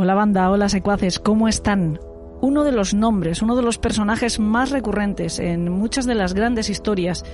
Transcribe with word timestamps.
Hola 0.00 0.14
banda, 0.14 0.48
hola 0.48 0.68
secuaces, 0.68 1.18
¿cómo 1.18 1.48
están? 1.48 1.98
Uno 2.40 2.62
de 2.62 2.70
los 2.70 2.94
nombres, 2.94 3.42
uno 3.42 3.56
de 3.56 3.62
los 3.62 3.78
personajes 3.78 4.38
más 4.38 4.70
recurrentes 4.70 5.40
en 5.40 5.72
muchas 5.72 6.06
de 6.06 6.14
las 6.14 6.34
grandes 6.34 6.70
historias, 6.70 7.24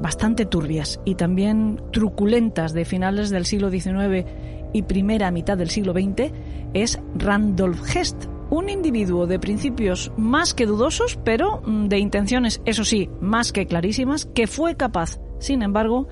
bastante 0.00 0.46
turbias 0.46 1.00
y 1.04 1.16
también 1.16 1.82
truculentas 1.90 2.74
de 2.74 2.84
finales 2.84 3.30
del 3.30 3.44
siglo 3.44 3.72
XIX 3.72 4.24
y 4.72 4.82
primera 4.82 5.32
mitad 5.32 5.58
del 5.58 5.68
siglo 5.68 5.94
XX, 5.94 6.32
es 6.74 7.00
Randolph 7.16 7.84
Hearst, 7.92 8.26
un 8.50 8.68
individuo 8.68 9.26
de 9.26 9.40
principios 9.40 10.12
más 10.16 10.54
que 10.54 10.66
dudosos, 10.66 11.18
pero 11.24 11.60
mm, 11.66 11.88
de 11.88 11.98
intenciones, 11.98 12.62
eso 12.64 12.84
sí, 12.84 13.10
más 13.20 13.52
que 13.52 13.66
clarísimas, 13.66 14.26
que 14.26 14.46
fue 14.46 14.76
capaz, 14.76 15.18
sin 15.40 15.60
embargo, 15.60 16.06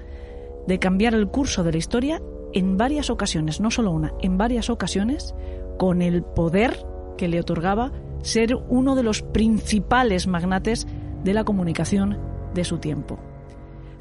de 0.67 0.81
cambiar 0.81 1.15
el 1.15 1.29
curso 1.29 1.63
de 1.63 1.71
la 1.71 1.79
historia 1.79 2.21
en 2.53 2.77
varias 2.77 3.11
ocasiones, 3.11 3.61
no 3.61 3.71
solo 3.71 3.93
una, 3.93 4.13
en 4.23 4.39
varias 4.39 4.71
ocasiones, 4.71 5.37
con 5.81 6.03
el 6.03 6.23
poder 6.23 6.85
que 7.17 7.27
le 7.27 7.41
otorgaba 7.41 7.91
ser 8.21 8.55
uno 8.69 8.95
de 8.97 9.03
los 9.03 9.23
principales 9.23 10.27
magnates 10.27 10.87
de 11.25 11.33
la 11.33 11.45
comunicación 11.45 12.19
de 12.53 12.65
su 12.65 12.77
tiempo. 12.77 13.19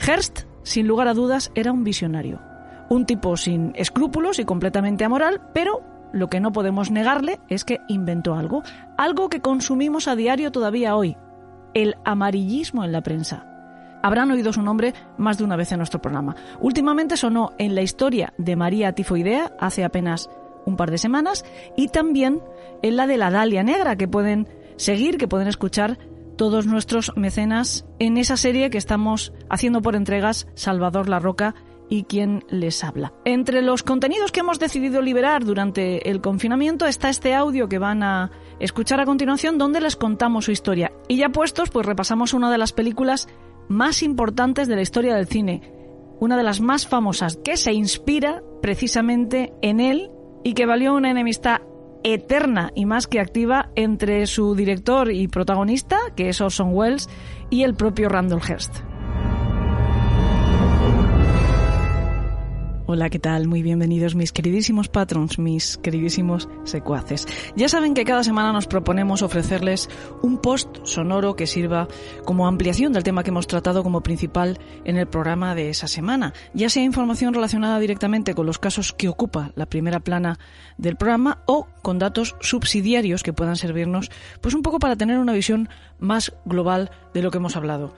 Hearst, 0.06 0.42
sin 0.64 0.90
lugar 0.90 1.08
a 1.08 1.14
dudas, 1.14 1.54
era 1.56 1.72
un 1.72 1.86
visionario, 1.86 2.42
un 2.90 3.06
tipo 3.06 3.38
sin 3.38 3.72
escrúpulos 3.76 4.40
y 4.40 4.44
completamente 4.44 5.06
amoral, 5.06 5.40
pero 5.54 5.82
lo 6.12 6.28
que 6.28 6.42
no 6.42 6.52
podemos 6.52 6.92
negarle 6.92 7.40
es 7.48 7.64
que 7.64 7.80
inventó 7.88 8.36
algo, 8.36 8.62
algo 8.98 9.30
que 9.30 9.40
consumimos 9.40 10.10
a 10.10 10.18
diario 10.18 10.52
todavía 10.52 10.98
hoy, 10.98 11.16
el 11.74 11.96
amarillismo 12.04 12.84
en 12.84 12.92
la 12.92 13.04
prensa. 13.04 13.46
Habrán 14.04 14.32
oído 14.32 14.52
su 14.52 14.62
nombre 14.62 14.94
más 15.18 15.38
de 15.38 15.46
una 15.46 15.56
vez 15.56 15.72
en 15.72 15.78
nuestro 15.78 16.02
programa. 16.02 16.36
Últimamente 16.60 17.16
sonó 17.16 17.54
en 17.58 17.74
la 17.74 17.84
historia 17.84 18.34
de 18.38 18.58
María 18.58 18.92
Tifoidea 18.92 19.54
hace 19.58 19.86
apenas 19.86 20.30
un 20.70 20.78
par 20.78 20.92
de 20.92 20.98
semanas 20.98 21.44
y 21.76 21.90
también 21.90 22.42
en 22.82 22.96
la 22.96 23.08
de 23.08 23.18
la 23.18 23.32
Dalia 23.32 23.64
Negra 23.64 23.98
que 23.98 24.08
pueden 24.08 24.48
seguir, 24.78 25.18
que 25.18 25.28
pueden 25.28 25.48
escuchar 25.48 25.98
todos 26.38 26.66
nuestros 26.66 27.12
mecenas 27.18 27.86
en 28.00 28.18
esa 28.18 28.38
serie 28.38 28.70
que 28.70 28.78
estamos 28.78 29.34
haciendo 29.50 29.82
por 29.82 29.98
entregas 29.98 30.48
Salvador 30.54 31.10
La 31.10 31.20
Roca 31.20 31.54
y 31.90 32.04
quien 32.04 32.46
les 32.50 32.84
habla. 32.84 33.12
Entre 33.26 33.62
los 33.62 33.84
contenidos 33.84 34.32
que 34.32 34.40
hemos 34.40 34.60
decidido 34.60 35.02
liberar 35.02 35.44
durante 35.44 36.10
el 36.10 36.22
confinamiento 36.22 36.86
está 36.86 37.10
este 37.10 37.34
audio 37.34 37.68
que 37.68 37.80
van 37.80 38.04
a 38.04 38.32
escuchar 38.60 39.02
a 39.02 39.06
continuación 39.06 39.58
donde 39.58 39.82
les 39.82 39.96
contamos 39.96 40.46
su 40.46 40.52
historia. 40.52 40.94
Y 41.08 41.18
ya 41.18 41.30
puestos, 41.30 41.72
pues 41.72 41.86
repasamos 41.86 42.34
una 42.34 42.52
de 42.52 42.58
las 42.58 42.72
películas 42.72 43.28
más 43.68 44.02
importantes 44.02 44.68
de 44.68 44.76
la 44.76 44.82
historia 44.82 45.16
del 45.16 45.28
cine, 45.28 45.74
una 46.20 46.38
de 46.38 46.44
las 46.44 46.62
más 46.62 46.88
famosas 46.88 47.38
que 47.38 47.58
se 47.58 47.74
inspira 47.74 48.44
precisamente 48.62 49.54
en 49.62 49.80
él 49.80 50.12
y 50.44 50.54
que 50.54 50.66
valió 50.66 50.94
una 50.94 51.12
enemistad 51.12 51.62
eterna 52.04 52.72
y 52.76 52.86
más 52.86 53.08
que 53.08 53.20
activa 53.20 53.70
entre 53.76 54.26
su 54.26 54.56
director 54.56 55.12
y 55.12 55.28
protagonista, 55.28 55.98
que 56.16 56.30
es 56.30 56.42
Orson 56.42 56.74
Welles, 56.74 57.10
y 57.50 57.64
el 57.64 57.74
propio 57.76 58.10
Randall 58.10 58.42
Hearst. 58.42 58.82
Hola, 62.92 63.12
¿qué 63.12 63.20
tal? 63.20 63.48
Muy 63.48 63.62
bienvenidos 63.62 64.16
mis 64.16 64.32
queridísimos 64.32 64.90
patrons, 64.90 65.38
mis 65.38 65.78
queridísimos 65.78 66.50
secuaces. 66.64 67.28
Ya 67.56 67.70
saben 67.70 67.94
que 67.94 68.04
cada 68.04 68.24
semana 68.24 68.52
nos 68.52 68.66
proponemos 68.66 69.22
ofrecerles 69.22 69.88
un 70.24 70.40
post 70.40 70.70
sonoro 70.86 71.36
que 71.36 71.46
sirva 71.46 71.88
como 72.26 72.48
ampliación 72.48 72.92
del 72.92 73.04
tema 73.04 73.22
que 73.22 73.30
hemos 73.30 73.46
tratado 73.46 73.84
como 73.84 74.02
principal 74.02 74.58
en 74.86 74.98
el 74.98 75.06
programa 75.06 75.54
de 75.54 75.70
esa 75.70 75.88
semana, 75.88 76.34
ya 76.56 76.68
sea 76.68 76.82
información 76.82 77.36
relacionada 77.36 77.78
directamente 77.78 78.34
con 78.34 78.48
los 78.48 78.58
casos 78.58 78.92
que 78.92 79.08
ocupa 79.08 79.52
la 79.54 79.68
primera 79.68 80.00
plana 80.00 80.40
del 80.80 80.96
programa 80.96 81.44
o 81.46 81.68
con 81.84 82.00
datos 82.00 82.38
subsidiarios 82.40 83.22
que 83.22 83.34
puedan 83.34 83.56
servirnos 83.56 84.10
pues 84.42 84.56
un 84.56 84.64
poco 84.64 84.80
para 84.80 84.96
tener 84.96 85.20
una 85.20 85.34
visión 85.34 85.70
más 86.00 86.34
global 86.44 86.90
de 87.14 87.22
lo 87.22 87.30
que 87.30 87.38
hemos 87.38 87.56
hablado. 87.56 87.94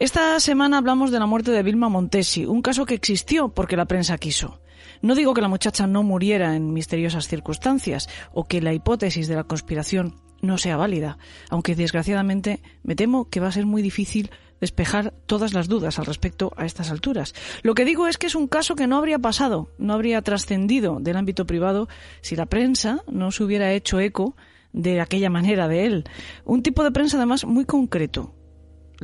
Esta 0.00 0.40
semana 0.40 0.78
hablamos 0.78 1.12
de 1.12 1.20
la 1.20 1.26
muerte 1.26 1.52
de 1.52 1.62
Vilma 1.62 1.88
Montesi, 1.88 2.46
un 2.46 2.62
caso 2.62 2.84
que 2.84 2.94
existió 2.94 3.50
porque 3.50 3.76
la 3.76 3.86
prensa 3.86 4.18
quiso. 4.18 4.60
No 5.02 5.14
digo 5.14 5.34
que 5.34 5.40
la 5.40 5.48
muchacha 5.48 5.86
no 5.86 6.02
muriera 6.02 6.56
en 6.56 6.72
misteriosas 6.72 7.28
circunstancias 7.28 8.08
o 8.32 8.44
que 8.44 8.60
la 8.60 8.72
hipótesis 8.72 9.28
de 9.28 9.36
la 9.36 9.44
conspiración 9.44 10.16
no 10.42 10.58
sea 10.58 10.76
válida, 10.76 11.16
aunque 11.48 11.76
desgraciadamente 11.76 12.60
me 12.82 12.96
temo 12.96 13.30
que 13.30 13.38
va 13.38 13.46
a 13.46 13.52
ser 13.52 13.66
muy 13.66 13.82
difícil 13.82 14.32
despejar 14.60 15.14
todas 15.26 15.54
las 15.54 15.68
dudas 15.68 16.00
al 16.00 16.06
respecto 16.06 16.52
a 16.56 16.66
estas 16.66 16.90
alturas. 16.90 17.32
Lo 17.62 17.74
que 17.74 17.84
digo 17.84 18.08
es 18.08 18.18
que 18.18 18.26
es 18.26 18.34
un 18.34 18.48
caso 18.48 18.74
que 18.74 18.88
no 18.88 18.96
habría 18.96 19.20
pasado, 19.20 19.70
no 19.78 19.94
habría 19.94 20.22
trascendido 20.22 20.98
del 21.00 21.16
ámbito 21.16 21.46
privado 21.46 21.88
si 22.20 22.34
la 22.34 22.46
prensa 22.46 23.04
no 23.06 23.30
se 23.30 23.44
hubiera 23.44 23.72
hecho 23.72 24.00
eco 24.00 24.36
de 24.72 25.00
aquella 25.00 25.30
manera 25.30 25.68
de 25.68 25.86
él. 25.86 26.04
Un 26.44 26.64
tipo 26.64 26.82
de 26.82 26.90
prensa 26.90 27.16
además 27.16 27.44
muy 27.44 27.64
concreto, 27.64 28.34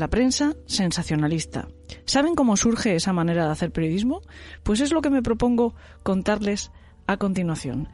la 0.01 0.09
prensa 0.09 0.55
sensacionalista. 0.67 1.69
¿Saben 2.07 2.35
cómo 2.35 2.57
surge 2.57 2.97
esa 2.97 3.13
manera 3.13 3.45
de 3.45 3.53
hacer 3.53 3.71
periodismo? 3.71 4.23
Pues 4.65 4.81
es 4.81 4.93
lo 4.93 5.03
que 5.03 5.11
me 5.11 5.23
propongo 5.23 5.75
contarles 6.03 6.73
a 7.07 7.17
continuación. 7.17 7.89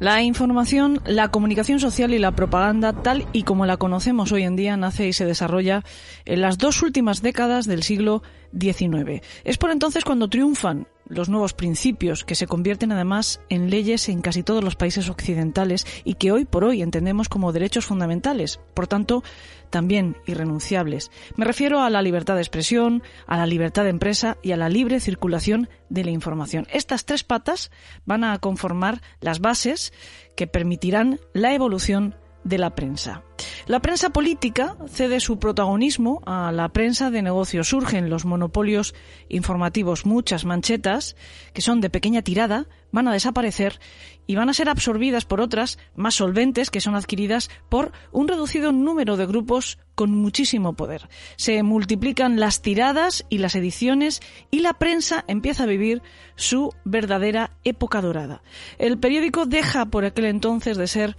La 0.00 0.22
información, 0.22 1.00
la 1.06 1.30
comunicación 1.30 1.80
social 1.80 2.12
y 2.12 2.18
la 2.18 2.32
propaganda, 2.32 2.92
tal 2.92 3.26
y 3.32 3.44
como 3.44 3.64
la 3.64 3.76
conocemos 3.76 4.32
hoy 4.32 4.42
en 4.42 4.56
día, 4.56 4.76
nace 4.76 5.08
y 5.08 5.12
se 5.12 5.24
desarrolla 5.24 5.84
en 6.24 6.40
las 6.40 6.58
dos 6.58 6.82
últimas 6.82 7.22
décadas 7.22 7.66
del 7.66 7.82
siglo 7.82 8.22
XIX. 8.58 9.22
Es 9.44 9.56
por 9.56 9.70
entonces 9.70 10.04
cuando 10.04 10.28
triunfan 10.28 10.88
los 11.08 11.28
nuevos 11.28 11.54
principios 11.54 12.24
que 12.24 12.34
se 12.34 12.46
convierten 12.46 12.92
además 12.92 13.40
en 13.48 13.70
leyes 13.70 14.08
en 14.08 14.20
casi 14.20 14.42
todos 14.42 14.62
los 14.62 14.76
países 14.76 15.08
occidentales 15.08 15.86
y 16.04 16.14
que 16.14 16.32
hoy 16.32 16.44
por 16.44 16.64
hoy 16.64 16.82
entendemos 16.82 17.28
como 17.28 17.52
derechos 17.52 17.86
fundamentales, 17.86 18.60
por 18.74 18.86
tanto, 18.86 19.22
también 19.70 20.16
irrenunciables. 20.26 21.10
Me 21.36 21.44
refiero 21.44 21.80
a 21.80 21.90
la 21.90 22.02
libertad 22.02 22.34
de 22.34 22.42
expresión, 22.42 23.02
a 23.26 23.36
la 23.36 23.46
libertad 23.46 23.84
de 23.84 23.90
empresa 23.90 24.36
y 24.42 24.52
a 24.52 24.56
la 24.56 24.68
libre 24.68 25.00
circulación 25.00 25.68
de 25.88 26.04
la 26.04 26.10
información. 26.10 26.66
Estas 26.72 27.04
tres 27.04 27.24
patas 27.24 27.70
van 28.04 28.24
a 28.24 28.38
conformar 28.38 29.02
las 29.20 29.40
bases 29.40 29.92
que 30.36 30.46
permitirán 30.46 31.20
la 31.32 31.54
evolución 31.54 32.14
de 32.46 32.58
la 32.58 32.74
prensa. 32.74 33.22
La 33.66 33.80
prensa 33.80 34.10
política 34.10 34.76
cede 34.88 35.18
su 35.18 35.38
protagonismo 35.38 36.22
a 36.24 36.52
la 36.52 36.68
prensa 36.68 37.10
de 37.10 37.22
negocios. 37.22 37.68
Surgen 37.68 38.08
los 38.08 38.24
monopolios 38.24 38.94
informativos, 39.28 40.06
muchas 40.06 40.44
manchetas 40.44 41.16
que 41.52 41.62
son 41.62 41.80
de 41.80 41.90
pequeña 41.90 42.22
tirada, 42.22 42.66
van 42.92 43.08
a 43.08 43.12
desaparecer 43.12 43.80
y 44.28 44.36
van 44.36 44.48
a 44.48 44.54
ser 44.54 44.68
absorbidas 44.68 45.24
por 45.24 45.40
otras 45.40 45.78
más 45.96 46.14
solventes 46.14 46.70
que 46.70 46.80
son 46.80 46.94
adquiridas 46.94 47.50
por 47.68 47.92
un 48.12 48.28
reducido 48.28 48.70
número 48.70 49.16
de 49.16 49.26
grupos 49.26 49.78
con 49.96 50.12
muchísimo 50.12 50.74
poder. 50.74 51.08
Se 51.36 51.62
multiplican 51.64 52.38
las 52.38 52.62
tiradas 52.62 53.26
y 53.28 53.38
las 53.38 53.56
ediciones 53.56 54.20
y 54.52 54.60
la 54.60 54.74
prensa 54.74 55.24
empieza 55.26 55.64
a 55.64 55.66
vivir 55.66 56.02
su 56.36 56.72
verdadera 56.84 57.50
época 57.64 58.00
dorada. 58.00 58.42
El 58.78 58.98
periódico 58.98 59.44
deja 59.44 59.86
por 59.86 60.04
aquel 60.04 60.26
entonces 60.26 60.76
de 60.76 60.86
ser 60.86 61.16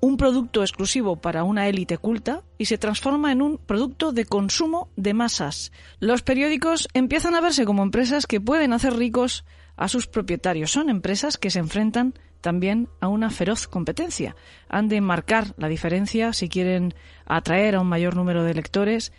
un 0.00 0.16
producto 0.16 0.62
exclusivo 0.62 1.16
para 1.16 1.44
una 1.44 1.68
élite 1.68 1.98
culta 1.98 2.42
y 2.58 2.66
se 2.66 2.78
transforma 2.78 3.32
en 3.32 3.42
un 3.42 3.58
producto 3.58 4.12
de 4.12 4.24
consumo 4.24 4.88
de 4.96 5.14
masas. 5.14 5.72
Los 6.00 6.22
periódicos 6.22 6.88
empiezan 6.94 7.34
a 7.34 7.40
verse 7.40 7.64
como 7.64 7.82
empresas 7.82 8.26
que 8.26 8.40
pueden 8.40 8.72
hacer 8.72 8.94
ricos 8.94 9.44
a 9.76 9.88
sus 9.88 10.06
propietarios. 10.06 10.72
Son 10.72 10.88
empresas 10.90 11.38
que 11.38 11.50
se 11.50 11.58
enfrentan 11.58 12.14
también 12.40 12.88
a 13.00 13.08
una 13.08 13.30
feroz 13.30 13.66
competencia. 13.66 14.36
Han 14.68 14.88
de 14.88 15.00
marcar 15.00 15.54
la 15.56 15.68
diferencia 15.68 16.32
si 16.32 16.48
quieren 16.48 16.94
atraer 17.24 17.74
a 17.74 17.80
un 17.80 17.88
mayor 17.88 18.16
número 18.16 18.44
de 18.44 18.54
lectores 18.54 19.12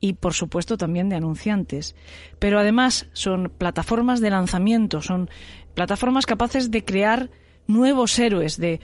y, 0.00 0.14
por 0.14 0.34
supuesto, 0.34 0.76
también 0.76 1.08
de 1.08 1.16
anunciantes. 1.16 1.96
Pero 2.38 2.58
además 2.58 3.08
son 3.12 3.52
plataformas 3.56 4.20
de 4.20 4.30
lanzamiento, 4.30 5.00
son 5.00 5.30
plataformas 5.74 6.26
capaces 6.26 6.70
de 6.70 6.84
crear 6.84 7.30
nuevos 7.66 8.18
héroes, 8.18 8.58
de 8.58 8.80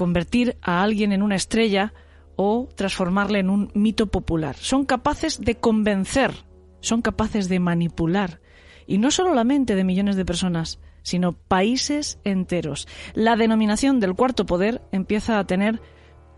convertir 0.00 0.56
a 0.62 0.82
alguien 0.82 1.12
en 1.12 1.20
una 1.20 1.36
estrella 1.36 1.92
o 2.34 2.70
transformarle 2.74 3.40
en 3.40 3.50
un 3.50 3.70
mito 3.74 4.06
popular. 4.06 4.56
Son 4.56 4.86
capaces 4.86 5.42
de 5.42 5.56
convencer, 5.56 6.32
son 6.80 7.02
capaces 7.02 7.50
de 7.50 7.60
manipular. 7.60 8.40
Y 8.86 8.96
no 8.96 9.10
solo 9.10 9.34
la 9.34 9.44
mente 9.44 9.74
de 9.74 9.84
millones 9.84 10.16
de 10.16 10.24
personas, 10.24 10.80
sino 11.02 11.32
países 11.32 12.18
enteros. 12.24 12.88
La 13.12 13.36
denominación 13.36 14.00
del 14.00 14.14
cuarto 14.14 14.46
poder 14.46 14.80
empieza 14.90 15.38
a 15.38 15.46
tener 15.46 15.82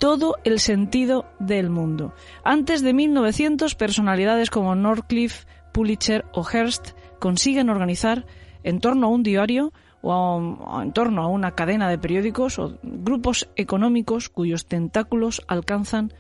todo 0.01 0.39
el 0.43 0.59
sentido 0.59 1.27
del 1.39 1.71
mundo. 1.71 2.15
Antes 2.43 2.83
de 2.83 2.93
1900, 2.93 3.77
personalidades 3.77 4.51
como 4.51 4.75
Northcliffe, 4.75 5.47
Pulitzer 5.73 6.25
o 6.35 6.43
Hearst 6.45 6.99
consiguen 7.21 7.71
organizar 7.71 8.27
en 8.65 8.81
torno 8.81 9.07
a 9.07 9.11
un 9.11 9.23
diario 9.23 9.73
o, 10.03 10.81
en 10.83 10.93
torno 10.93 11.23
a 11.23 11.29
una 11.29 11.53
cadena 11.53 11.89
de 11.89 11.99
periódicos 11.99 12.59
o 12.59 12.79
grupos 12.83 13.49
económicos 13.57 14.29
cuyos 14.29 14.67
tentáculos 14.67 15.43
alcanzan 15.47 16.13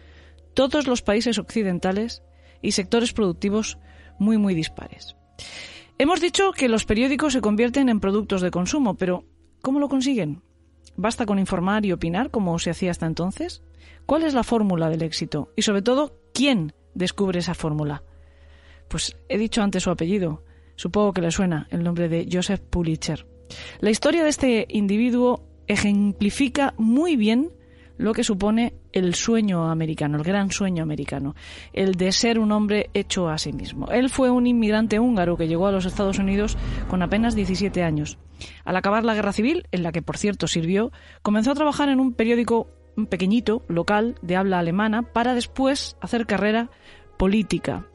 todos 0.54 0.86
los 0.86 1.02
países 1.02 1.38
occidentales 1.38 2.22
y 2.62 2.72
sectores 2.72 3.12
productivos 3.12 3.78
muy 4.18 4.38
muy 4.38 4.54
dispares. 4.54 5.16
Hemos 5.98 6.20
dicho 6.20 6.52
que 6.52 6.68
los 6.68 6.84
periódicos 6.84 7.32
se 7.32 7.40
convierten 7.40 7.88
en 7.88 8.00
productos 8.00 8.40
de 8.40 8.50
consumo, 8.50 8.94
pero 8.94 9.24
¿cómo 9.60 9.80
lo 9.80 9.88
consiguen? 9.88 10.42
¿Basta 10.96 11.26
con 11.26 11.38
informar 11.38 11.84
y 11.84 11.92
opinar 11.92 12.30
como 12.30 12.58
se 12.58 12.70
hacía 12.70 12.90
hasta 12.90 13.06
entonces? 13.06 13.62
¿Cuál 14.06 14.24
es 14.24 14.34
la 14.34 14.42
fórmula 14.42 14.90
del 14.90 15.02
éxito? 15.02 15.52
Y 15.56 15.62
sobre 15.62 15.82
todo, 15.82 16.18
¿quién 16.34 16.74
descubre 16.94 17.38
esa 17.38 17.54
fórmula? 17.54 18.02
Pues 18.88 19.16
he 19.28 19.38
dicho 19.38 19.62
antes 19.62 19.84
su 19.84 19.90
apellido. 19.90 20.44
Supongo 20.76 21.12
que 21.12 21.22
le 21.22 21.30
suena 21.30 21.66
el 21.70 21.82
nombre 21.82 22.08
de 22.08 22.28
Joseph 22.30 22.60
Pulitzer. 22.60 23.31
La 23.80 23.90
historia 23.90 24.22
de 24.22 24.30
este 24.30 24.66
individuo 24.68 25.44
ejemplifica 25.66 26.74
muy 26.76 27.16
bien 27.16 27.50
lo 27.98 28.12
que 28.14 28.24
supone 28.24 28.74
el 28.92 29.14
sueño 29.14 29.70
americano, 29.70 30.16
el 30.18 30.24
gran 30.24 30.50
sueño 30.50 30.82
americano, 30.82 31.34
el 31.72 31.94
de 31.94 32.10
ser 32.12 32.38
un 32.38 32.52
hombre 32.52 32.90
hecho 32.94 33.28
a 33.28 33.38
sí 33.38 33.52
mismo. 33.52 33.88
Él 33.90 34.10
fue 34.10 34.30
un 34.30 34.46
inmigrante 34.46 34.98
húngaro 34.98 35.36
que 35.36 35.46
llegó 35.46 35.66
a 35.66 35.72
los 35.72 35.86
Estados 35.86 36.18
Unidos 36.18 36.56
con 36.88 37.02
apenas 37.02 37.34
17 37.34 37.82
años. 37.82 38.18
Al 38.64 38.76
acabar 38.76 39.04
la 39.04 39.14
guerra 39.14 39.32
civil, 39.32 39.66
en 39.70 39.82
la 39.82 39.92
que 39.92 40.02
por 40.02 40.16
cierto 40.16 40.46
sirvió, 40.48 40.90
comenzó 41.22 41.52
a 41.52 41.54
trabajar 41.54 41.88
en 41.88 42.00
un 42.00 42.12
periódico 42.12 42.68
pequeñito, 43.08 43.62
local, 43.68 44.16
de 44.20 44.36
habla 44.36 44.58
alemana, 44.58 45.02
para 45.02 45.34
después 45.34 45.96
hacer 46.00 46.26
carrera 46.26 46.70
política. 47.18 47.86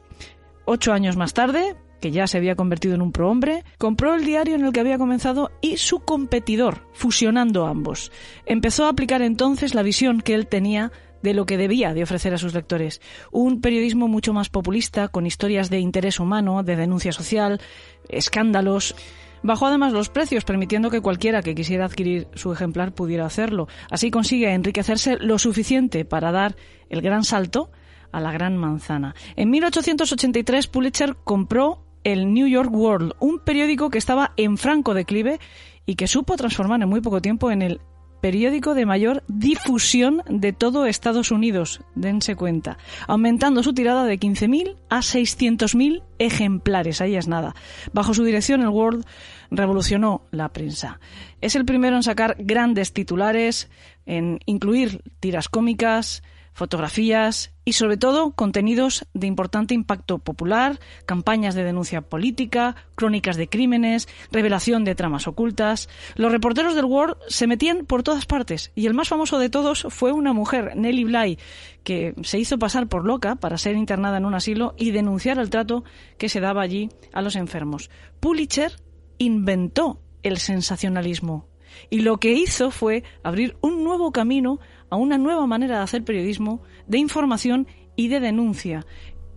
Ocho 0.64 0.92
años 0.92 1.16
más 1.16 1.34
tarde, 1.34 1.76
que 2.00 2.10
ya 2.10 2.26
se 2.26 2.38
había 2.38 2.56
convertido 2.56 2.94
en 2.94 3.02
un 3.02 3.12
prohombre, 3.12 3.64
compró 3.78 4.14
el 4.14 4.24
diario 4.24 4.54
en 4.54 4.64
el 4.64 4.72
que 4.72 4.80
había 4.80 4.98
comenzado 4.98 5.50
y 5.60 5.76
su 5.76 6.00
competidor, 6.00 6.86
fusionando 6.92 7.66
ambos. 7.66 8.12
Empezó 8.46 8.86
a 8.86 8.90
aplicar 8.90 9.22
entonces 9.22 9.74
la 9.74 9.82
visión 9.82 10.20
que 10.20 10.34
él 10.34 10.46
tenía 10.46 10.92
de 11.22 11.34
lo 11.34 11.46
que 11.46 11.56
debía 11.56 11.94
de 11.94 12.02
ofrecer 12.02 12.34
a 12.34 12.38
sus 12.38 12.54
lectores. 12.54 13.00
Un 13.32 13.60
periodismo 13.60 14.08
mucho 14.08 14.32
más 14.32 14.48
populista, 14.48 15.08
con 15.08 15.26
historias 15.26 15.70
de 15.70 15.80
interés 15.80 16.20
humano, 16.20 16.62
de 16.62 16.76
denuncia 16.76 17.12
social, 17.12 17.60
escándalos. 18.08 18.94
Bajó 19.42 19.66
además 19.66 19.92
los 19.92 20.08
precios, 20.08 20.44
permitiendo 20.44 20.90
que 20.90 21.00
cualquiera 21.00 21.42
que 21.42 21.54
quisiera 21.54 21.84
adquirir 21.84 22.28
su 22.34 22.52
ejemplar 22.52 22.92
pudiera 22.92 23.26
hacerlo. 23.26 23.68
Así 23.90 24.10
consigue 24.10 24.52
enriquecerse 24.52 25.16
lo 25.18 25.38
suficiente 25.38 26.04
para 26.04 26.32
dar 26.32 26.56
el 26.88 27.02
gran 27.02 27.24
salto 27.24 27.70
a 28.10 28.20
la 28.20 28.32
gran 28.32 28.56
manzana. 28.56 29.14
En 29.36 29.50
1883 29.50 30.66
Pulitzer 30.68 31.16
compró 31.24 31.84
el 32.12 32.32
New 32.32 32.46
York 32.46 32.72
World, 32.72 33.12
un 33.20 33.38
periódico 33.38 33.90
que 33.90 33.98
estaba 33.98 34.32
en 34.38 34.56
franco 34.56 34.94
declive 34.94 35.38
y 35.84 35.94
que 35.96 36.06
supo 36.06 36.36
transformar 36.36 36.80
en 36.80 36.88
muy 36.88 37.02
poco 37.02 37.20
tiempo 37.20 37.50
en 37.50 37.60
el 37.60 37.80
periódico 38.22 38.74
de 38.74 38.86
mayor 38.86 39.22
difusión 39.28 40.22
de 40.26 40.54
todo 40.54 40.86
Estados 40.86 41.30
Unidos, 41.30 41.82
dense 41.94 42.34
cuenta, 42.34 42.78
aumentando 43.06 43.62
su 43.62 43.74
tirada 43.74 44.06
de 44.06 44.18
15.000 44.18 44.76
a 44.88 44.98
600.000 44.98 46.02
ejemplares, 46.18 47.02
ahí 47.02 47.14
es 47.14 47.28
nada. 47.28 47.54
Bajo 47.92 48.14
su 48.14 48.24
dirección 48.24 48.62
el 48.62 48.68
World 48.68 49.04
revolucionó 49.50 50.22
la 50.30 50.48
prensa. 50.48 51.00
Es 51.42 51.56
el 51.56 51.66
primero 51.66 51.94
en 51.96 52.02
sacar 52.02 52.36
grandes 52.38 52.94
titulares, 52.94 53.70
en 54.06 54.40
incluir 54.46 55.02
tiras 55.20 55.48
cómicas, 55.48 56.22
fotografías 56.58 57.52
y 57.64 57.74
sobre 57.74 57.96
todo 57.96 58.32
contenidos 58.32 59.06
de 59.14 59.28
importante 59.28 59.74
impacto 59.74 60.18
popular, 60.18 60.80
campañas 61.06 61.54
de 61.54 61.62
denuncia 61.62 62.00
política, 62.02 62.74
crónicas 62.96 63.36
de 63.36 63.48
crímenes, 63.48 64.08
revelación 64.32 64.84
de 64.84 64.96
tramas 64.96 65.28
ocultas. 65.28 65.88
Los 66.16 66.32
reporteros 66.32 66.74
del 66.74 66.86
World 66.86 67.16
se 67.28 67.46
metían 67.46 67.86
por 67.86 68.02
todas 68.02 68.26
partes 68.26 68.72
y 68.74 68.86
el 68.86 68.94
más 68.94 69.08
famoso 69.08 69.38
de 69.38 69.50
todos 69.50 69.86
fue 69.88 70.10
una 70.10 70.32
mujer, 70.32 70.72
Nellie 70.76 71.04
Bly, 71.04 71.38
que 71.84 72.14
se 72.22 72.40
hizo 72.40 72.58
pasar 72.58 72.88
por 72.88 73.04
loca 73.04 73.36
para 73.36 73.56
ser 73.56 73.76
internada 73.76 74.18
en 74.18 74.24
un 74.24 74.34
asilo 74.34 74.74
y 74.76 74.90
denunciar 74.90 75.38
el 75.38 75.50
trato 75.50 75.84
que 76.18 76.28
se 76.28 76.40
daba 76.40 76.62
allí 76.62 76.88
a 77.12 77.22
los 77.22 77.36
enfermos. 77.36 77.88
Pulitzer 78.18 78.72
inventó 79.18 80.00
el 80.24 80.38
sensacionalismo 80.38 81.46
y 81.90 82.00
lo 82.00 82.18
que 82.18 82.32
hizo 82.32 82.70
fue 82.70 83.04
abrir 83.22 83.56
un 83.60 83.84
nuevo 83.84 84.12
camino 84.12 84.58
a 84.90 84.96
una 84.96 85.18
nueva 85.18 85.46
manera 85.46 85.78
de 85.78 85.82
hacer 85.82 86.04
periodismo, 86.04 86.62
de 86.86 86.98
información 86.98 87.66
y 87.96 88.08
de 88.08 88.20
denuncia. 88.20 88.86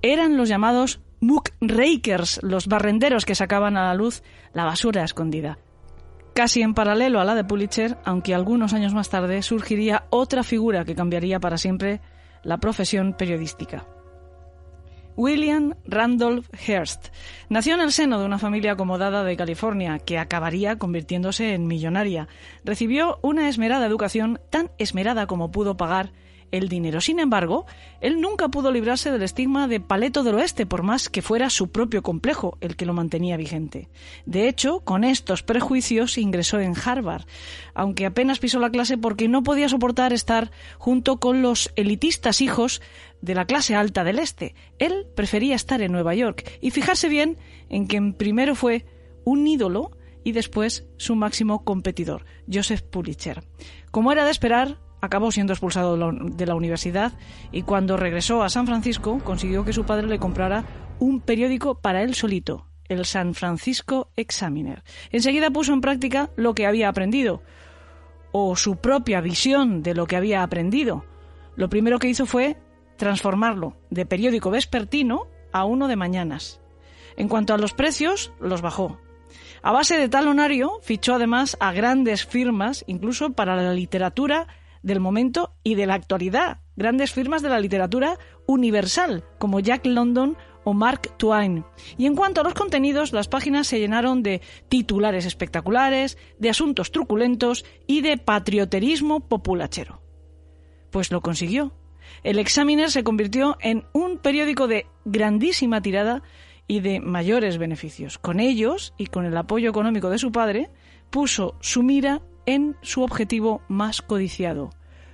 Eran 0.01 0.37
los 0.37 0.49
llamados 0.49 1.01
muckrakers, 1.19 2.39
los 2.43 2.67
barrenderos 2.67 3.25
que 3.25 3.35
sacaban 3.35 3.77
a 3.77 3.85
la 3.85 3.93
luz 3.93 4.23
la 4.53 4.65
basura 4.65 5.03
escondida. 5.03 5.57
Casi 6.33 6.61
en 6.61 6.73
paralelo 6.73 7.19
a 7.19 7.25
la 7.25 7.35
de 7.35 7.43
Pulitzer, 7.43 7.97
aunque 8.05 8.33
algunos 8.33 8.73
años 8.73 8.93
más 8.93 9.09
tarde 9.09 9.41
surgiría 9.41 10.05
otra 10.09 10.43
figura 10.43 10.85
que 10.85 10.95
cambiaría 10.95 11.39
para 11.39 11.57
siempre 11.57 12.01
la 12.43 12.57
profesión 12.57 13.13
periodística. 13.13 13.85
William 15.15 15.75
Randolph 15.85 16.47
Hearst. 16.67 17.07
Nació 17.49 17.75
en 17.75 17.81
el 17.81 17.91
seno 17.91 18.19
de 18.19 18.25
una 18.25 18.39
familia 18.39 18.73
acomodada 18.73 19.23
de 19.23 19.37
California, 19.37 19.99
que 19.99 20.17
acabaría 20.17 20.77
convirtiéndose 20.77 21.53
en 21.53 21.67
millonaria. 21.67 22.27
Recibió 22.63 23.19
una 23.21 23.49
esmerada 23.49 23.85
educación, 23.85 24.39
tan 24.49 24.71
esmerada 24.77 25.27
como 25.27 25.51
pudo 25.51 25.77
pagar 25.77 26.11
el 26.51 26.69
dinero. 26.69 27.01
Sin 27.01 27.19
embargo, 27.19 27.65
él 28.01 28.21
nunca 28.21 28.49
pudo 28.49 28.71
librarse 28.71 29.11
del 29.11 29.23
estigma 29.23 29.67
de 29.67 29.79
paleto 29.79 30.23
del 30.23 30.35
oeste, 30.35 30.65
por 30.65 30.83
más 30.83 31.09
que 31.09 31.21
fuera 31.21 31.49
su 31.49 31.71
propio 31.71 32.03
complejo 32.03 32.57
el 32.61 32.75
que 32.75 32.85
lo 32.85 32.93
mantenía 32.93 33.37
vigente. 33.37 33.89
De 34.25 34.47
hecho, 34.47 34.81
con 34.81 35.03
estos 35.03 35.43
prejuicios 35.43 36.17
ingresó 36.17 36.59
en 36.59 36.75
Harvard, 36.75 37.25
aunque 37.73 38.05
apenas 38.05 38.39
pisó 38.39 38.59
la 38.59 38.69
clase 38.69 38.97
porque 38.97 39.27
no 39.27 39.43
podía 39.43 39.69
soportar 39.69 40.13
estar 40.13 40.51
junto 40.77 41.17
con 41.19 41.41
los 41.41 41.71
elitistas 41.75 42.41
hijos 42.41 42.81
de 43.21 43.35
la 43.35 43.45
clase 43.45 43.75
alta 43.75 44.03
del 44.03 44.19
este. 44.19 44.55
Él 44.79 45.07
prefería 45.15 45.55
estar 45.55 45.81
en 45.81 45.91
Nueva 45.91 46.15
York 46.15 46.49
y 46.61 46.71
fijarse 46.71 47.09
bien 47.09 47.37
en 47.69 47.85
quien 47.85 48.13
primero 48.13 48.55
fue 48.55 48.85
un 49.23 49.45
ídolo 49.47 49.91
y 50.23 50.33
después 50.33 50.87
su 50.97 51.15
máximo 51.15 51.63
competidor, 51.63 52.25
Joseph 52.51 52.81
Pulitzer. 52.81 53.43
Como 53.91 54.11
era 54.11 54.25
de 54.25 54.31
esperar, 54.31 54.79
acabó 55.01 55.31
siendo 55.31 55.53
expulsado 55.53 55.97
de 55.97 56.45
la 56.45 56.55
universidad 56.55 57.13
y 57.51 57.63
cuando 57.63 57.97
regresó 57.97 58.43
a 58.43 58.49
San 58.49 58.67
Francisco 58.67 59.19
consiguió 59.23 59.65
que 59.65 59.73
su 59.73 59.85
padre 59.85 60.07
le 60.07 60.19
comprara 60.19 60.65
un 60.99 61.21
periódico 61.21 61.81
para 61.81 62.03
él 62.03 62.13
solito, 62.13 62.67
el 62.87 63.05
San 63.05 63.33
Francisco 63.33 64.11
Examiner. 64.15 64.83
Enseguida 65.11 65.49
puso 65.49 65.73
en 65.73 65.81
práctica 65.81 66.29
lo 66.35 66.53
que 66.53 66.67
había 66.67 66.89
aprendido, 66.89 67.41
o 68.31 68.55
su 68.55 68.77
propia 68.77 69.21
visión 69.21 69.81
de 69.81 69.95
lo 69.95 70.05
que 70.05 70.15
había 70.15 70.43
aprendido. 70.43 71.05
Lo 71.55 71.69
primero 71.69 71.99
que 71.99 72.07
hizo 72.07 72.25
fue 72.25 72.57
transformarlo 73.01 73.73
de 73.89 74.05
periódico 74.05 74.51
vespertino 74.51 75.25
a 75.51 75.65
uno 75.65 75.87
de 75.87 75.95
mañanas. 75.95 76.61
En 77.17 77.29
cuanto 77.29 77.55
a 77.55 77.57
los 77.57 77.73
precios, 77.73 78.31
los 78.39 78.61
bajó. 78.61 78.99
A 79.63 79.71
base 79.71 79.97
de 79.97 80.07
talonario, 80.07 80.79
fichó 80.83 81.15
además 81.15 81.57
a 81.59 81.73
grandes 81.73 82.27
firmas, 82.27 82.83
incluso 82.85 83.31
para 83.31 83.55
la 83.55 83.73
literatura 83.73 84.47
del 84.83 84.99
momento 84.99 85.55
y 85.63 85.73
de 85.73 85.87
la 85.87 85.95
actualidad. 85.95 86.59
Grandes 86.75 87.11
firmas 87.11 87.41
de 87.41 87.49
la 87.49 87.59
literatura 87.59 88.19
universal, 88.45 89.23
como 89.39 89.59
Jack 89.59 89.87
London 89.87 90.37
o 90.63 90.75
Mark 90.75 91.17
Twain. 91.17 91.65
Y 91.97 92.05
en 92.05 92.15
cuanto 92.15 92.41
a 92.41 92.43
los 92.43 92.53
contenidos, 92.53 93.13
las 93.13 93.27
páginas 93.27 93.65
se 93.65 93.79
llenaron 93.79 94.21
de 94.21 94.41
titulares 94.69 95.25
espectaculares, 95.25 96.19
de 96.37 96.51
asuntos 96.51 96.91
truculentos 96.91 97.65
y 97.87 98.01
de 98.01 98.19
patrioterismo 98.19 99.21
populachero. 99.21 100.03
Pues 100.91 101.11
lo 101.11 101.21
consiguió. 101.21 101.73
El 102.23 102.37
Examiner 102.37 102.91
se 102.91 103.03
convirtió 103.03 103.57
en 103.61 103.85
un 103.93 104.17
periódico 104.17 104.67
de 104.67 104.85
grandísima 105.05 105.81
tirada 105.81 106.21
y 106.67 106.79
de 106.79 106.99
mayores 106.99 107.57
beneficios. 107.57 108.17
Con 108.19 108.39
ellos, 108.39 108.93
y 108.97 109.07
con 109.07 109.25
el 109.25 109.35
apoyo 109.35 109.69
económico 109.69 110.09
de 110.09 110.19
su 110.19 110.31
padre, 110.31 110.69
puso 111.09 111.55
su 111.61 111.83
mira 111.83 112.21
en 112.45 112.75
su 112.81 113.01
objetivo 113.01 113.61
más 113.67 114.01
codiciado, 114.01 114.69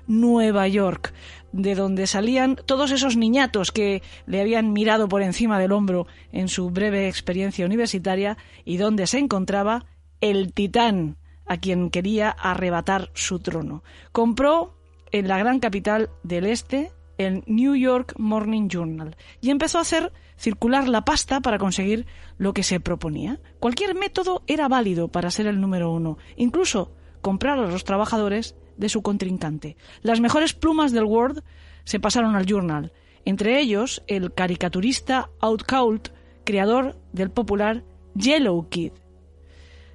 Nueva 0.06 0.68
York, 0.68 1.14
de 1.52 1.76
donde 1.76 2.08
salían 2.08 2.58
todos 2.66 2.92
esos 2.92 3.16
niñatos 3.16 3.72
que 3.72 4.04
le 4.26 4.42
habían 4.42 4.74
mirado 4.74 5.08
por 5.08 5.22
encima 5.22 5.60
del 5.60 5.72
hombro 5.72 6.08
en 6.32 6.50
su 6.50 6.70
breve 6.70 7.08
experiencia 7.08 7.66
universitaria 7.66 8.38
y 8.66 8.78
donde 8.78 9.08
se 9.08 9.20
encontraba 9.20 9.86
el 10.22 10.54
titán 10.54 11.18
a 11.46 11.58
quien 11.58 11.90
quería 11.90 12.30
arrebatar 12.30 13.12
su 13.14 13.40
trono. 13.40 13.84
Compró 14.12 14.78
en 15.12 15.28
la 15.28 15.38
gran 15.38 15.60
capital 15.60 16.10
del 16.24 16.46
este 16.46 16.92
el 17.18 17.44
New 17.48 17.76
York 17.76 18.14
Morning 18.18 18.70
Journal 18.70 19.16
y 19.42 19.50
empezó 19.50 19.78
a 19.78 19.82
hacer 19.82 20.14
circular 20.38 20.88
la 20.88 21.06
pasta 21.06 21.42
para 21.42 21.58
conseguir 21.58 22.06
lo 22.38 22.54
que 22.54 22.64
se 22.64 22.80
proponía. 22.80 23.40
Cualquier 23.60 23.96
método 23.96 24.44
era 24.48 24.68
válido 24.68 25.08
para 25.08 25.32
ser 25.32 25.48
el 25.48 25.60
número 25.60 25.92
uno, 25.92 26.18
incluso 26.36 26.94
comprar 27.22 27.60
a 27.60 27.68
los 27.68 27.84
trabajadores 27.84 28.56
de 28.78 28.90
su 28.90 29.02
contrincante. 29.02 29.76
Las 30.02 30.20
mejores 30.20 30.54
plumas 30.54 30.92
del 30.92 31.06
World 31.06 31.44
se 31.84 32.00
pasaron 32.00 32.36
al 32.36 32.46
Journal, 32.46 32.94
entre 33.26 33.60
ellos 33.60 34.04
el 34.08 34.34
caricaturista 34.34 35.30
Outcault, 35.40 36.10
creador 36.44 36.98
del 37.12 37.32
popular 37.32 37.84
Yellow 38.16 38.70
Kid. 38.70 38.94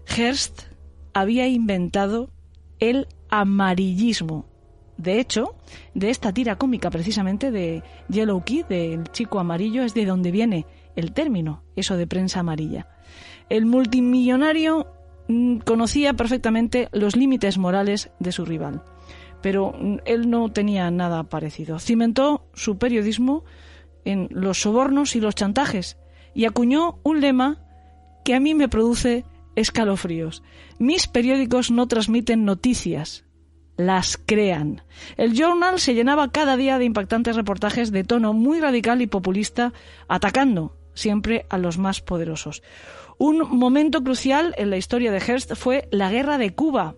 Hearst 0.07 0.63
había 1.15 1.47
inventado 1.47 2.31
el 2.79 3.07
amarillismo. 3.31 4.52
De 5.03 5.19
hecho, 5.19 5.57
de 5.95 6.11
esta 6.11 6.33
tira 6.33 6.57
cómica 6.57 6.89
precisamente 6.89 7.51
de 7.51 7.83
Yellow 8.09 8.45
Kid, 8.45 8.67
del 8.67 9.11
chico 9.11 9.41
amarillo, 9.41 9.83
es 9.83 9.95
de 9.95 10.07
donde 10.07 10.31
viene 10.31 10.65
el 10.95 11.13
término, 11.13 11.65
eso 11.75 11.97
de 11.97 12.07
prensa 12.07 12.39
amarilla. 12.39 12.87
El 13.49 13.67
multimillonario 13.67 14.87
mm, 15.27 15.59
conocía 15.59 16.13
perfectamente 16.15 16.89
los 16.93 17.17
límites 17.17 17.59
morales 17.59 18.11
de 18.21 18.31
su 18.31 18.45
rival. 18.45 18.85
Pero 19.41 19.73
mm, 19.77 19.97
él 20.05 20.31
no 20.31 20.53
tenía 20.53 20.89
nada 20.93 21.25
parecido. 21.25 21.81
Cimentó 21.81 22.47
su 22.55 22.79
periodismo 22.79 23.43
en 24.05 24.29
los 24.31 24.61
sobornos 24.61 25.17
y 25.17 25.21
los 25.21 25.35
chantajes 25.35 25.99
y 26.33 26.45
acuñó 26.45 27.01
un 27.03 27.21
lema 27.21 27.59
que 28.25 28.37
a 28.37 28.41
mí 28.41 28.55
me 28.55 28.69
produce 28.69 29.25
escalofríos. 29.57 30.45
Mis 30.79 31.09
periódicos 31.09 31.73
no 31.73 31.89
transmiten 31.89 32.45
noticias, 32.45 33.25
las 33.77 34.19
crean. 34.25 34.83
El 35.17 35.35
Journal 35.35 35.81
se 35.81 35.95
llenaba 35.95 36.31
cada 36.31 36.57
día 36.57 36.79
de 36.79 36.85
impactantes 36.85 37.37
reportajes 37.37 37.91
de 37.93 38.05
tono 38.05 38.33
muy 38.33 38.61
radical 38.61 39.03
y 39.03 39.07
populista, 39.07 39.73
atacando 40.09 40.77
siempre 40.95 41.47
a 41.49 41.59
los 41.59 41.79
más 41.79 42.01
poderosos. 42.01 42.63
Un 43.19 43.39
momento 43.57 44.03
crucial 44.03 44.55
en 44.59 44.71
la 44.71 44.77
historia 44.77 45.13
de 45.13 45.21
Hearst 45.21 45.55
fue 45.55 45.89
la 45.91 46.11
guerra 46.11 46.39
de 46.39 46.55
Cuba, 46.55 46.97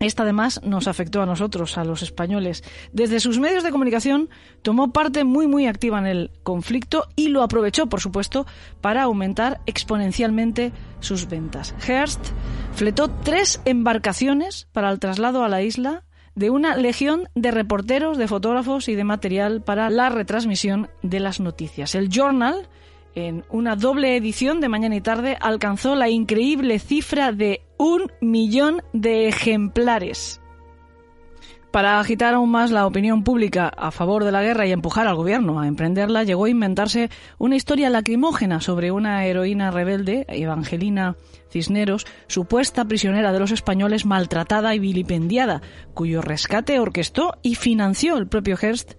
esta 0.00 0.22
además 0.22 0.60
nos 0.64 0.88
afectó 0.88 1.22
a 1.22 1.26
nosotros, 1.26 1.78
a 1.78 1.84
los 1.84 2.02
españoles. 2.02 2.62
Desde 2.92 3.20
sus 3.20 3.38
medios 3.38 3.64
de 3.64 3.70
comunicación 3.70 4.28
tomó 4.62 4.92
parte 4.92 5.24
muy 5.24 5.46
muy 5.46 5.66
activa 5.66 5.98
en 5.98 6.06
el 6.06 6.30
conflicto 6.42 7.08
y 7.16 7.28
lo 7.28 7.42
aprovechó, 7.42 7.88
por 7.88 8.00
supuesto, 8.00 8.46
para 8.80 9.02
aumentar 9.02 9.60
exponencialmente 9.66 10.72
sus 11.00 11.28
ventas. 11.28 11.74
Hearst 11.86 12.20
fletó 12.74 13.08
tres 13.08 13.60
embarcaciones 13.64 14.68
para 14.72 14.90
el 14.90 15.00
traslado 15.00 15.44
a 15.44 15.48
la 15.48 15.62
isla 15.62 16.04
de 16.34 16.50
una 16.50 16.76
legión 16.76 17.28
de 17.34 17.50
reporteros, 17.50 18.16
de 18.16 18.28
fotógrafos 18.28 18.88
y 18.88 18.94
de 18.94 19.02
material 19.02 19.60
para 19.60 19.90
la 19.90 20.08
retransmisión 20.08 20.88
de 21.02 21.18
las 21.18 21.40
noticias. 21.40 21.96
El 21.96 22.10
Journal 22.10 22.68
en 23.26 23.44
una 23.50 23.76
doble 23.76 24.16
edición 24.16 24.60
de 24.60 24.68
mañana 24.68 24.96
y 24.96 25.00
tarde, 25.00 25.36
alcanzó 25.40 25.94
la 25.94 26.08
increíble 26.08 26.78
cifra 26.78 27.32
de 27.32 27.62
un 27.76 28.12
millón 28.20 28.82
de 28.92 29.28
ejemplares. 29.28 30.40
Para 31.70 32.00
agitar 32.00 32.32
aún 32.32 32.50
más 32.50 32.70
la 32.70 32.86
opinión 32.86 33.24
pública 33.24 33.68
a 33.68 33.90
favor 33.90 34.24
de 34.24 34.32
la 34.32 34.42
guerra 34.42 34.66
y 34.66 34.72
empujar 34.72 35.06
al 35.06 35.16
gobierno 35.16 35.60
a 35.60 35.66
emprenderla, 35.66 36.24
llegó 36.24 36.46
a 36.46 36.50
inventarse 36.50 37.10
una 37.36 37.56
historia 37.56 37.90
lacrimógena 37.90 38.62
sobre 38.62 38.90
una 38.90 39.26
heroína 39.26 39.70
rebelde, 39.70 40.24
Evangelina 40.28 41.16
Cisneros, 41.50 42.06
supuesta 42.26 42.86
prisionera 42.86 43.32
de 43.32 43.40
los 43.40 43.50
españoles 43.50 44.06
maltratada 44.06 44.74
y 44.74 44.78
vilipendiada, 44.78 45.60
cuyo 45.92 46.22
rescate 46.22 46.80
orquestó 46.80 47.34
y 47.42 47.54
financió 47.54 48.16
el 48.16 48.28
propio 48.28 48.56
Hearst, 48.56 48.94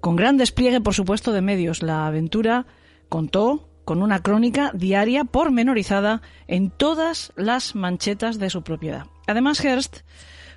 con 0.00 0.16
gran 0.16 0.38
despliegue, 0.38 0.80
por 0.80 0.94
supuesto, 0.94 1.32
de 1.32 1.42
medios. 1.42 1.82
La 1.82 2.06
aventura 2.06 2.66
Contó 3.08 3.68
con 3.84 4.02
una 4.02 4.22
crónica 4.22 4.70
diaria 4.74 5.24
pormenorizada 5.24 6.20
en 6.46 6.70
todas 6.70 7.32
las 7.36 7.74
manchetas 7.74 8.38
de 8.38 8.50
su 8.50 8.62
propiedad. 8.62 9.06
Además, 9.26 9.64
Hearst 9.64 10.00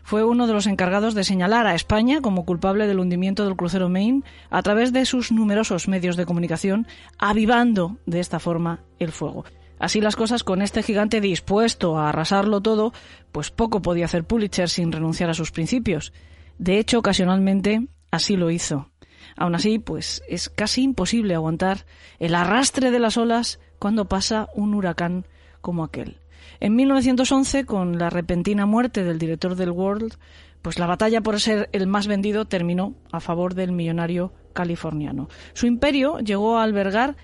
fue 0.04 0.24
uno 0.24 0.48
de 0.48 0.54
los 0.54 0.68
encargados 0.68 1.14
de 1.14 1.24
señalar 1.24 1.68
a 1.68 1.76
España 1.76 2.22
como 2.22 2.46
culpable 2.46 2.88
del 2.88 3.00
hundimiento 3.00 3.46
del 3.46 3.56
crucero 3.56 3.90
Maine 3.90 4.24
a 4.50 4.62
través 4.62 4.92
de 4.92 5.06
sus 5.06 5.32
numerosos 5.32 5.88
medios 5.88 6.18
de 6.18 6.26
comunicación, 6.26 6.88
avivando 7.18 7.98
de 8.06 8.20
esta 8.20 8.40
forma 8.40 8.82
el 9.00 9.12
fuego. 9.12 9.46
Así 9.80 10.02
las 10.02 10.16
cosas 10.16 10.44
con 10.44 10.62
este 10.62 10.84
gigante 10.84 11.22
dispuesto 11.22 11.98
a 11.98 12.10
arrasarlo 12.10 12.62
todo, 12.62 12.94
pues 13.32 13.50
poco 13.50 13.82
podía 13.82 14.06
hacer 14.06 14.26
Pulitzer 14.26 14.70
sin 14.70 14.92
renunciar 14.92 15.30
a 15.30 15.34
sus 15.34 15.52
principios. 15.52 16.14
De 16.60 16.78
hecho, 16.78 17.00
ocasionalmente 17.00 17.88
así 18.12 18.36
lo 18.36 18.52
hizo. 18.52 18.91
Aún 19.36 19.56
así, 19.56 19.80
pues 19.80 20.24
es 20.28 20.50
casi 20.50 20.84
imposible 20.84 21.36
aguantar 21.36 21.86
el 22.20 22.36
arrastre 22.36 22.92
de 22.92 23.00
las 23.00 23.18
olas 23.18 23.60
cuando 23.80 24.08
pasa 24.08 24.50
un 24.56 24.74
huracán 24.74 25.26
como 25.62 25.84
aquel. 25.84 26.18
En 26.60 26.76
1911, 26.76 27.66
con 27.66 27.98
la 27.98 28.10
repentina 28.10 28.66
muerte 28.66 29.04
del 29.04 29.20
director 29.20 29.56
del 29.56 29.72
World, 29.72 30.18
pues 30.62 30.78
la 30.78 30.86
batalla 30.86 31.22
por 31.22 31.40
ser 31.40 31.70
el 31.72 31.88
más 31.88 32.08
vendido 32.08 32.46
terminó 32.46 32.94
a 33.12 33.20
favor 33.20 33.56
del 33.56 33.72
millonario 33.72 34.34
californiano. 34.54 35.28
Su 35.54 35.66
imperio 35.66 36.20
llegó 36.20 36.58
a 36.58 36.64
albergar 36.64 37.16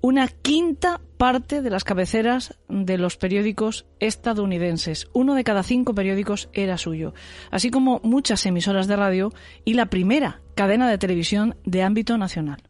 una 0.00 0.28
quinta 0.28 1.00
parte 1.18 1.60
de 1.60 1.70
las 1.70 1.84
cabeceras 1.84 2.58
de 2.68 2.96
los 2.96 3.16
periódicos 3.16 3.86
estadounidenses. 4.00 5.08
Uno 5.12 5.34
de 5.34 5.44
cada 5.44 5.62
cinco 5.62 5.94
periódicos 5.94 6.48
era 6.54 6.78
suyo, 6.78 7.12
así 7.50 7.70
como 7.70 8.00
muchas 8.02 8.46
emisoras 8.46 8.86
de 8.86 8.96
radio 8.96 9.32
y 9.64 9.74
la 9.74 9.86
primera 9.86 10.40
cadena 10.60 10.90
de 10.90 10.98
televisión 10.98 11.56
de 11.64 11.82
ámbito 11.82 12.18
nacional. 12.18 12.62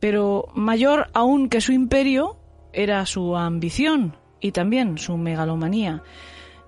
Pero 0.00 0.48
mayor 0.54 1.10
aún 1.12 1.50
que 1.50 1.60
su 1.60 1.72
imperio 1.72 2.38
era 2.72 3.04
su 3.04 3.36
ambición 3.36 4.16
y 4.40 4.52
también 4.52 4.96
su 4.96 5.18
megalomanía. 5.18 6.02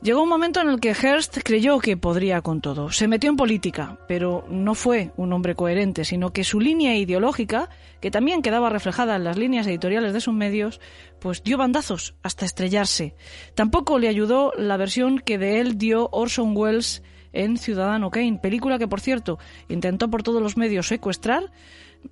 Llegó 0.02 0.22
un 0.22 0.28
momento 0.28 0.60
en 0.60 0.68
el 0.68 0.78
que 0.78 0.92
Hearst 0.92 1.38
creyó 1.42 1.78
que 1.78 1.96
podría 1.96 2.42
con 2.42 2.60
todo. 2.60 2.92
Se 2.92 3.08
metió 3.08 3.30
en 3.30 3.36
política, 3.36 3.98
pero 4.08 4.44
no 4.50 4.74
fue 4.74 5.10
un 5.16 5.32
hombre 5.32 5.54
coherente, 5.54 6.04
sino 6.04 6.34
que 6.34 6.44
su 6.44 6.60
línea 6.60 6.94
ideológica, 6.96 7.70
que 8.02 8.10
también 8.10 8.42
quedaba 8.42 8.68
reflejada 8.68 9.16
en 9.16 9.24
las 9.24 9.38
líneas 9.38 9.66
editoriales 9.66 10.12
de 10.12 10.20
sus 10.20 10.34
medios, 10.34 10.82
pues 11.18 11.42
dio 11.42 11.56
bandazos 11.56 12.14
hasta 12.22 12.44
estrellarse. 12.44 13.14
Tampoco 13.54 13.98
le 13.98 14.08
ayudó 14.08 14.52
la 14.58 14.76
versión 14.76 15.18
que 15.18 15.38
de 15.38 15.60
él 15.60 15.78
dio 15.78 16.10
Orson 16.12 16.54
Welles 16.54 17.02
en 17.38 17.56
Ciudadano 17.56 18.10
Kane, 18.10 18.40
película 18.42 18.78
que, 18.78 18.88
por 18.88 19.00
cierto, 19.00 19.38
intentó 19.68 20.10
por 20.10 20.24
todos 20.24 20.42
los 20.42 20.56
medios 20.56 20.88
secuestrar 20.88 21.52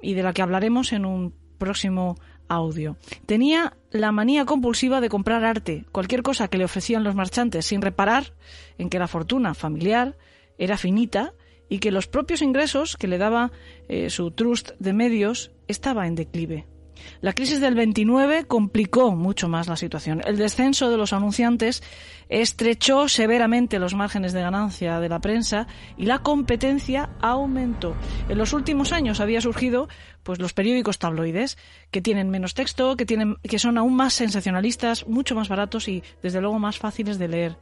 y 0.00 0.14
de 0.14 0.23
la 0.23 0.33
que 0.33 0.40
hablaremos 0.40 0.92
en 0.92 1.04
un 1.04 1.35
próximo 1.59 2.16
audio. 2.49 2.97
Tenía 3.26 3.76
la 3.90 4.12
manía 4.12 4.45
compulsiva 4.45 5.00
de 5.00 5.09
comprar 5.09 5.45
arte, 5.45 5.85
cualquier 5.90 6.23
cosa 6.23 6.47
que 6.47 6.59
le 6.59 6.64
ofrecían 6.64 7.02
los 7.02 7.16
marchantes, 7.16 7.66
sin 7.66 7.83
reparar 7.83 8.35
en 8.78 8.88
que 8.88 9.00
la 9.00 9.09
fortuna 9.09 9.54
familiar 9.54 10.16
era 10.59 10.78
finita 10.78 11.35
y 11.68 11.80
que 11.80 11.90
los 11.90 12.06
propios 12.06 12.40
ingresos 12.40 12.97
que 12.97 13.09
le 13.09 13.18
daba 13.18 13.50
eh, 13.88 14.11
su 14.11 14.30
trust 14.30 14.71
de 14.78 14.92
medios 14.92 15.50
estaba 15.66 16.06
en 16.06 16.14
declive. 16.14 16.66
La 17.21 17.33
crisis 17.33 17.61
del 17.61 17.75
29 17.75 18.45
complicó 18.45 19.12
mucho 19.12 19.49
más 19.49 19.69
la 19.69 19.76
situación. 19.76 20.23
El 20.26 20.37
descenso 20.37 20.91
de 20.91 20.97
los 20.97 21.12
anunciantes 21.12 21.83
estrechó 22.29 23.09
severamente 23.09 23.79
los 23.79 23.95
márgenes 23.95 24.33
de 24.33 24.43
ganancia 24.43 25.00
de 25.00 25.09
la 25.09 25.21
prensa 25.21 25.67
y 25.97 26.07
la 26.07 26.21
competencia 26.21 27.11
aumentó. 27.21 27.97
En 28.29 28.38
los 28.38 28.53
últimos 28.53 28.93
años 28.93 29.21
había 29.21 29.41
surgido 29.41 29.88
pues 30.23 30.41
los 30.41 30.53
periódicos 30.53 30.99
tabloides 30.99 31.57
que 31.91 32.03
tienen 32.03 32.31
menos 32.31 32.55
texto, 32.55 32.97
que 32.97 33.07
tienen 33.07 33.37
que 33.43 33.59
son 33.59 33.79
aún 33.79 33.95
más 33.95 34.15
sensacionalistas, 34.15 35.07
mucho 35.07 35.35
más 35.35 35.49
baratos 35.49 35.88
y 35.88 36.03
desde 36.23 36.41
luego 36.41 36.59
más 36.59 36.79
fáciles 36.79 37.19
de 37.19 37.29
leer. 37.29 37.59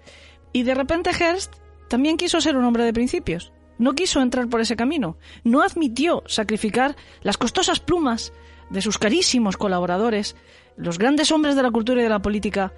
Y 0.53 0.63
de 0.63 0.75
repente 0.75 1.11
Hearst 1.11 1.55
también 1.89 2.17
quiso 2.17 2.41
ser 2.41 2.57
un 2.57 2.65
hombre 2.65 2.85
de 2.85 2.93
principios. 2.93 3.53
No 3.79 3.95
quiso 3.95 4.23
entrar 4.23 4.49
por 4.49 4.61
ese 4.61 4.77
camino. 4.77 5.19
No 5.43 5.63
admitió 5.63 6.23
sacrificar 6.27 6.97
las 7.23 7.37
costosas 7.37 7.81
plumas 7.81 8.33
de 8.75 8.83
sus 8.83 8.99
carísimos 8.99 9.57
colaboradores, 9.57 10.35
los 10.77 10.99
grandes 10.99 11.31
hombres 11.31 11.55
de 11.55 11.63
la 11.63 11.71
cultura 11.71 12.01
y 12.01 12.03
de 12.03 12.09
la 12.11 12.21
política, 12.21 12.73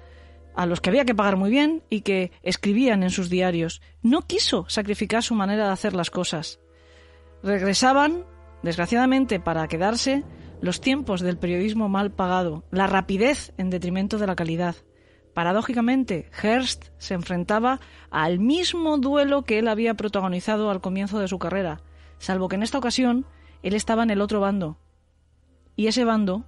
a 0.55 0.67
los 0.67 0.79
que 0.79 0.91
había 0.91 1.05
que 1.05 1.15
pagar 1.15 1.37
muy 1.37 1.49
bien 1.49 1.81
y 1.89 2.01
que 2.01 2.31
escribían 2.43 3.01
en 3.01 3.09
sus 3.09 3.31
diarios. 3.31 3.81
No 4.03 4.21
quiso 4.21 4.69
sacrificar 4.69 5.23
su 5.23 5.33
manera 5.33 5.65
de 5.65 5.73
hacer 5.73 5.95
las 5.95 6.11
cosas. 6.11 6.59
Regresaban, 7.41 8.25
desgraciadamente, 8.61 9.39
para 9.39 9.67
quedarse 9.67 10.23
los 10.61 10.81
tiempos 10.81 11.21
del 11.21 11.39
periodismo 11.39 11.89
mal 11.89 12.11
pagado, 12.11 12.63
la 12.69 12.85
rapidez 12.85 13.53
en 13.57 13.71
detrimento 13.71 14.19
de 14.19 14.27
la 14.27 14.35
calidad. 14.35 14.75
Paradójicamente, 15.33 16.29
Hearst 16.43 16.89
se 16.99 17.15
enfrentaba 17.15 17.79
al 18.11 18.39
mismo 18.39 18.99
duelo 18.99 19.45
que 19.45 19.57
él 19.57 19.67
había 19.67 19.95
protagonizado 19.95 20.69
al 20.69 20.79
comienzo 20.81 21.17
de 21.17 21.27
su 21.27 21.39
carrera, 21.39 21.81
salvo 22.19 22.49
que 22.49 22.55
en 22.55 22.63
esta 22.63 22.77
ocasión 22.77 23.25
él 23.63 23.73
estaba 23.73 24.03
en 24.03 24.11
el 24.11 24.21
otro 24.21 24.39
bando, 24.39 24.77
y 25.77 25.87
ese 25.87 26.03
bando 26.03 26.43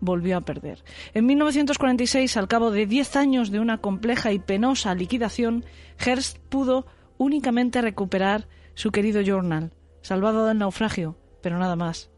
volvió 0.00 0.36
a 0.36 0.42
perder. 0.42 0.84
En 1.14 1.24
1946, 1.24 2.36
al 2.36 2.48
cabo 2.48 2.70
de 2.70 2.86
diez 2.86 3.16
años 3.16 3.50
de 3.50 3.60
una 3.60 3.78
compleja 3.78 4.32
y 4.32 4.38
penosa 4.38 4.94
liquidación, 4.94 5.64
Hearst 6.04 6.38
pudo 6.50 6.86
únicamente 7.16 7.80
recuperar 7.80 8.48
su 8.74 8.90
querido 8.90 9.22
journal, 9.22 9.72
salvado 10.02 10.44
del 10.46 10.58
naufragio, 10.58 11.16
pero 11.40 11.58
nada 11.58 11.76
más. 11.76 12.10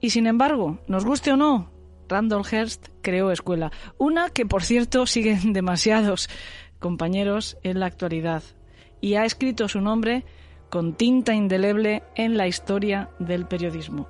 Y 0.00 0.10
sin 0.10 0.26
embargo, 0.26 0.80
nos 0.88 1.04
guste 1.04 1.30
o 1.30 1.36
no, 1.36 1.70
Randall 2.08 2.46
Hearst 2.50 2.88
creó 3.02 3.30
escuela, 3.30 3.70
una 3.98 4.30
que 4.30 4.46
por 4.46 4.62
cierto 4.62 5.06
siguen 5.06 5.52
demasiados 5.52 6.28
compañeros 6.78 7.58
en 7.62 7.78
la 7.80 7.86
actualidad, 7.86 8.42
y 9.00 9.14
ha 9.14 9.24
escrito 9.24 9.68
su 9.68 9.80
nombre 9.80 10.24
con 10.70 10.94
tinta 10.94 11.34
indeleble 11.34 12.02
en 12.14 12.36
la 12.36 12.46
historia 12.46 13.10
del 13.18 13.46
periodismo. 13.46 14.08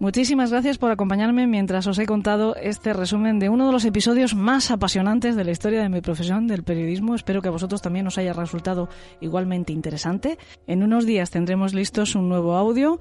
Muchísimas 0.00 0.52
gracias 0.52 0.78
por 0.78 0.92
acompañarme 0.92 1.48
mientras 1.48 1.88
os 1.88 1.98
he 1.98 2.06
contado 2.06 2.54
este 2.54 2.92
resumen 2.92 3.40
de 3.40 3.48
uno 3.48 3.66
de 3.66 3.72
los 3.72 3.84
episodios 3.84 4.36
más 4.36 4.70
apasionantes 4.70 5.34
de 5.34 5.42
la 5.42 5.50
historia 5.50 5.82
de 5.82 5.88
mi 5.88 6.00
profesión 6.00 6.46
del 6.46 6.62
periodismo. 6.62 7.16
Espero 7.16 7.42
que 7.42 7.48
a 7.48 7.50
vosotros 7.50 7.82
también 7.82 8.06
os 8.06 8.16
haya 8.16 8.32
resultado 8.32 8.88
igualmente 9.20 9.72
interesante. 9.72 10.38
En 10.68 10.84
unos 10.84 11.04
días 11.04 11.30
tendremos 11.30 11.74
listos 11.74 12.14
un 12.14 12.28
nuevo 12.28 12.54
audio. 12.54 13.00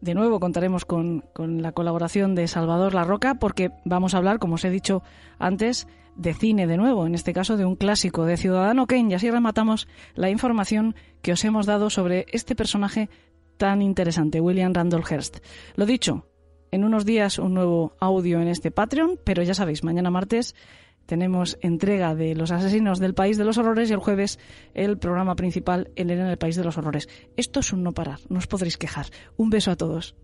De 0.00 0.14
nuevo 0.14 0.40
contaremos 0.40 0.86
con, 0.86 1.22
con 1.34 1.60
la 1.60 1.72
colaboración 1.72 2.34
de 2.34 2.48
Salvador 2.48 2.94
La 2.94 3.04
Roca 3.04 3.34
porque 3.34 3.70
vamos 3.84 4.14
a 4.14 4.16
hablar, 4.16 4.38
como 4.38 4.54
os 4.54 4.64
he 4.64 4.70
dicho 4.70 5.02
antes, 5.38 5.86
de 6.16 6.32
cine 6.32 6.66
de 6.66 6.78
nuevo, 6.78 7.06
en 7.06 7.14
este 7.14 7.34
caso 7.34 7.58
de 7.58 7.66
un 7.66 7.76
clásico 7.76 8.24
de 8.24 8.38
Ciudadano 8.38 8.86
Kane. 8.86 9.10
Y 9.10 9.14
así 9.14 9.30
rematamos 9.30 9.86
la 10.14 10.30
información 10.30 10.94
que 11.20 11.32
os 11.32 11.44
hemos 11.44 11.66
dado 11.66 11.90
sobre 11.90 12.24
este 12.32 12.56
personaje 12.56 13.10
tan 13.58 13.82
interesante, 13.82 14.40
William 14.40 14.72
Randolph 14.72 15.10
Hearst. 15.10 15.38
Lo 15.74 15.84
dicho, 15.84 16.24
en 16.70 16.84
unos 16.84 17.04
días 17.04 17.38
un 17.38 17.54
nuevo 17.54 17.96
audio 18.00 18.40
en 18.40 18.48
este 18.48 18.70
Patreon, 18.70 19.18
pero 19.24 19.42
ya 19.42 19.54
sabéis, 19.54 19.84
mañana 19.84 20.10
martes 20.10 20.54
tenemos 21.06 21.56
entrega 21.62 22.14
de 22.14 22.34
Los 22.34 22.50
Asesinos 22.50 22.98
del 22.98 23.14
País 23.14 23.38
de 23.38 23.44
los 23.44 23.56
Horrores 23.56 23.88
y 23.88 23.94
el 23.94 23.98
jueves 23.98 24.38
el 24.74 24.98
programa 24.98 25.36
principal, 25.36 25.90
El 25.96 26.10
en 26.10 26.20
el 26.20 26.36
País 26.36 26.56
de 26.56 26.64
los 26.64 26.76
Horrores. 26.76 27.08
Esto 27.36 27.60
es 27.60 27.72
un 27.72 27.82
no 27.82 27.92
parar, 27.92 28.18
no 28.28 28.38
os 28.38 28.46
podréis 28.46 28.76
quejar. 28.76 29.06
Un 29.36 29.48
beso 29.48 29.70
a 29.70 29.76
todos. 29.76 30.14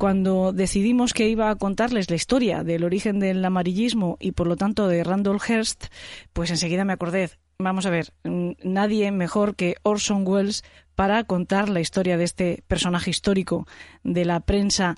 cuando 0.00 0.54
decidimos 0.54 1.12
que 1.12 1.28
iba 1.28 1.50
a 1.50 1.56
contarles 1.56 2.08
la 2.08 2.16
historia 2.16 2.64
del 2.64 2.84
origen 2.84 3.20
del 3.20 3.44
amarillismo 3.44 4.16
y 4.18 4.32
por 4.32 4.46
lo 4.46 4.56
tanto 4.56 4.88
de 4.88 5.04
Randolph 5.04 5.44
Hearst, 5.46 5.84
pues 6.32 6.50
enseguida 6.50 6.86
me 6.86 6.94
acordé, 6.94 7.28
vamos 7.58 7.84
a 7.84 7.90
ver, 7.90 8.14
nadie 8.62 9.10
mejor 9.12 9.56
que 9.56 9.76
Orson 9.82 10.26
Welles 10.26 10.64
para 10.94 11.24
contar 11.24 11.68
la 11.68 11.80
historia 11.80 12.16
de 12.16 12.24
este 12.24 12.62
personaje 12.68 13.10
histórico 13.10 13.66
de 14.02 14.24
la 14.24 14.40
prensa 14.40 14.96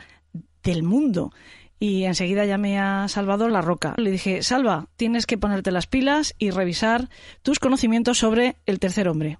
del 0.62 0.82
mundo. 0.82 1.32
Y 1.78 2.04
enseguida 2.04 2.44
llamé 2.44 2.78
a 2.78 3.08
Salvador 3.08 3.50
La 3.50 3.60
Roca. 3.60 3.94
Le 3.96 4.10
dije, 4.10 4.42
Salva, 4.42 4.88
tienes 4.96 5.26
que 5.26 5.38
ponerte 5.38 5.72
las 5.72 5.86
pilas 5.86 6.34
y 6.38 6.50
revisar 6.50 7.08
tus 7.42 7.58
conocimientos 7.58 8.18
sobre 8.18 8.56
el 8.66 8.78
tercer 8.78 9.08
hombre. 9.08 9.38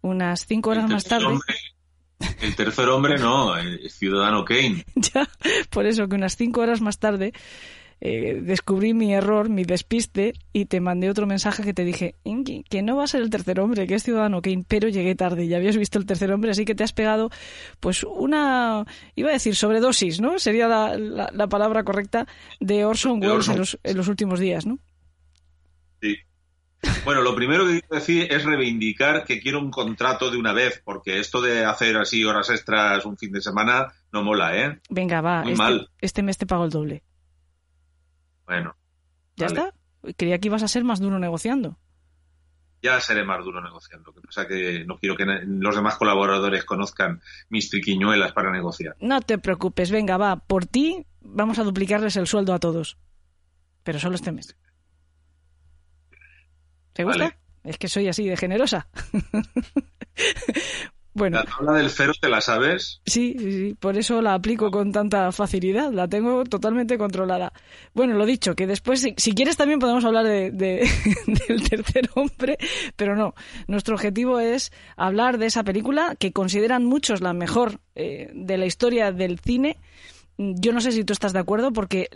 Unas 0.00 0.46
cinco 0.46 0.70
horas 0.70 0.88
más 0.88 1.04
tarde. 1.04 1.38
El 2.40 2.56
tercer 2.56 2.88
hombre 2.88 3.18
no, 3.18 3.56
el 3.56 3.90
ciudadano 3.90 4.44
Kane. 4.44 4.84
ya, 4.94 5.28
por 5.70 5.86
eso 5.86 6.08
que 6.08 6.16
unas 6.16 6.36
cinco 6.36 6.60
horas 6.60 6.80
más 6.80 6.98
tarde 6.98 7.32
eh, 8.00 8.40
descubrí 8.42 8.94
mi 8.94 9.14
error, 9.14 9.48
mi 9.48 9.64
despiste 9.64 10.34
y 10.52 10.66
te 10.66 10.80
mandé 10.80 11.10
otro 11.10 11.26
mensaje 11.26 11.62
que 11.62 11.74
te 11.74 11.84
dije 11.84 12.14
que 12.68 12.82
no 12.82 12.96
va 12.96 13.04
a 13.04 13.08
ser 13.08 13.22
el 13.22 13.30
tercer 13.30 13.60
hombre, 13.60 13.86
que 13.86 13.94
es 13.94 14.02
Ciudadano 14.02 14.42
Kane, 14.42 14.64
pero 14.66 14.88
llegué 14.88 15.14
tarde 15.14 15.44
y 15.44 15.54
habías 15.54 15.76
visto 15.76 15.98
el 15.98 16.06
tercer 16.06 16.32
hombre, 16.32 16.50
así 16.50 16.64
que 16.64 16.74
te 16.74 16.84
has 16.84 16.92
pegado 16.92 17.30
pues 17.80 18.04
una, 18.04 18.84
iba 19.14 19.30
a 19.30 19.32
decir 19.32 19.56
sobredosis, 19.56 20.20
¿no? 20.20 20.38
Sería 20.38 20.68
la, 20.68 21.48
palabra 21.48 21.84
correcta 21.84 22.26
de 22.60 22.84
Orson 22.84 23.22
Welles 23.22 23.48
en 23.48 23.58
los, 23.58 23.78
en 23.82 23.96
los 23.96 24.08
últimos 24.08 24.40
días, 24.40 24.66
¿no? 24.66 24.78
Sí, 26.00 26.16
bueno, 27.04 27.22
lo 27.22 27.34
primero 27.34 27.66
que 27.66 27.80
quiero 27.80 27.94
decir 27.96 28.32
es 28.32 28.44
reivindicar 28.44 29.24
que 29.24 29.40
quiero 29.40 29.58
un 29.58 29.70
contrato 29.70 30.30
de 30.30 30.38
una 30.38 30.52
vez, 30.52 30.80
porque 30.84 31.18
esto 31.18 31.40
de 31.40 31.64
hacer 31.64 31.96
así 31.96 32.24
horas 32.24 32.50
extras 32.50 33.04
un 33.04 33.16
fin 33.16 33.32
de 33.32 33.40
semana 33.40 33.92
no 34.12 34.22
mola, 34.22 34.56
¿eh? 34.56 34.78
Venga, 34.90 35.20
va. 35.20 35.42
Muy 35.42 35.52
este, 35.52 35.62
mal. 35.62 35.90
este 36.00 36.22
mes 36.22 36.38
te 36.38 36.46
pago 36.46 36.64
el 36.64 36.70
doble. 36.70 37.02
Bueno. 38.46 38.76
¿Ya 39.36 39.46
está? 39.46 39.74
Creía 40.16 40.38
que 40.38 40.48
ibas 40.48 40.62
a 40.62 40.68
ser 40.68 40.84
más 40.84 41.00
duro 41.00 41.18
negociando. 41.18 41.78
Ya 42.82 43.00
seré 43.00 43.24
más 43.24 43.42
duro 43.42 43.62
negociando. 43.62 44.10
Lo 44.10 44.14
que 44.14 44.26
pasa 44.26 44.46
que 44.46 44.84
no 44.84 44.98
quiero 44.98 45.16
que 45.16 45.24
los 45.24 45.74
demás 45.74 45.96
colaboradores 45.96 46.64
conozcan 46.64 47.22
mis 47.48 47.70
triquiñuelas 47.70 48.32
para 48.32 48.52
negociar. 48.52 48.96
No 49.00 49.22
te 49.22 49.38
preocupes, 49.38 49.90
venga, 49.90 50.18
va. 50.18 50.36
Por 50.36 50.66
ti 50.66 51.06
vamos 51.20 51.58
a 51.58 51.64
duplicarles 51.64 52.16
el 52.16 52.26
sueldo 52.26 52.52
a 52.52 52.58
todos. 52.58 52.98
Pero 53.82 53.98
solo 53.98 54.16
este 54.16 54.32
mes. 54.32 54.54
¿Te 56.92 57.04
gusta? 57.04 57.38
Es 57.62 57.78
que 57.78 57.88
soy 57.88 58.08
así 58.08 58.28
de 58.28 58.36
generosa. 58.36 58.88
bueno. 61.14 61.38
¿La 61.38 61.44
tabla 61.44 61.72
del 61.74 61.90
cero 61.90 62.12
te 62.20 62.28
la 62.28 62.40
sabes? 62.40 63.00
Sí, 63.06 63.36
sí, 63.38 63.52
sí, 63.52 63.76
por 63.78 63.96
eso 63.96 64.20
la 64.20 64.34
aplico 64.34 64.70
con 64.72 64.90
tanta 64.90 65.30
facilidad, 65.30 65.92
la 65.92 66.08
tengo 66.08 66.42
totalmente 66.44 66.98
controlada. 66.98 67.52
Bueno, 67.94 68.14
lo 68.14 68.26
dicho, 68.26 68.56
que 68.56 68.66
después, 68.66 69.00
si, 69.00 69.32
quieres 69.32 69.56
también 69.56 69.78
podemos 69.78 70.04
hablar 70.04 70.26
de, 70.26 70.50
del 70.50 71.68
tercer 71.68 72.10
hombre, 72.14 72.58
pero 72.96 73.14
no, 73.14 73.34
nuestro 73.68 73.94
objetivo 73.94 74.40
es 74.40 74.72
hablar 74.96 75.38
de 75.38 75.46
esa 75.46 75.62
película 75.62 76.16
que 76.18 76.32
consideran 76.32 76.84
muchos 76.84 77.20
la 77.20 77.32
mejor 77.32 77.80
eh, 77.94 78.30
de 78.34 78.58
la 78.58 78.66
historia 78.66 79.12
del 79.12 79.38
cine 79.38 79.78
yo 80.36 80.72
no 80.72 80.80
sé 80.80 80.90
si 80.90 81.04
tú 81.04 81.12
estás 81.12 81.32
de 81.32 81.38
acuerdo 81.38 81.72
porque 81.72 82.08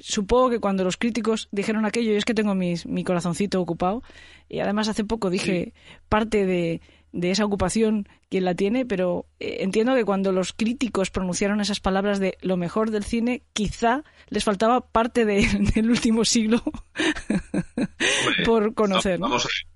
supongo 0.00 0.50
que 0.50 0.58
cuando 0.58 0.82
los 0.82 0.96
críticos 0.96 1.48
dijeron 1.52 1.86
aquello, 1.86 2.10
yo 2.10 2.18
es 2.18 2.24
que 2.24 2.34
tengo 2.34 2.56
mi 2.56 3.04
corazoncito 3.04 3.60
ocupado 3.60 4.02
y 4.48 4.58
además 4.58 4.88
hace 4.88 5.04
poco 5.04 5.30
dije 5.30 5.72
parte 6.08 6.46
de, 6.46 6.80
esa 7.22 7.44
ocupación 7.44 8.08
quien 8.28 8.44
la 8.44 8.54
tiene, 8.54 8.84
pero 8.84 9.26
eh, 9.40 9.58
entiendo 9.60 9.94
que 9.94 10.04
cuando 10.04 10.32
los 10.32 10.52
críticos 10.52 11.10
pronunciaron 11.10 11.60
esas 11.60 11.80
palabras 11.80 12.18
de 12.18 12.36
lo 12.40 12.56
mejor 12.56 12.90
del 12.90 13.04
cine, 13.04 13.42
quizá 13.52 14.04
les 14.28 14.44
faltaba 14.44 14.80
parte 14.80 15.24
del 15.74 15.90
último 15.90 16.24
siglo 16.24 16.62
por 18.44 18.74
conocer. 18.74 19.18
Vamos 19.18 19.44
a 19.44 19.48
ver. 19.48 19.74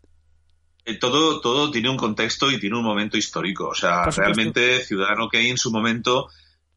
Eh, 0.89 0.99
todo, 0.99 1.41
todo 1.41 1.71
tiene 1.71 1.91
un 1.91 1.99
contexto 1.99 2.51
y 2.51 2.59
tiene 2.59 2.77
un 2.79 2.85
momento 2.85 3.19
histórico. 3.19 3.69
O 3.69 3.75
sea, 3.75 4.05
realmente 4.05 4.81
Ciudadano 4.81 5.29
Kane 5.29 5.51
en 5.51 5.59
su 5.59 5.71
momento 5.71 6.29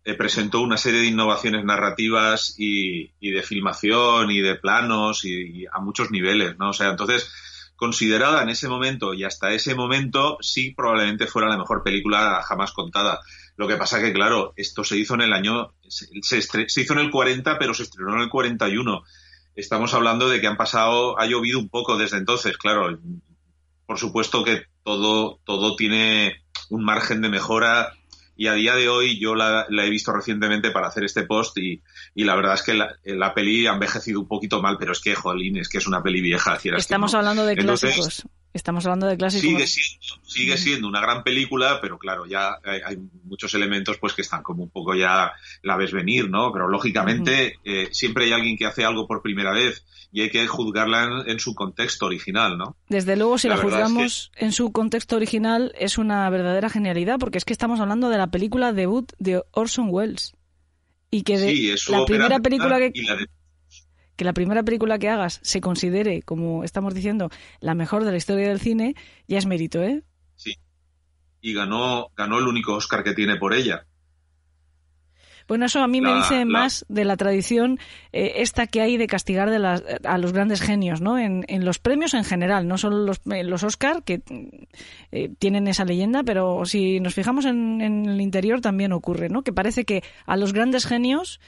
eh, 0.04 0.16
presentó 0.16 0.62
una 0.62 0.78
serie 0.78 1.00
de 1.02 1.08
innovaciones 1.08 1.64
narrativas 1.64 2.56
y, 2.58 3.12
de 3.22 3.44
filmación 3.44 4.32
y 4.32 4.42
de 4.42 4.56
planos 4.56 5.24
y, 5.24 5.66
a 5.72 5.80
muchos 5.80 6.12
niveles, 6.12 6.58
¿no? 6.58 6.72
O 6.72 6.74
sea, 6.74 6.90
entonces, 6.90 7.32
considerada 7.82 8.44
en 8.44 8.50
ese 8.50 8.70
momento 8.70 9.16
y 9.16 9.24
hasta 9.24 9.54
ese 9.54 9.74
momento, 9.74 10.38
sí 10.40 10.70
probablemente 10.70 11.26
fuera 11.26 11.50
la 11.50 11.58
mejor 11.58 11.82
película 11.82 12.44
jamás 12.44 12.74
contada. 12.74 13.22
Lo 13.58 13.68
que 13.68 13.76
pasa 13.76 14.00
que, 14.00 14.14
claro, 14.14 14.54
esto 14.56 14.84
se 14.84 14.98
hizo 14.98 15.16
en 15.16 15.22
el 15.22 15.34
año, 15.34 15.74
se, 15.90 16.08
hizo 16.38 16.94
en 16.94 17.00
el 17.00 17.10
40, 17.10 17.58
pero 17.58 17.74
se 17.74 17.82
estrenó 17.82 18.14
en 18.14 18.22
el 18.22 18.30
41. 18.30 19.02
Estamos 19.56 19.96
hablando 19.96 20.30
de 20.30 20.40
que 20.40 20.46
han 20.46 20.58
pasado, 20.58 21.20
ha 21.20 21.26
llovido 21.26 21.58
un 21.58 21.70
poco 21.70 21.98
desde 21.98 22.18
entonces, 22.18 22.56
claro. 22.56 23.00
Por 23.88 23.98
supuesto 23.98 24.44
que 24.44 24.62
todo, 24.84 25.40
todo 25.44 25.76
tiene 25.76 26.44
un 26.70 26.84
margen 26.84 27.20
de 27.22 27.30
mejora 27.30 27.94
y 28.42 28.48
a 28.48 28.54
día 28.54 28.74
de 28.74 28.90
hoy 28.90 29.20
yo 29.20 29.36
la, 29.36 29.68
he 29.70 29.90
visto 29.92 30.12
recientemente 30.12 30.72
para 30.72 30.88
hacer 30.88 31.04
este 31.04 31.28
post 31.28 31.60
y, 31.60 31.80
la 32.16 32.36
verdad 32.36 32.56
es 32.56 32.64
que 32.64 32.74
la, 32.74 33.34
peli 33.36 33.68
ha 33.68 33.74
envejecido 33.74 34.20
un 34.20 34.28
poquito 34.28 34.60
mal, 34.64 34.78
pero 34.80 34.94
es 34.94 35.00
que, 35.00 35.14
jolín, 35.14 35.58
es 35.58 35.70
que 35.70 35.78
es 35.78 35.86
una 35.86 36.02
peli 36.02 36.22
vieja. 36.22 36.58
Estamos 36.76 37.14
hablando 37.14 37.46
de 37.46 37.56
clásicos. 37.56 38.26
Estamos 38.54 38.86
hablando 38.86 39.08
de 39.08 39.18
clásicos. 39.18 39.50
Sigue 39.50 39.68
siendo, 39.68 40.26
sigue 40.28 40.58
siendo 40.58 40.88
una 40.88 41.02
gran 41.02 41.24
película, 41.24 41.80
pero 41.82 41.98
claro, 41.98 42.26
ya 42.26 42.58
hay, 42.64 42.98
muchos 43.24 43.54
elementos 43.54 43.98
pues 43.98 44.14
que 44.14 44.22
están 44.22 44.44
como 44.44 44.64
un 44.64 44.70
poco 44.70 44.94
ya 44.96 45.32
la 45.62 45.78
ves 45.78 45.92
venir, 45.92 46.30
¿no? 46.30 46.52
Pero 46.52 46.68
lógicamente 46.68 47.60
eh, 47.64 47.88
siempre 47.92 48.26
hay 48.26 48.34
alguien 48.34 48.58
que 48.58 48.66
hace 48.66 48.84
algo 48.84 49.08
por 49.08 49.22
primera 49.22 49.54
vez 49.54 49.86
y 50.12 50.22
hay 50.22 50.30
que 50.30 50.46
juzgarla 50.48 51.24
en, 51.26 51.40
su 51.40 51.56
contexto 51.56 52.06
original, 52.06 52.58
¿no? 52.58 52.76
Desde 52.90 53.16
luego, 53.16 53.38
si 53.38 53.48
la, 53.48 53.58
juzgamos 53.58 54.32
en 54.36 54.52
su 54.52 54.72
contexto 54.74 55.16
original, 55.16 55.74
es 55.78 55.98
una 55.98 56.30
verdadera 56.30 56.70
genialidad, 56.70 57.18
porque 57.18 57.38
es 57.38 57.46
que 57.46 57.54
estamos 57.54 57.80
hablando 57.80 58.10
de 58.10 58.18
la 58.18 58.28
película 58.28 58.74
debut 58.74 59.12
de 59.20 59.42
Orson 59.52 59.88
Welles. 59.90 60.34
Y 61.10 61.24
que 61.24 61.38
de 61.38 61.76
la 61.90 62.06
primera 62.06 62.40
película 62.40 62.80
que... 62.80 62.92
que 64.22 64.26
la 64.26 64.34
primera 64.34 64.62
película 64.62 65.00
que 65.00 65.10
hagas 65.10 65.40
se 65.42 65.62
considere, 65.62 66.22
como 66.22 66.64
estamos 66.64 66.94
diciendo, 66.94 67.32
la 67.60 67.74
mejor 67.74 68.04
de 68.04 68.12
la 68.12 68.18
historia 68.18 68.50
del 68.50 68.60
cine, 68.60 68.94
ya 69.28 69.40
es 69.40 69.48
mérito, 69.48 69.82
¿eh? 69.82 70.04
Sí. 70.36 70.58
Y 71.42 71.56
ganó, 71.56 72.10
ganó 72.16 72.38
el 72.38 72.46
único 72.46 72.76
Oscar 72.76 73.04
que 73.04 73.16
tiene 73.16 73.38
por 73.38 73.56
ella. 73.56 73.88
Bueno, 75.52 75.66
eso 75.66 75.84
a 75.84 75.88
mí 75.90 76.00
me 76.00 76.16
dice 76.16 76.46
más 76.46 76.86
de 76.88 77.04
la 77.04 77.18
tradición 77.18 77.78
eh, 78.14 78.36
esta 78.38 78.68
que 78.68 78.80
hay 78.80 78.96
de 78.96 79.06
castigar 79.06 79.50
de 79.50 79.58
a 79.58 80.18
los 80.18 80.32
grandes 80.32 80.62
genios, 80.62 81.02
¿no? 81.02 81.20
En, 81.20 81.66
los 81.66 81.78
premios 81.78 82.14
en 82.14 82.24
general, 82.24 82.70
no 82.70 82.78
solo 82.78 83.00
los, 83.00 83.20
los 83.26 83.64
Oscar, 83.66 84.02
que 84.04 84.22
eh, 85.12 85.30
tienen 85.40 85.68
esa 85.68 85.84
leyenda, 85.84 86.24
pero 86.24 86.64
si 86.64 87.02
nos 87.02 87.16
fijamos 87.16 87.44
en, 87.44 87.82
el 87.82 88.22
interior 88.22 88.62
también 88.62 88.94
ocurre, 88.94 89.28
¿no? 89.28 89.42
Que 89.42 89.52
parece 89.52 89.84
que 89.84 90.06
a 90.26 90.38
los 90.38 90.54
grandes 90.54 90.86
genios 90.86 91.42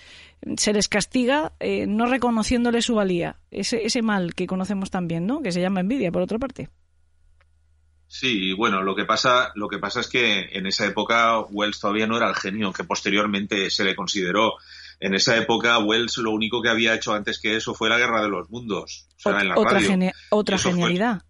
se 0.58 0.74
les 0.74 0.90
castiga 0.90 1.54
eh, 1.62 1.88
no 1.88 2.06
reconociéndole 2.06 2.82
su 2.82 2.96
valía, 2.96 3.38
ese, 3.52 3.86
ese 3.86 4.02
mal 4.02 4.36
que 4.36 4.48
conocemos 4.48 4.92
también, 4.92 5.26
¿no? 5.26 5.42
Que 5.42 5.54
se 5.54 5.62
llama 5.62 5.80
envidia, 5.80 6.12
por 6.12 6.24
otra 6.24 6.40
parte. 6.40 6.68
Sí, 8.14 8.54
bueno, 8.54 8.84
lo 8.84 8.96
que 8.96 9.06
pasa, 9.06 9.52
lo 9.56 9.68
que 9.68 9.80
pasa 9.80 10.00
es 10.00 10.08
que 10.08 10.50
en 10.52 10.68
esa 10.68 10.86
época 10.86 11.40
Wells 11.40 11.80
todavía 11.80 12.06
no 12.06 12.16
era 12.16 12.30
el 12.30 12.36
genio 12.36 12.72
que 12.72 12.84
posteriormente 12.84 13.72
se 13.72 13.84
le 13.84 13.96
consideró. 13.96 14.54
En 15.00 15.16
esa 15.16 15.36
época 15.36 15.80
Wells 15.80 16.18
lo 16.18 16.30
único 16.30 16.62
que 16.62 16.70
había 16.70 16.94
hecho 16.94 17.14
antes 17.14 17.40
que 17.40 17.56
eso 17.56 17.74
fue 17.74 17.90
la 17.90 17.98
Guerra 17.98 18.22
de 18.22 18.30
los 18.30 18.52
Mundos. 18.52 19.08
otra, 19.26 19.80
otra 20.30 20.60
genialidad. 20.60 21.24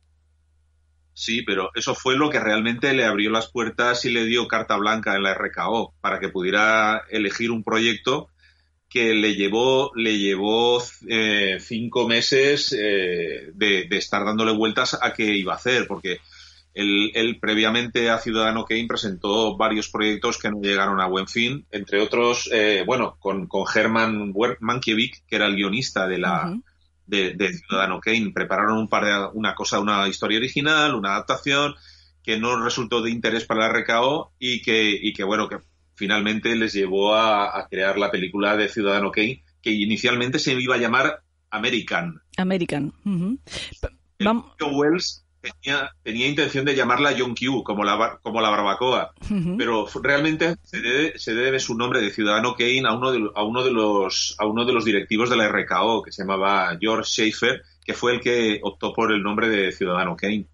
Sí, 1.13 1.43
pero 1.43 1.71
eso 1.73 1.95
fue 1.95 2.17
lo 2.17 2.29
que 2.29 2.41
realmente 2.41 2.93
le 2.93 3.05
abrió 3.05 3.31
las 3.31 3.49
puertas 3.49 4.03
y 4.03 4.09
le 4.09 4.25
dio 4.25 4.49
carta 4.49 4.75
blanca 4.75 5.15
en 5.15 5.23
la 5.23 5.33
RKO 5.33 5.95
para 6.01 6.19
que 6.19 6.27
pudiera 6.27 7.03
elegir 7.09 7.51
un 7.51 7.63
proyecto 7.63 8.27
que 8.89 9.13
le 9.13 9.35
llevó, 9.35 9.93
le 9.95 10.19
llevó 10.19 10.83
eh, 11.07 11.59
cinco 11.61 12.09
meses 12.09 12.75
eh, 12.77 13.51
de, 13.53 13.85
de, 13.85 13.97
estar 13.97 14.25
dándole 14.25 14.51
vueltas 14.51 14.99
a 15.01 15.13
qué 15.13 15.33
iba 15.33 15.53
a 15.53 15.55
hacer, 15.55 15.87
porque 15.87 16.19
Él, 16.73 17.37
previamente 17.39 18.09
a 18.09 18.17
Ciudadano 18.17 18.65
Kane 18.65 18.87
presentó 18.87 19.55
varios 19.55 19.89
proyectos 19.89 20.39
que 20.39 20.49
no 20.49 20.59
llegaron 20.59 20.99
a 20.99 21.07
buen 21.07 21.27
fin, 21.27 21.67
entre 21.71 22.01
otros, 22.01 22.49
eh, 22.51 22.83
bueno, 22.85 23.15
con, 23.19 23.47
con 23.47 23.65
Herman 23.73 24.33
Mankiewicz, 24.59 25.21
que 25.27 25.35
era 25.35 25.45
el 25.45 25.55
guionista 25.55 26.07
de 26.07 26.17
la 26.17 26.51
de, 27.05 27.53
Ciudadano 27.53 27.99
Kane. 27.99 28.31
Prepararon 28.33 28.77
un 28.77 28.89
par 28.89 29.05
de, 29.05 29.37
una 29.37 29.53
cosa, 29.53 29.79
una 29.79 30.07
historia 30.07 30.39
original, 30.39 30.95
una 30.95 31.11
adaptación 31.11 31.75
que 32.23 32.39
no 32.39 32.63
resultó 32.63 33.01
de 33.01 33.11
interés 33.11 33.45
para 33.45 33.67
la 33.67 33.79
RKO 33.79 34.33
y 34.39 34.61
que, 34.61 34.89
y 34.89 35.13
que 35.13 35.23
bueno, 35.23 35.47
que 35.49 35.57
finalmente 35.95 36.55
les 36.55 36.73
llevó 36.73 37.15
a, 37.15 37.67
crear 37.69 37.97
la 37.97 38.09
película 38.09 38.55
de 38.57 38.69
Ciudadano 38.69 39.11
Kane, 39.11 39.43
que 39.61 39.71
inicialmente 39.71 40.39
se 40.39 40.53
iba 40.53 40.75
a 40.75 40.79
llamar 40.79 41.21
American. 41.49 42.19
American. 42.37 42.93
Wells 44.59 45.22
tenía, 45.43 45.91
tenía 46.03 46.27
intención 46.27 46.65
de 46.65 46.75
llamarla 46.75 47.15
John 47.17 47.35
Q, 47.35 47.63
como 47.63 47.83
la, 47.83 48.19
como 48.21 48.39
la 48.41 48.49
barbacoa, 48.49 49.13
pero 49.57 49.87
realmente 50.01 50.55
se 50.63 50.79
debe, 50.79 51.19
se 51.19 51.33
debe, 51.33 51.59
su 51.59 51.75
nombre 51.75 52.01
de 52.01 52.11
Ciudadano 52.11 52.55
Kane 52.55 52.83
a 52.85 52.93
uno 52.93 53.11
de, 53.11 53.29
a 53.35 53.43
uno 53.43 53.63
de 53.63 53.71
los 53.71 54.35
a 54.39 54.45
uno 54.45 54.65
de 54.65 54.73
los 54.73 54.85
directivos 54.85 55.29
de 55.29 55.37
la 55.37 55.49
RKO 55.49 56.01
que 56.03 56.11
se 56.11 56.23
llamaba 56.23 56.77
George 56.79 57.09
Schaefer, 57.09 57.61
que 57.83 57.93
fue 57.93 58.13
el 58.13 58.21
que 58.21 58.59
optó 58.63 58.93
por 58.93 59.11
el 59.11 59.21
nombre 59.21 59.49
de 59.49 59.71
Ciudadano 59.71 60.15
Kane 60.15 60.47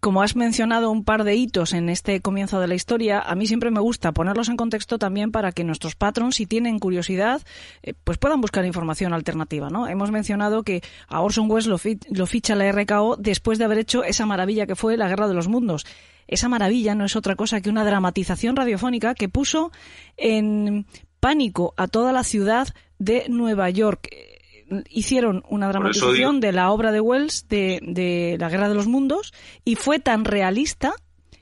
como 0.00 0.22
has 0.22 0.36
mencionado 0.36 0.90
un 0.90 1.04
par 1.04 1.24
de 1.24 1.34
hitos 1.34 1.72
en 1.72 1.88
este 1.88 2.20
comienzo 2.20 2.60
de 2.60 2.68
la 2.68 2.74
historia, 2.74 3.20
a 3.20 3.34
mí 3.34 3.46
siempre 3.46 3.70
me 3.70 3.80
gusta 3.80 4.12
ponerlos 4.12 4.48
en 4.48 4.56
contexto 4.56 4.98
también 4.98 5.32
para 5.32 5.52
que 5.52 5.64
nuestros 5.64 5.96
patrons, 5.96 6.36
si 6.36 6.46
tienen 6.46 6.78
curiosidad, 6.78 7.42
eh, 7.82 7.94
pues 8.04 8.18
puedan 8.18 8.40
buscar 8.40 8.64
información 8.64 9.12
alternativa, 9.12 9.70
¿no? 9.70 9.88
Hemos 9.88 10.10
mencionado 10.10 10.62
que 10.62 10.82
a 11.08 11.20
Orson 11.20 11.50
Welles 11.50 11.66
lo, 11.66 12.26
ficha 12.26 12.54
la 12.54 12.70
RKO 12.70 13.16
después 13.16 13.58
de 13.58 13.64
haber 13.64 13.78
hecho 13.78 14.04
esa 14.04 14.26
maravilla 14.26 14.66
que 14.66 14.76
fue 14.76 14.96
la 14.96 15.08
Guerra 15.08 15.28
de 15.28 15.34
los 15.34 15.48
Mundos. 15.48 15.86
Esa 16.26 16.48
maravilla 16.48 16.94
no 16.94 17.04
es 17.04 17.16
otra 17.16 17.34
cosa 17.34 17.60
que 17.60 17.70
una 17.70 17.84
dramatización 17.84 18.56
radiofónica 18.56 19.14
que 19.14 19.28
puso 19.28 19.72
en 20.16 20.86
pánico 21.18 21.74
a 21.76 21.88
toda 21.88 22.12
la 22.12 22.24
ciudad 22.24 22.68
de 22.98 23.26
Nueva 23.28 23.68
York 23.70 24.08
hicieron 24.88 25.42
una 25.48 25.68
dramatización 25.68 26.40
de 26.40 26.52
la 26.52 26.70
obra 26.70 26.92
de 26.92 27.00
Wells 27.00 27.48
de, 27.48 27.80
de 27.82 28.36
La 28.38 28.48
Guerra 28.48 28.68
de 28.68 28.74
los 28.74 28.86
Mundos 28.86 29.32
y 29.64 29.76
fue 29.76 29.98
tan 29.98 30.24
realista 30.24 30.94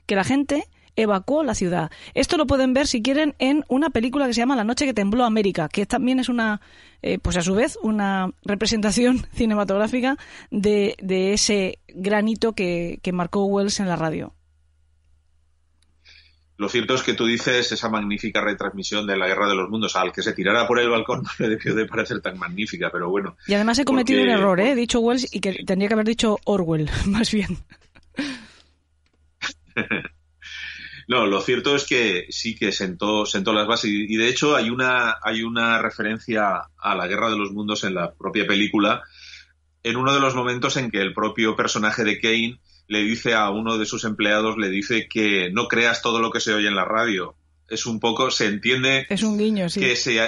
que 0.07 0.17
la 0.17 0.25
gente 0.25 0.69
evacuó 0.97 1.45
la 1.45 1.55
ciudad. 1.55 1.91
Esto 2.15 2.37
lo 2.37 2.47
pueden 2.47 2.75
ver 2.75 2.87
si 2.87 3.03
quieren 3.03 3.35
en 3.39 3.65
una 3.69 3.91
película 3.91 4.27
que 4.27 4.35
se 4.35 4.41
llama 4.41 4.57
La 4.57 4.65
noche 4.65 4.85
que 4.85 4.95
tembló 4.95 5.25
América, 5.25 5.69
que 5.69 5.87
también 5.87 6.19
es 6.19 6.29
una, 6.29 6.61
eh, 7.03 7.19
pues 7.21 7.37
a 7.37 7.43
su 7.43 7.55
vez, 7.55 7.79
una 7.83 8.33
representación 8.43 9.25
cinematográfica 9.33 10.17
de, 10.51 10.97
de 11.01 11.33
ese 11.33 11.79
granito 11.89 12.53
que, 12.53 12.99
que 13.03 13.13
marcó 13.13 13.45
Wells 13.45 13.79
en 13.81 13.89
la 13.89 13.97
radio. 13.97 14.35
Lo 16.59 16.69
cierto 16.69 16.95
es 16.95 17.03
que 17.03 17.15
tú 17.15 17.25
dices 17.25 17.71
esa 17.71 17.89
magnífica 17.89 18.41
retransmisión 18.41 19.07
de 19.07 19.17
la 19.17 19.29
Guerra 19.29 19.49
de 19.49 19.55
los 19.55 19.71
Mundos, 19.71 19.95
al 19.95 20.13
que 20.13 20.23
se 20.23 20.33
tirara 20.33 20.67
por 20.67 20.81
el 20.81 20.91
balcón 20.91 21.23
no 21.23 21.31
le 21.39 21.51
debió 21.51 21.73
de 21.75 21.87
parecer 21.87 22.21
tan 22.21 22.37
magnífica, 22.37 22.91
pero 22.93 23.09
bueno. 23.09 23.37
Y 23.47 23.55
además 23.55 23.79
he 23.79 23.85
cometido 23.85 24.23
un 24.23 24.29
error, 24.29 24.59
¿eh? 24.59 24.73
he 24.73 24.75
dicho 24.75 24.99
Wells 24.99 25.33
y 25.33 25.39
que 25.39 25.53
tendría 25.65 25.87
que 25.87 25.95
haber 25.95 26.07
dicho 26.07 26.39
Orwell, 26.45 26.91
más 27.07 27.31
bien. 27.31 27.59
no, 31.09 31.27
lo 31.27 31.41
cierto 31.43 31.77
es 31.77 31.87
que 31.87 32.27
sí 32.31 32.57
que 32.57 32.73
sentó, 32.73 33.25
sentó 33.25 33.53
las 33.53 33.69
bases 33.69 33.91
y, 33.93 34.17
de 34.17 34.29
hecho 34.29 34.57
hay 34.57 34.69
una, 34.69 35.15
hay 35.23 35.43
una 35.43 35.81
referencia 35.81 36.63
a 36.77 36.95
la 36.97 37.07
Guerra 37.07 37.31
de 37.31 37.39
los 37.39 37.53
Mundos 37.53 37.85
en 37.85 37.95
la 37.95 38.13
propia 38.13 38.49
película 38.49 39.05
en 39.85 39.97
uno 39.97 40.13
de 40.13 40.19
los 40.21 40.35
momentos 40.35 40.77
en 40.77 40.91
que 40.91 41.01
el 41.01 41.15
propio 41.15 41.55
personaje 41.55 42.03
de 42.03 42.19
Kane 42.19 42.59
le 42.89 43.03
dice 43.03 43.35
a 43.35 43.51
uno 43.51 43.79
de 43.79 43.87
sus 43.87 44.05
empleados, 44.05 44.57
le 44.59 44.71
dice 44.71 45.09
que 45.09 45.51
no 45.53 45.69
creas 45.69 46.03
todo 46.03 46.21
lo 46.21 46.31
que 46.31 46.41
se 46.41 46.53
oye 46.53 46.69
en 46.69 46.75
la 46.75 46.85
radio. 46.85 47.37
Es 47.69 47.87
un 47.87 48.01
poco, 48.01 48.31
se 48.31 48.47
entiende 48.47 49.07
es 49.11 49.23
un 49.23 49.39
guiño, 49.39 49.69
sí. 49.69 49.81
que 49.81 49.93
ese, 49.93 50.19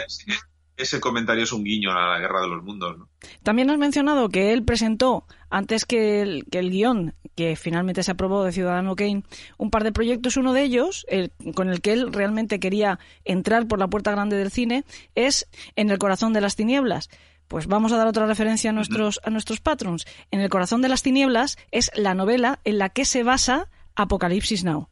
ese 0.77 1.01
comentario 1.01 1.44
es 1.44 1.53
un 1.53 1.64
guiño 1.64 1.90
a 1.90 2.07
la 2.07 2.18
guerra 2.18 2.42
de 2.42 2.49
los 2.49 2.62
mundos. 2.62 2.99
¿no? 2.99 3.09
También 3.42 3.70
has 3.70 3.79
mencionado 3.79 4.29
que 4.29 4.53
él 4.53 4.62
presentó, 4.62 5.25
antes 5.49 5.87
que 5.87 6.20
el, 6.20 6.44
que 6.51 6.59
el 6.59 6.70
guion 6.70 7.14
que 7.35 7.57
finalmente 7.57 8.03
se 8.03 8.11
aprobó 8.11 8.44
de 8.44 8.53
Ciudadano 8.53 8.94
Kane, 8.96 9.23
un 9.57 9.70
par 9.70 9.83
de 9.83 9.92
proyectos. 9.92 10.37
Uno 10.37 10.53
de 10.53 10.62
ellos, 10.62 11.07
el, 11.09 11.33
con 11.55 11.70
el 11.70 11.81
que 11.81 11.94
él 11.94 12.12
realmente 12.12 12.61
quería 12.61 12.99
entrar 13.25 13.66
por 13.66 13.79
la 13.79 13.88
puerta 13.88 14.11
grande 14.11 14.37
del 14.37 14.51
cine, 14.51 14.85
es 15.14 15.49
En 15.77 15.88
el 15.88 15.99
corazón 15.99 16.35
de 16.35 16.42
las 16.42 16.57
tinieblas 16.57 17.09
pues 17.50 17.66
vamos 17.66 17.90
a 17.90 17.96
dar 17.96 18.06
otra 18.06 18.26
referencia 18.26 18.70
a 18.70 18.72
nuestros, 18.72 19.20
a 19.24 19.28
nuestros 19.28 19.60
patrons. 19.60 20.06
En 20.30 20.40
el 20.40 20.48
corazón 20.48 20.82
de 20.82 20.88
las 20.88 21.02
tinieblas 21.02 21.58
es 21.72 21.90
la 21.96 22.14
novela 22.14 22.60
en 22.62 22.78
la 22.78 22.90
que 22.90 23.04
se 23.04 23.24
basa 23.24 23.68
Apocalipsis 23.96 24.62
Now. 24.62 24.88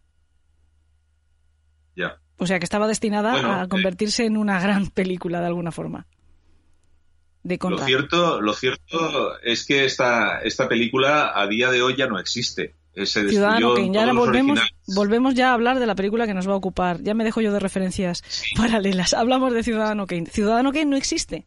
Ya. 1.94 2.18
O 2.36 2.48
sea 2.48 2.58
que 2.58 2.64
estaba 2.64 2.88
destinada 2.88 3.60
a 3.60 3.64
eh, 3.64 3.68
convertirse 3.68 4.24
en 4.24 4.36
una 4.36 4.60
gran 4.60 4.88
película 4.88 5.40
de 5.40 5.46
alguna 5.46 5.70
forma. 5.70 6.08
De 7.44 7.60
lo 7.62 7.78
cierto, 7.78 8.40
lo 8.40 8.52
cierto 8.54 9.40
es 9.40 9.64
que 9.64 9.84
esta, 9.84 10.40
esta 10.40 10.68
película 10.68 11.30
a 11.36 11.46
día 11.46 11.70
de 11.70 11.80
hoy 11.80 11.94
ya 11.96 12.08
no 12.08 12.18
existe. 12.18 12.74
Se 12.92 13.28
Ciudadano 13.28 13.74
Kane, 13.74 13.92
ya 13.92 14.12
volvemos, 14.12 14.58
volvemos 14.96 15.34
ya 15.34 15.50
a 15.50 15.54
hablar 15.54 15.78
de 15.78 15.86
la 15.86 15.94
película 15.94 16.26
que 16.26 16.34
nos 16.34 16.48
va 16.48 16.54
a 16.54 16.56
ocupar. 16.56 17.04
Ya 17.04 17.14
me 17.14 17.22
dejo 17.22 17.40
yo 17.40 17.52
de 17.52 17.60
referencias 17.60 18.24
paralelas. 18.56 19.14
Hablamos 19.14 19.52
de 19.52 19.62
Ciudadano 19.62 20.08
Kane. 20.08 20.26
Ciudadano 20.26 20.72
Kane 20.72 20.86
no 20.86 20.96
existe 20.96 21.46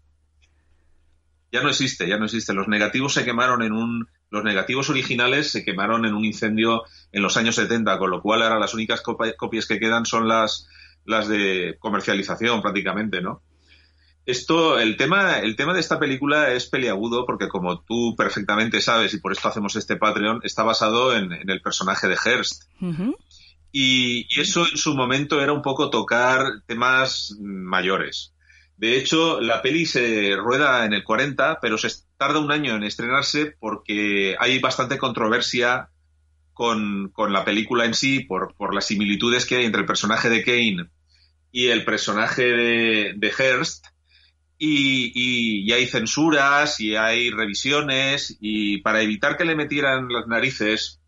ya 1.52 1.62
no 1.62 1.70
existe, 1.70 2.08
ya 2.08 2.18
no 2.18 2.26
existe. 2.26 2.54
Los 2.54 2.68
negativos 2.68 3.14
se 3.14 3.26
quemaron 3.26 3.62
en 3.62 3.74
un, 3.74 4.08
los 4.30 4.44
negativos 4.44 4.90
originales 4.90 5.52
se 5.52 5.66
quemaron 5.66 6.06
en 6.06 6.14
un 6.14 6.24
incendio 6.24 6.84
en 7.12 7.22
los 7.22 7.36
años 7.38 7.56
70, 7.56 8.00
con 8.00 8.10
lo 8.10 8.22
cual 8.22 8.42
ahora 8.42 8.60
las 8.60 8.74
únicas 8.74 9.02
copias 9.02 9.68
que 9.68 9.80
quedan 9.80 10.06
son 10.06 10.28
las, 10.28 10.68
las 11.06 11.28
de 11.28 11.76
comercialización 11.80 12.62
prácticamente, 12.62 13.22
¿no? 13.22 13.42
Esto, 14.26 14.80
el 14.80 14.98
tema, 14.98 15.40
el 15.40 15.56
tema 15.56 15.74
de 15.74 15.80
esta 15.80 16.00
película 16.00 16.54
es 16.54 16.68
peliagudo 16.68 17.26
porque 17.26 17.50
como 17.50 17.82
tú 17.82 18.16
perfectamente 18.16 18.80
sabes 18.80 19.14
y 19.14 19.20
por 19.20 19.32
esto 19.32 19.50
hacemos 19.50 19.76
este 19.76 19.98
Patreon, 19.98 20.42
está 20.44 20.64
basado 20.64 21.16
en, 21.16 21.32
el 21.34 21.62
personaje 21.62 22.08
de 22.08 22.16
Hearst. 22.16 22.70
y, 23.72 24.28
y, 24.30 24.40
eso 24.40 24.66
en 24.70 24.78
su 24.78 24.96
momento 24.96 25.42
era 25.42 25.54
un 25.54 25.64
poco 25.64 25.90
tocar 25.90 26.62
temas 26.68 27.36
mayores. 27.42 28.34
De 28.82 28.98
hecho, 28.98 29.40
la 29.40 29.62
peli 29.62 29.86
se 29.86 30.36
rueda 30.36 30.84
en 30.88 30.94
el 30.94 31.04
40, 31.04 31.60
pero 31.62 31.78
se 31.78 31.88
tarda 32.18 32.40
un 32.40 32.52
año 32.52 32.76
en 32.76 32.82
estrenarse 32.82 33.56
porque 33.60 34.36
hay 34.40 34.58
bastante 34.58 34.98
controversia 34.98 35.90
con, 36.52 37.14
la 37.30 37.46
película 37.46 37.86
en 37.86 37.94
sí 37.94 38.22
por, 38.22 38.74
las 38.74 38.88
similitudes 38.88 39.46
que 39.46 39.58
hay 39.58 39.66
entre 39.66 39.82
el 39.82 39.86
personaje 39.88 40.32
de 40.32 40.44
Kane 40.44 40.90
y 41.52 41.68
el 41.68 41.86
personaje 41.86 42.42
de, 42.42 43.14
de 43.18 43.30
Hearst. 43.30 43.86
Y, 44.58 45.72
hay 45.72 45.86
censuras 45.86 46.80
y 46.80 46.96
hay 46.96 47.30
revisiones 47.30 48.36
y 48.40 48.80
para 48.80 49.04
evitar 49.04 49.38
que 49.38 49.46
le 49.46 49.56
metieran 49.56 50.08
las 50.10 50.26
narices 50.26 51.01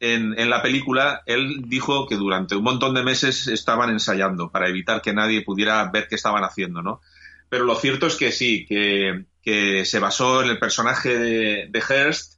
en, 0.00 0.50
la 0.50 0.62
película, 0.62 1.22
él 1.26 1.62
dijo 1.66 2.06
que 2.06 2.16
durante 2.16 2.54
un 2.54 2.62
montón 2.62 2.94
de 2.94 3.02
meses 3.02 3.48
estaban 3.48 3.90
ensayando 3.90 4.50
para 4.50 4.68
evitar 4.68 5.02
que 5.02 5.12
nadie 5.12 5.42
pudiera 5.42 5.84
ver 5.90 6.06
qué 6.08 6.14
estaban 6.14 6.44
haciendo, 6.44 6.82
¿no? 6.82 7.00
Pero 7.48 7.64
lo 7.64 7.74
cierto 7.74 8.06
es 8.06 8.16
que 8.16 8.30
sí, 8.30 8.66
que, 8.66 9.24
se 9.86 9.98
basó 9.98 10.42
en 10.42 10.50
el 10.50 10.58
personaje 10.58 11.18
de, 11.18 11.68
de, 11.70 11.80
Hearst 11.80 12.34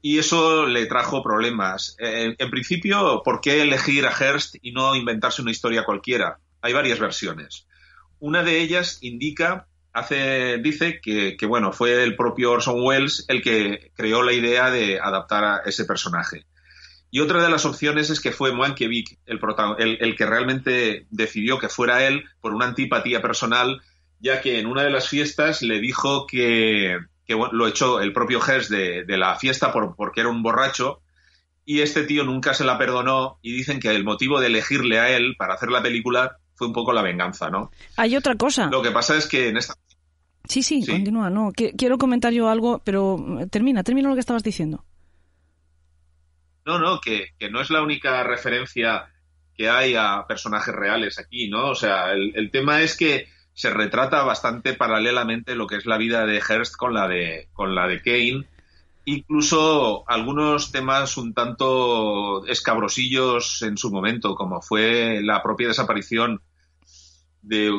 y 0.00 0.18
eso 0.18 0.66
le 0.66 0.86
trajo 0.86 1.20
problemas. 1.20 1.96
En, 1.98 2.36
en, 2.38 2.50
principio, 2.50 3.22
¿por 3.24 3.40
qué 3.40 3.62
elegir 3.62 4.06
a 4.06 4.12
Hearst 4.12 4.54
y 4.62 4.70
no 4.70 4.94
inventarse 4.94 5.42
una 5.42 5.50
historia 5.50 5.84
cualquiera? 5.84 6.38
Hay 6.62 6.72
varias 6.72 7.00
versiones. 7.00 7.66
Una 8.20 8.44
de 8.44 8.60
ellas 8.60 8.98
indica, 9.00 9.66
hace, 9.92 10.58
dice 10.58 11.00
que, 11.02 11.36
que 11.36 11.46
bueno, 11.46 11.72
fue 11.72 12.04
el 12.04 12.14
propio 12.14 12.52
Orson 12.52 12.80
Welles 12.80 13.24
el 13.26 13.42
que 13.42 13.90
creó 13.96 14.22
la 14.22 14.32
idea 14.32 14.70
de 14.70 15.00
adaptar 15.00 15.42
a 15.42 15.62
ese 15.66 15.84
personaje. 15.84 16.46
Y 17.10 17.20
otra 17.20 17.42
de 17.42 17.48
las 17.48 17.64
opciones 17.64 18.10
es 18.10 18.20
que 18.20 18.32
fue 18.32 18.52
Mankiewicz 18.52 19.16
el, 19.26 19.40
el, 19.78 19.98
el, 20.00 20.16
que 20.16 20.26
realmente 20.26 21.06
decidió 21.10 21.58
que 21.58 21.68
fuera 21.68 22.06
él 22.06 22.24
por 22.40 22.52
una 22.52 22.66
antipatía 22.66 23.22
personal, 23.22 23.80
ya 24.20 24.40
que 24.40 24.58
en 24.58 24.66
una 24.66 24.82
de 24.82 24.90
las 24.90 25.08
fiestas 25.08 25.62
le 25.62 25.80
dijo 25.80 26.26
que, 26.26 26.98
lo 27.28 27.66
echó 27.66 28.00
el 28.00 28.12
propio 28.12 28.40
Hearst 28.40 28.70
de, 28.70 29.04
la 29.16 29.36
fiesta 29.36 29.72
por, 29.72 29.94
porque 29.96 30.20
era 30.20 30.30
un 30.30 30.42
borracho 30.42 31.00
y 31.64 31.80
este 31.80 32.04
tío 32.04 32.24
nunca 32.24 32.54
se 32.54 32.64
la 32.64 32.78
perdonó 32.78 33.38
y 33.42 33.52
dicen 33.52 33.80
que 33.80 33.90
el 33.90 34.04
motivo 34.04 34.40
de 34.40 34.46
elegirle 34.46 35.00
a 35.00 35.10
él 35.10 35.34
para 35.36 35.54
hacer 35.54 35.70
la 35.70 35.82
película 35.82 36.36
fue 36.54 36.68
un 36.68 36.72
poco 36.72 36.92
la 36.92 37.02
venganza, 37.02 37.50
¿no? 37.50 37.70
Hay 37.96 38.16
otra 38.16 38.36
cosa. 38.36 38.68
Lo 38.70 38.82
que 38.82 38.92
pasa 38.92 39.16
es 39.16 39.26
que 39.26 39.48
en 39.48 39.56
esta... 39.58 39.74
Sí, 40.44 40.62
sí, 40.62 40.86
continúa. 40.86 41.28
No, 41.28 41.50
quiero 41.52 41.98
comentar 41.98 42.32
yo 42.32 42.48
algo, 42.48 42.80
pero 42.84 43.18
termina, 43.50 43.82
termina 43.82 44.08
lo 44.08 44.14
que 44.14 44.20
estabas 44.20 44.44
diciendo. 44.44 44.84
No, 46.66 46.80
no, 46.80 47.00
que, 47.00 47.30
no 47.48 47.60
es 47.60 47.70
la 47.70 47.80
única 47.80 48.24
referencia 48.24 49.06
que 49.56 49.70
hay 49.70 49.94
a 49.94 50.24
personajes 50.26 50.74
reales 50.74 51.16
aquí, 51.20 51.48
¿no? 51.48 51.70
O 51.70 51.74
sea, 51.76 52.12
el, 52.12 52.50
tema 52.50 52.82
es 52.82 52.96
que 52.96 53.28
se 53.54 53.70
retrata 53.70 54.24
bastante 54.24 54.74
paralelamente 54.74 55.54
lo 55.54 55.68
que 55.68 55.76
es 55.76 55.86
la 55.86 55.96
vida 55.96 56.26
de 56.26 56.40
Hearst 56.40 56.74
con 56.74 56.92
la 56.92 57.06
de, 57.06 57.48
con 57.52 57.76
la 57.76 57.86
de 57.86 58.02
Kane. 58.02 58.46
incluso 59.04 60.02
algunos 60.08 60.72
temas 60.72 61.16
un 61.16 61.34
tanto 61.34 62.44
escabrosillos 62.46 63.62
en 63.62 63.78
su 63.78 63.92
momento, 63.92 64.34
como 64.34 64.60
fue 64.60 65.20
la 65.22 65.44
propia 65.44 65.68
desaparición 65.68 66.42
de, 67.42 67.70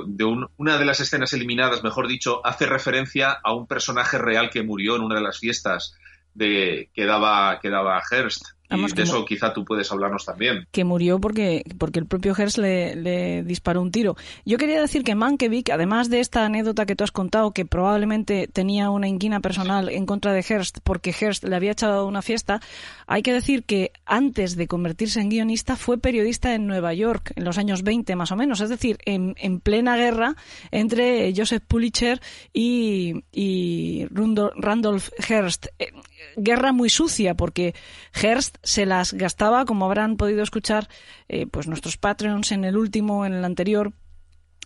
una 0.56 0.78
de 0.78 0.86
las 0.86 1.02
escenas 1.02 1.34
eliminadas, 1.34 1.84
mejor 1.84 2.08
dicho, 2.08 2.40
hace 2.46 2.66
referencia 2.66 3.34
a 3.44 3.54
un 3.54 3.68
personaje 3.68 4.18
real 4.18 4.50
que 4.50 4.64
murió 4.64 4.96
en 4.96 5.02
una 5.02 5.16
de 5.16 5.22
las 5.22 5.40
fiestas 5.40 5.94
de, 6.34 6.90
que, 6.94 7.06
daba, 7.06 7.60
que 7.60 7.70
daba 7.70 8.02
Hearst 8.10 8.57
y 8.70 8.94
de 8.94 9.04
eso 9.04 9.24
quizá 9.26 9.54
tú 9.54 9.64
puedes 9.64 9.92
hablarnos 9.92 10.26
también. 10.26 10.68
Que 10.72 10.84
murió 10.84 11.20
porque, 11.20 11.64
porque 11.78 12.00
el 12.00 12.06
propio 12.06 12.36
Hearst 12.36 12.58
le, 12.58 13.44
disparó 13.44 13.82
un 13.82 13.92
tiro. 13.92 14.16
Yo 14.46 14.58
quería 14.58 14.82
decir 14.82 15.04
que 15.04 15.16
Mankiewicz, 15.16 15.72
además 15.72 16.10
de 16.10 16.20
esta 16.20 16.46
anécdota 16.46 16.86
que 16.86 16.96
tú 16.96 17.04
has 17.04 17.12
contado, 17.12 17.52
que 17.52 17.66
probablemente 17.66 18.48
tenía 18.52 18.90
una 18.90 19.08
inquina 19.08 19.40
personal 19.40 19.90
en 19.90 20.06
contra 20.06 20.34
de 20.34 20.42
Hearst 20.42 20.80
porque 20.84 21.14
Hearst 21.14 21.44
le 21.46 21.56
había 21.56 21.72
echado 21.72 22.08
una 22.08 22.22
fiesta, 22.22 22.62
hay 23.06 23.22
que 23.22 23.34
decir 23.34 23.64
que 23.64 23.92
antes 24.06 24.56
de 24.56 24.68
convertirse 24.68 25.22
en 25.22 25.30
guionista 25.30 25.76
fue 25.76 25.98
periodista 25.98 26.54
en 26.54 26.68
Nueva 26.68 26.94
York, 26.94 27.32
en 27.36 27.46
los 27.46 27.58
años 27.58 27.84
20 27.84 28.16
más 28.16 28.32
o 28.32 28.36
menos, 28.36 28.60
es 28.60 28.70
decir, 28.70 28.98
en, 29.06 29.36
en 29.38 29.60
plena 29.60 29.96
guerra 29.96 30.36
entre 30.72 31.34
Joseph 31.36 31.64
Pulitzer 31.68 32.22
y, 32.54 33.24
y 33.32 34.08
Randolph 34.12 35.10
Hearst. 35.28 35.68
Eh, 35.80 35.92
guerra 36.36 36.72
muy 36.72 36.90
sucia 36.90 37.36
porque 37.36 37.74
Hearst 38.14 38.57
se 38.64 38.86
las 38.86 39.14
gastaba, 39.14 39.66
como 39.66 39.86
habrán 39.86 40.18
podido 40.18 40.44
escuchar 40.44 40.88
eh, 41.28 41.48
pues 41.48 41.68
nuestros 41.68 41.98
Patreons 41.98 42.52
en 42.52 42.64
el 42.64 42.78
último, 42.78 43.26
en 43.26 43.34
el 43.34 43.46
anterior, 43.46 43.94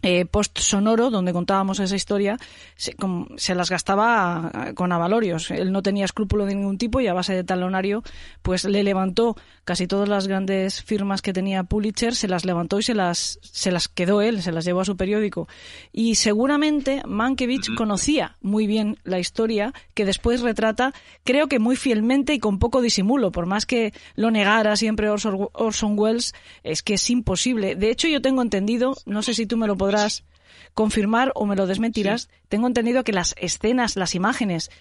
eh, 0.02 0.26
post 0.26 0.60
sonoro, 0.60 1.10
donde 1.10 1.34
contábamos 1.34 1.80
esa 1.80 1.96
historia, 1.96 2.38
se, 2.76 3.56
las 3.56 3.70
gastaba 3.70 4.72
con 4.76 4.92
avalorios. 4.92 5.52
Él 5.52 5.72
no 5.72 5.82
tenía 5.82 6.06
escrúpulo 6.06 6.46
de 6.46 6.56
ningún 6.56 6.78
tipo 6.78 7.02
y 7.02 7.08
a 7.08 7.14
base 7.14 7.34
de 7.34 7.44
talonario, 7.44 8.04
pues 8.42 8.66
le 8.66 8.84
levantó 8.84 9.36
casi 9.64 9.88
todas 9.88 10.10
las 10.10 10.28
grandes 10.28 10.82
firmas 10.84 11.22
que 11.22 11.34
tenía 11.34 11.64
Pulitzer, 11.64 12.16
se 12.16 12.28
las 12.28 12.46
levantó 12.46 12.80
y 12.80 12.84
se 12.84 12.94
las, 12.94 13.40
se 13.42 13.72
las 13.72 13.88
quedó 13.88 14.22
él, 14.22 14.42
se 14.42 14.52
las 14.52 14.66
llevó 14.66 14.82
a 14.82 14.86
su 14.86 14.98
periódico. 14.98 15.48
Y 15.92 16.16
seguramente 16.16 17.02
Mankiewicz 17.06 17.70
conocía 17.78 18.38
muy 18.42 18.68
bien 18.68 18.98
la 19.04 19.20
historia 19.20 19.74
que 19.94 20.06
después 20.06 20.42
retrata, 20.42 20.94
creo 21.24 21.48
que 21.48 21.60
muy 21.60 21.76
fielmente 21.76 22.34
y 22.34 22.40
con 22.40 22.60
poco 22.60 22.82
disimulo, 22.82 23.32
por 23.32 23.46
más 23.46 23.66
que 23.66 23.94
lo 24.16 24.32
negara 24.32 24.76
siempre 24.76 25.10
Orson 25.10 26.00
Welles, 26.00 26.34
es 26.64 26.82
que 26.82 26.96
es 26.96 27.10
imposible. 27.10 27.76
De 27.76 27.92
hecho, 27.92 28.08
yo 28.08 28.22
tengo 28.22 28.42
entendido, 28.42 28.96
no 29.06 29.22
sé 29.22 29.34
si 29.34 29.46
tú 29.46 29.58
me 29.58 29.68
lo 29.68 29.78
podrás 29.78 29.91
podrás 29.92 30.24
confirmar 30.74 31.32
o 31.36 31.46
me 31.46 31.56
lo 31.56 31.68
desmentirás. 31.68 32.30
Tengo 32.48 32.68
entendido 32.68 33.04
que 33.04 33.12
las 33.12 33.36
escenas, 33.38 33.96
las 33.96 34.16
imágenes 34.16 34.72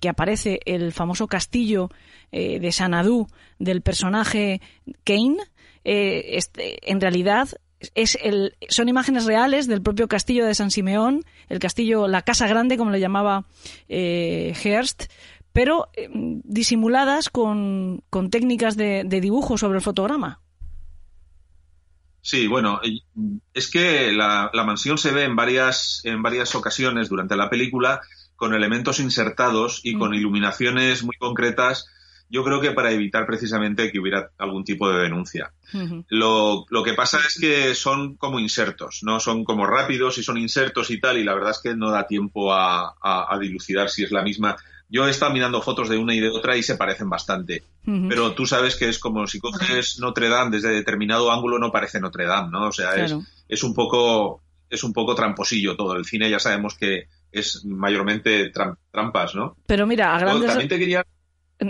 que 0.00 0.08
aparece 0.08 0.60
el 0.66 0.92
famoso 0.92 1.26
castillo 1.28 1.90
eh, 2.30 2.60
de 2.60 2.72
Sanadú 2.72 3.28
del 3.58 3.80
personaje 3.80 4.60
Kane, 5.04 5.38
eh, 5.84 6.36
este, 6.36 6.90
en 6.90 7.00
realidad 7.00 7.48
es 7.94 8.18
el, 8.22 8.54
son 8.68 8.88
imágenes 8.88 9.24
reales 9.24 9.66
del 9.66 9.82
propio 9.82 10.08
castillo 10.08 10.46
de 10.46 10.54
San 10.54 10.70
Simeón, 10.70 11.24
el 11.48 11.58
castillo, 11.58 12.06
la 12.08 12.22
casa 12.22 12.46
grande, 12.46 12.76
como 12.76 12.90
le 12.90 13.00
llamaba 13.00 13.44
eh, 13.88 14.54
Hearst, 14.62 15.04
pero 15.52 15.88
disimuladas 16.42 17.30
con, 17.30 18.02
con 18.10 18.30
técnicas 18.30 18.76
de 18.76 19.04
dibujo 19.04 19.56
sobre 19.56 19.78
el 19.78 19.82
fotograma. 19.82 20.43
Sí, 22.26 22.46
bueno, 22.46 22.80
es 23.52 23.70
que 23.70 24.10
la, 24.10 24.50
mansión 24.64 24.96
se 24.96 25.12
ve 25.12 25.24
en 25.24 25.36
varias, 25.36 26.00
en 26.04 26.22
varias 26.22 26.54
ocasiones 26.54 27.10
durante 27.10 27.36
la 27.36 27.50
película 27.50 28.00
con 28.34 28.54
elementos 28.54 28.98
insertados 28.98 29.82
y 29.84 29.98
con 29.98 30.14
iluminaciones 30.14 31.04
muy 31.04 31.16
concretas, 31.16 31.84
yo 32.30 32.42
creo 32.42 32.62
que 32.62 32.70
para 32.70 32.92
evitar 32.92 33.26
precisamente 33.26 33.92
que 33.92 34.00
hubiera 34.00 34.30
algún 34.38 34.64
tipo 34.64 34.90
de 34.90 35.02
denuncia. 35.02 35.52
lo, 36.08 36.64
lo, 36.70 36.82
que 36.82 36.94
pasa 36.94 37.18
es 37.18 37.38
que 37.38 37.74
son 37.74 38.16
como 38.16 38.40
insertos, 38.40 39.00
¿no? 39.02 39.20
Son 39.20 39.44
como 39.44 39.66
rápidos 39.66 40.16
y 40.16 40.22
son 40.22 40.38
insertos 40.38 40.90
y 40.90 40.98
tal, 40.98 41.18
y 41.18 41.24
la 41.24 41.34
verdad 41.34 41.50
es 41.50 41.60
que 41.62 41.76
no 41.76 41.90
da 41.90 42.06
tiempo 42.06 42.54
a, 42.54 42.94
a 43.02 43.38
dilucidar 43.38 43.90
si 43.90 44.02
es 44.02 44.10
la 44.10 44.22
misma. 44.22 44.56
Yo 44.94 45.08
he 45.08 45.10
estado 45.10 45.32
mirando 45.32 45.60
fotos 45.60 45.88
de 45.88 45.98
una 45.98 46.14
y 46.14 46.20
de 46.20 46.28
otra 46.28 46.56
y 46.56 46.62
se 46.62 46.76
parecen 46.76 47.10
bastante. 47.10 47.64
Pero 47.84 48.32
tú 48.32 48.46
sabes 48.46 48.76
que 48.76 48.88
es 48.88 49.00
como 49.00 49.26
si 49.26 49.40
coges 49.40 49.98
Notre 49.98 50.28
Dame 50.28 50.52
desde 50.52 50.68
determinado 50.68 51.32
ángulo 51.32 51.58
no 51.58 51.72
parece 51.72 51.98
Notre 51.98 52.26
Dame, 52.26 52.52
¿no? 52.52 52.68
O 52.68 52.72
sea, 52.72 52.94
es, 52.94 53.12
es, 53.48 53.64
un 53.64 53.74
poco 53.74 54.40
es 54.70 54.84
un 54.84 54.92
poco 54.92 55.16
tramposillo 55.16 55.74
todo. 55.74 55.96
El 55.96 56.04
cine 56.04 56.30
ya 56.30 56.38
sabemos 56.38 56.76
que 56.76 57.08
es 57.32 57.64
mayormente 57.64 58.52
trampas, 58.92 59.34
¿no? 59.34 59.56
Pero 59.66 59.84
mira, 59.84 60.14
a 60.14 60.20
grandes... 60.20 60.56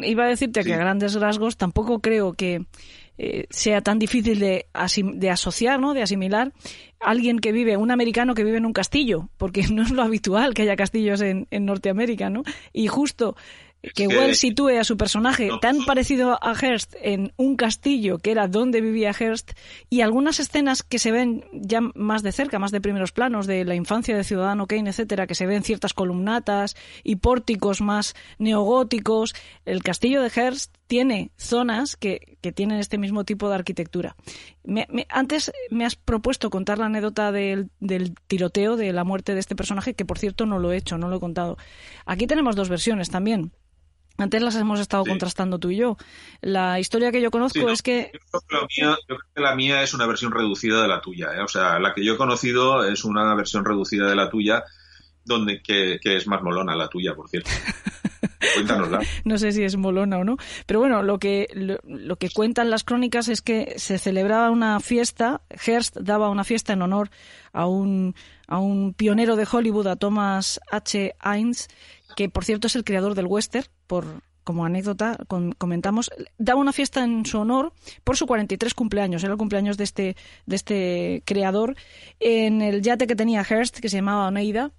Iba 0.03 0.25
a 0.25 0.29
decirte 0.29 0.63
que 0.63 0.75
a 0.75 0.79
grandes 0.79 1.15
rasgos 1.15 1.57
tampoco 1.57 2.01
creo 2.01 2.35
que 2.35 2.67
eh, 3.19 3.47
sea 3.51 3.81
tan 3.81 3.99
difícil 3.99 4.39
de, 4.39 4.67
de, 5.15 5.31
asociar, 5.31 5.81
¿no? 5.81 5.95
de 5.95 6.03
asimilar 6.03 6.53
alguien 7.01 7.39
que 7.39 7.53
vive, 7.53 7.77
un 7.77 7.91
americano 7.91 8.35
que 8.35 8.45
vive 8.45 8.57
en 8.57 8.67
un 8.67 8.73
castillo, 8.73 9.29
porque 9.37 9.67
no 9.71 9.83
es 9.83 9.91
lo 9.91 10.03
habitual 10.03 10.55
que 10.55 10.63
haya 10.63 10.77
castillos 10.77 11.21
en, 11.21 11.47
en 11.51 11.67
Norteamérica, 11.67 12.31
¿no? 12.31 12.43
Y 12.73 12.89
justo 12.89 13.37
que 13.95 14.07
Wells 14.07 14.39
sitúe 14.39 14.79
a 14.81 14.85
su 14.85 14.97
personaje 14.97 15.51
tan 15.61 15.85
parecido 15.85 16.39
a 16.43 16.55
Hearst 16.55 16.95
en 17.01 17.33
un 17.37 17.57
castillo 17.57 18.19
que 18.19 18.31
era 18.31 18.49
donde 18.49 18.81
vivía 18.81 19.13
Hearst 19.13 19.53
y 19.91 20.01
algunas 20.01 20.41
escenas 20.41 20.83
que 20.83 20.99
se 20.99 21.13
ven 21.13 21.45
ya 21.53 21.81
más 21.95 22.23
de 22.23 22.33
cerca, 22.33 22.59
más 22.59 22.71
de 22.71 22.81
primeros 22.81 23.13
planos 23.13 23.47
de 23.47 23.65
la 23.65 23.75
infancia 23.75 24.17
de 24.17 24.25
Ciudadano 24.25 24.67
Kane, 24.67 24.91
etcétera, 24.91 25.27
que 25.27 25.35
se 25.35 25.47
ven 25.47 25.63
ciertas 25.63 25.93
columnatas 25.93 26.77
y 27.03 27.17
pórticos 27.17 27.81
más 27.81 28.15
neogóticos. 28.39 29.35
El 29.67 29.83
castillo 29.83 30.23
de 30.23 30.31
Hearst 30.31 30.75
tiene 30.87 31.31
zonas 31.37 31.97
que, 31.97 32.39
que 32.41 32.53
tienen 32.53 32.79
este 32.79 32.99
mismo 32.99 33.25
tipo 33.25 33.49
de 33.49 33.55
arquitectura. 33.55 34.17
antes 35.09 35.53
me 35.71 35.85
has 35.85 35.97
propuesto 35.97 36.51
contar 36.51 36.79
la 36.79 36.87
anécdota 36.87 37.33
del, 37.33 37.71
del 37.81 38.15
tiroteo, 38.27 38.77
de 38.77 38.93
la 38.93 39.05
muerte 39.05 39.35
de 39.35 39.41
este 39.41 39.57
personaje, 39.57 39.95
que 39.95 40.05
por 40.05 40.19
cierto 40.19 40.47
no 40.47 40.59
lo 40.59 40.73
he 40.73 40.77
hecho, 40.77 40.99
no 40.99 41.09
lo 41.09 41.17
he 41.17 41.21
contado. 41.21 41.57
Aquí 42.07 42.27
tenemos 42.27 42.57
dos 42.57 42.69
versiones 42.69 43.11
también. 43.11 43.53
Antes 44.17 44.43
las 44.43 44.55
hemos 44.55 44.79
estado 44.79 45.05
contrastando 45.05 45.59
tú 45.59 45.71
y 45.71 45.77
yo. 45.77 45.97
La 46.41 46.79
historia 46.79 47.11
que 47.11 47.21
yo 47.21 47.33
conozco 47.33 47.69
es 47.69 47.83
que... 47.83 48.13
Yo 48.13 48.41
creo 48.47 49.19
que, 49.35 49.41
la 49.41 49.57
mía, 49.57 49.83
es 49.83 49.93
una 49.93 50.07
versión 50.07 50.31
reducida 50.31 50.83
de 50.83 50.89
la 50.89 51.01
tuya. 51.01 51.35
¿eh? 51.35 51.41
O 51.41 51.49
sea, 51.49 51.81
la 51.81 51.95
que 51.95 52.05
yo 52.05 52.15
he 52.15 52.17
conocido 52.17 52.85
es 52.85 53.05
una 53.05 53.35
versión 53.35 53.65
reducida 53.65 54.09
de 54.09 54.15
la 54.15 54.31
tuya, 54.31 54.63
donde 55.25 55.63
que, 55.63 55.99
es 56.05 56.27
más 56.29 56.43
molona 56.43 56.77
la 56.77 56.89
tuya, 56.89 57.15
por 57.17 57.29
cierto. 57.29 57.51
No 59.25 59.39
sé 59.39 59.53
si 59.53 59.63
es 59.63 59.77
molona 59.77 60.19
o 60.19 60.25
no. 60.25 60.37
Pero 60.67 60.81
bueno, 60.81 61.03
lo 61.03 61.19
que, 61.19 61.49
lo, 61.85 62.17
que 62.17 62.31
cuentan 62.31 62.71
las 62.71 62.85
crónicas 62.85 63.29
es 63.29 63.43
que 63.43 63.75
se 63.77 63.99
celebraba 63.99 64.51
una 64.51 64.81
fiesta, 64.81 65.43
Hearst 65.51 65.97
daba 65.97 66.31
una 66.31 66.45
fiesta 66.45 66.73
en 66.73 66.83
honor 66.83 67.11
a 67.53 67.67
un, 67.67 68.15
a 68.47 68.59
un 68.59 68.95
pionero 68.95 69.37
de 69.37 69.47
Hollywood, 69.51 69.87
a 69.87 69.97
Thomas 69.97 70.61
H. 70.71 71.15
Hines, 71.25 71.69
que 72.17 72.29
por 72.29 72.45
cierto 72.45 72.67
es 72.67 72.77
el 72.77 72.85
creador 72.85 73.15
del 73.15 73.27
western, 73.27 73.67
por 73.87 74.23
como 74.45 74.65
anécdota 74.67 75.17
comentamos, 75.59 76.11
daba 76.37 76.61
una 76.61 76.75
fiesta 76.75 77.03
en 77.03 77.25
su 77.25 77.39
honor 77.39 77.73
por 78.05 78.17
su 78.17 78.27
43 78.27 78.75
cumpleaños, 78.75 79.25
era 79.25 79.33
el 79.33 79.39
cumpleaños 79.39 79.79
de 79.79 79.85
este, 79.85 80.17
de 80.45 80.57
este 80.57 81.23
creador, 81.25 81.77
en 82.21 82.61
el 82.61 82.83
yate 82.83 83.07
que 83.07 83.17
tenía 83.17 83.43
Hearst, 83.43 83.79
que 83.79 83.89
se 83.89 83.97
llamaba 83.97 84.27
Oneida, 84.27 84.71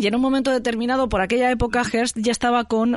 y 0.00 0.06
en 0.06 0.14
un 0.14 0.22
momento 0.22 0.50
determinado, 0.50 1.10
por 1.10 1.20
aquella 1.20 1.50
época, 1.50 1.82
Hearst 1.84 2.16
ya 2.18 2.32
estaba 2.32 2.64
con 2.64 2.96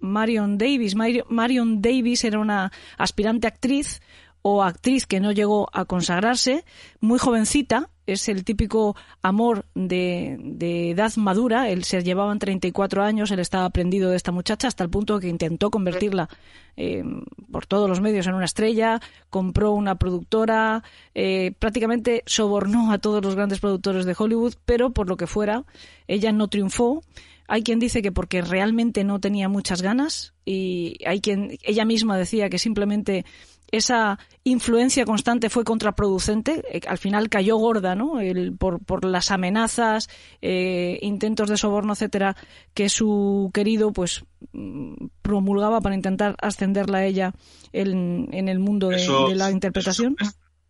Marion 0.00 0.58
Davis. 0.58 0.94
Marion 0.94 1.80
Davis 1.80 2.22
era 2.22 2.38
una 2.38 2.70
aspirante 2.98 3.46
actriz 3.46 4.02
o 4.42 4.62
actriz 4.62 5.06
que 5.06 5.20
no 5.20 5.32
llegó 5.32 5.68
a 5.72 5.84
consagrarse, 5.84 6.64
muy 7.00 7.18
jovencita, 7.18 7.90
es 8.08 8.28
el 8.30 8.42
típico 8.42 8.96
amor 9.20 9.66
de, 9.74 10.90
edad 10.90 11.14
madura, 11.16 11.68
él 11.68 11.84
se 11.84 12.02
llevaban 12.02 12.38
34 12.38 13.02
años, 13.02 13.30
él 13.30 13.38
estaba 13.38 13.66
aprendido 13.66 14.10
de 14.10 14.16
esta 14.16 14.32
muchacha 14.32 14.66
hasta 14.66 14.82
el 14.82 14.88
punto 14.88 15.20
que 15.20 15.28
intentó 15.28 15.70
convertirla 15.70 16.28
eh, 16.76 17.04
por 17.52 17.66
todos 17.66 17.88
los 17.88 18.00
medios 18.00 18.26
en 18.26 18.34
una 18.34 18.46
estrella, 18.46 19.00
compró 19.28 19.72
una 19.72 19.96
productora, 19.96 20.82
eh, 21.14 21.52
prácticamente 21.58 22.22
sobornó 22.24 22.92
a 22.92 22.98
todos 22.98 23.22
los 23.22 23.34
grandes 23.34 23.60
productores 23.60 24.06
de 24.06 24.16
Hollywood, 24.18 24.54
pero 24.64 24.90
por 24.90 25.06
lo 25.08 25.18
que 25.18 25.26
fuera, 25.26 25.64
ella 26.06 26.32
no 26.32 26.48
triunfó. 26.48 27.02
Hay 27.46 27.62
quien 27.62 27.78
dice 27.78 28.02
que 28.02 28.12
porque 28.12 28.42
realmente 28.42 29.04
no 29.04 29.20
tenía 29.20 29.48
muchas 29.48 29.80
ganas 29.80 30.34
y 30.44 30.98
hay 31.06 31.20
quien 31.20 31.58
ella 31.62 31.84
misma 31.84 32.16
decía 32.18 32.50
que 32.50 32.58
simplemente 32.58 33.24
esa 33.70 34.18
influencia 34.44 35.04
constante 35.04 35.50
fue 35.50 35.64
contraproducente. 35.64 36.64
Eh, 36.70 36.80
al 36.86 36.98
final 36.98 37.28
cayó 37.28 37.56
gorda, 37.56 37.94
¿no? 37.94 38.20
El, 38.20 38.56
por, 38.56 38.84
por, 38.84 39.04
las 39.04 39.30
amenazas, 39.30 40.08
eh, 40.40 40.98
intentos 41.02 41.48
de 41.48 41.56
soborno, 41.56 41.92
etcétera, 41.92 42.36
que 42.74 42.88
su 42.88 43.50
querido, 43.52 43.92
pues, 43.92 44.24
mm, 44.52 45.08
promulgaba 45.22 45.80
para 45.80 45.94
intentar 45.94 46.36
ascenderla 46.40 46.98
a 46.98 47.04
ella 47.04 47.34
en, 47.72 48.28
en 48.32 48.48
el 48.48 48.58
mundo 48.58 48.88
de, 48.88 49.34
la 49.34 49.50
interpretación. 49.50 50.16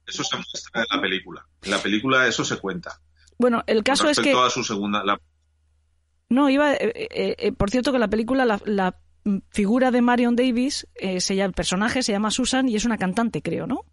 Eso, 0.06 0.24
se 0.24 0.36
muestra 0.36 0.82
en 0.82 0.96
la 0.96 1.00
película. 1.00 1.46
En 1.62 1.70
la 1.70 1.78
película 1.78 2.26
eso 2.26 2.44
se 2.44 2.56
cuenta. 2.56 3.00
Bueno, 3.38 3.62
el 3.66 3.84
caso 3.84 4.08
es 4.08 4.18
que. 4.18 4.32
A 4.32 4.50
su 4.50 4.64
segunda, 4.64 5.02
No, 6.28 6.50
iba. 6.50 6.74
Eh, 6.74 7.52
por 7.56 7.70
cierto, 7.70 7.92
que 7.92 7.98
la 7.98 8.08
película 8.08 8.44
la 8.44 8.98
figura 9.50 9.90
de 9.90 10.02
Marion 10.02 10.36
Davis, 10.36 10.86
eh, 10.94 11.20
se 11.20 11.36
llama, 11.36 11.48
el 11.48 11.54
personaje 11.54 12.02
se 12.02 12.12
llama 12.12 12.30
Susan 12.30 12.68
y 12.68 12.76
es 12.76 12.84
una 12.84 12.98
cantante, 12.98 13.42
creo, 13.42 13.66
¿no? 13.66 13.84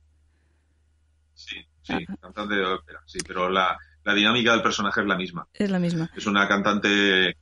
Sí, 1.33 1.57
sí, 1.81 1.93
ah. 1.93 2.15
cantante 2.21 2.55
de 2.55 2.65
ópera, 2.65 3.01
sí, 3.05 3.19
pero 3.25 3.49
la, 3.49 3.77
la 4.03 4.13
dinámica 4.13 4.51
del 4.51 4.61
personaje 4.61 5.01
es 5.01 5.07
la 5.07 5.17
misma. 5.17 5.47
Es 5.53 5.69
la 5.69 5.79
misma. 5.79 6.11
Es 6.15 6.27
una 6.27 6.47
cantante 6.47 7.37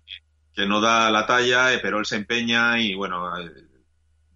que 0.53 0.65
no 0.65 0.81
da 0.81 1.11
la 1.11 1.25
talla, 1.25 1.73
eh, 1.73 1.79
pero 1.81 1.99
él 1.99 2.05
se 2.05 2.15
empeña 2.15 2.79
y 2.79 2.95
bueno, 2.95 3.37
eh, 3.39 3.51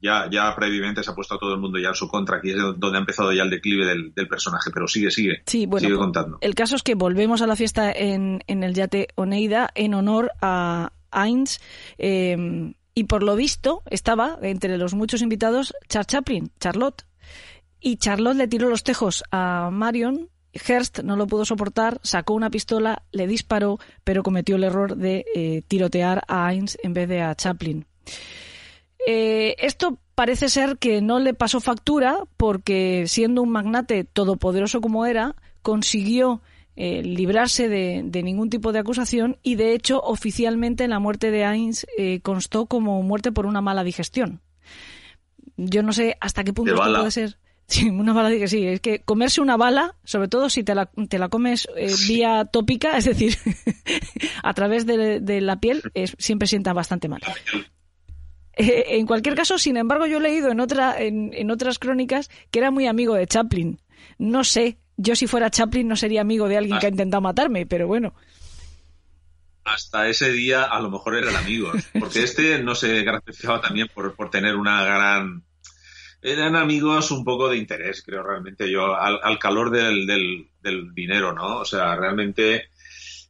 ya, 0.02 0.30
ya 0.30 0.54
previamente 0.56 1.04
se 1.04 1.12
ha 1.12 1.16
puesto 1.16 1.36
a 1.36 1.40
todo 1.40 1.54
el 1.54 1.60
mundo 1.60 1.80
ya 1.80 1.90
en 1.90 1.96
su 1.96 2.08
contra. 2.08 2.38
Aquí 2.38 2.52
es 2.52 2.58
donde 2.58 2.98
ha 2.98 3.00
empezado 3.00 3.32
ya 3.32 3.44
el 3.44 3.50
declive 3.50 3.86
del, 3.86 4.28
personaje, 4.28 4.72
pero 4.74 4.88
sigue, 4.88 5.12
sigue. 5.12 5.42
Sí, 5.46 5.66
bueno, 5.66 5.88
sigue 5.88 5.98
contando. 5.98 6.38
El 6.42 6.56
caso 6.56 6.76
es 6.76 6.84
que 6.84 6.96
volvemos 6.96 7.42
a 7.42 7.48
la 7.48 7.56
fiesta 7.56 7.92
en, 7.92 8.44
en 8.48 8.64
el 8.64 8.74
yate 8.74 9.08
Oneida 9.16 9.70
en 9.74 9.94
honor 9.94 10.32
a 10.42 10.92
Ainz. 11.12 11.60
Em, 11.98 12.74
y 12.98 13.04
por 13.04 13.22
lo 13.22 13.36
visto 13.36 13.84
estaba 13.92 14.40
entre 14.42 14.76
los 14.76 14.96
muchos 14.96 15.22
invitados 15.22 15.76
Charles 15.88 16.08
Chaplin, 16.08 16.52
Charlotte. 16.60 17.06
Y 17.80 17.98
Charlotte 17.98 18.36
le 18.36 18.48
tiró 18.48 18.70
los 18.70 18.84
tejos 18.84 19.24
a 19.30 19.70
Marion 19.72 20.32
Hearst 20.52 21.02
no 21.04 21.16
lo 21.16 21.28
pudo 21.28 21.46
soportar, 21.46 22.00
sacó 22.02 22.34
una 22.34 22.50
pistola, 22.50 23.04
le 23.12 23.28
disparó, 23.28 23.78
pero 24.04 24.24
cometió 24.24 24.56
el 24.56 24.64
error 24.64 24.96
de 24.96 25.26
eh, 25.36 25.62
tirotear 25.68 26.24
a 26.28 26.52
Heinz 26.52 26.76
en 26.82 26.96
vez 26.96 27.08
de 27.08 27.22
a 27.22 27.36
Chaplin. 27.36 27.86
Eh, 29.06 29.56
esto 29.60 30.00
parece 30.16 30.50
ser 30.50 30.80
que 30.80 31.00
no 31.00 31.20
le 31.20 31.36
pasó 31.36 31.60
factura 31.60 32.24
porque, 32.36 33.04
siendo 33.06 33.44
un 33.44 33.52
magnate 33.52 34.06
todopoderoso 34.06 34.82
como 34.82 35.06
era, 35.06 35.36
consiguió 35.62 36.42
eh, 36.78 37.04
librarse 37.04 37.68
de, 37.68 38.24
ningún 38.24 38.50
tipo 38.50 38.72
de 38.72 38.80
acusación 38.80 39.38
y, 39.44 39.56
de 39.56 39.74
hecho, 39.74 40.00
oficialmente 40.00 40.88
la 40.88 41.00
muerte 41.00 41.32
de 41.32 41.44
Heinz 41.44 41.86
constó 42.22 42.68
como 42.68 43.02
muerte 43.04 43.34
por 43.34 43.46
una 43.46 43.60
mala 43.60 43.84
digestión. 43.84 44.42
Yo 45.58 45.84
no 45.84 45.92
sé 45.92 46.16
hasta 46.22 46.44
qué 46.44 46.54
punto 46.54 46.74
esto 46.74 46.94
puede 46.94 47.12
ser. 47.12 47.38
Sí, 47.70 47.90
una 47.90 48.14
bala 48.14 48.30
que 48.30 48.48
sí. 48.48 48.66
Es 48.66 48.80
que 48.80 49.02
comerse 49.02 49.42
una 49.42 49.58
bala, 49.58 49.96
sobre 50.06 50.30
todo 50.30 50.50
si 50.50 50.64
te 50.64 50.74
la, 50.74 50.86
te 50.86 51.20
la 51.20 51.28
comes 51.28 51.68
eh, 51.76 51.94
vía 52.08 52.46
tópica, 52.46 52.98
es 52.98 53.04
decir, 53.04 53.36
a 54.44 54.54
través 54.54 54.86
de, 54.86 55.42
la 55.42 55.60
piel, 55.60 55.84
siempre 56.18 56.48
sienta 56.48 56.74
bastante 56.74 57.10
mal. 57.10 57.22
Eh, 58.60 58.98
en 58.98 59.06
cualquier 59.06 59.36
caso, 59.36 59.60
sin 59.60 59.78
embargo, 59.78 60.08
yo 60.08 60.18
he 60.18 60.20
leído 60.20 60.50
en, 60.50 60.60
otra, 60.60 61.00
en, 61.00 61.30
en 61.36 61.52
otras 61.52 61.78
crónicas 61.78 62.32
que 62.50 62.58
era 62.58 62.72
muy 62.72 62.88
amigo 62.88 63.14
de 63.14 63.28
Chaplin. 63.28 63.80
No 64.18 64.44
sé, 64.44 64.80
yo 64.98 65.16
si 65.16 65.28
fuera 65.28 65.50
Chaplin 65.50 65.88
no 65.88 65.96
sería 65.96 66.22
amigo 66.22 66.48
de 66.50 66.58
alguien 66.58 66.80
que 66.80 66.88
ha 66.88 66.90
intentado 66.90 67.22
matarme, 67.22 67.66
pero 67.66 67.88
bueno. 67.88 68.14
Hasta 69.64 70.08
ese 70.08 70.32
día 70.32 70.64
a 70.64 70.80
lo 70.82 70.90
mejor 70.90 71.16
eran 71.16 71.36
amigos, 71.36 71.84
porque 72.00 72.24
este 72.24 72.62
no 72.64 72.76
se 72.76 73.06
caracterizaba 73.06 73.62
también 73.62 73.88
por, 73.94 74.16
por 74.16 74.30
tener 74.30 74.56
una 74.56 74.84
gran 74.84 75.44
eran 76.22 76.56
amigos 76.56 77.12
un 77.12 77.24
poco 77.24 77.50
de 77.50 77.58
interés, 77.58 78.02
creo 78.04 78.24
realmente. 78.24 78.70
Yo, 78.70 78.96
al, 78.96 79.40
calor 79.40 79.70
del, 79.70 80.06
del, 80.08 80.94
dinero, 80.94 81.34
¿no? 81.34 81.60
O 81.60 81.66
sea, 81.66 81.96
realmente 81.96 82.70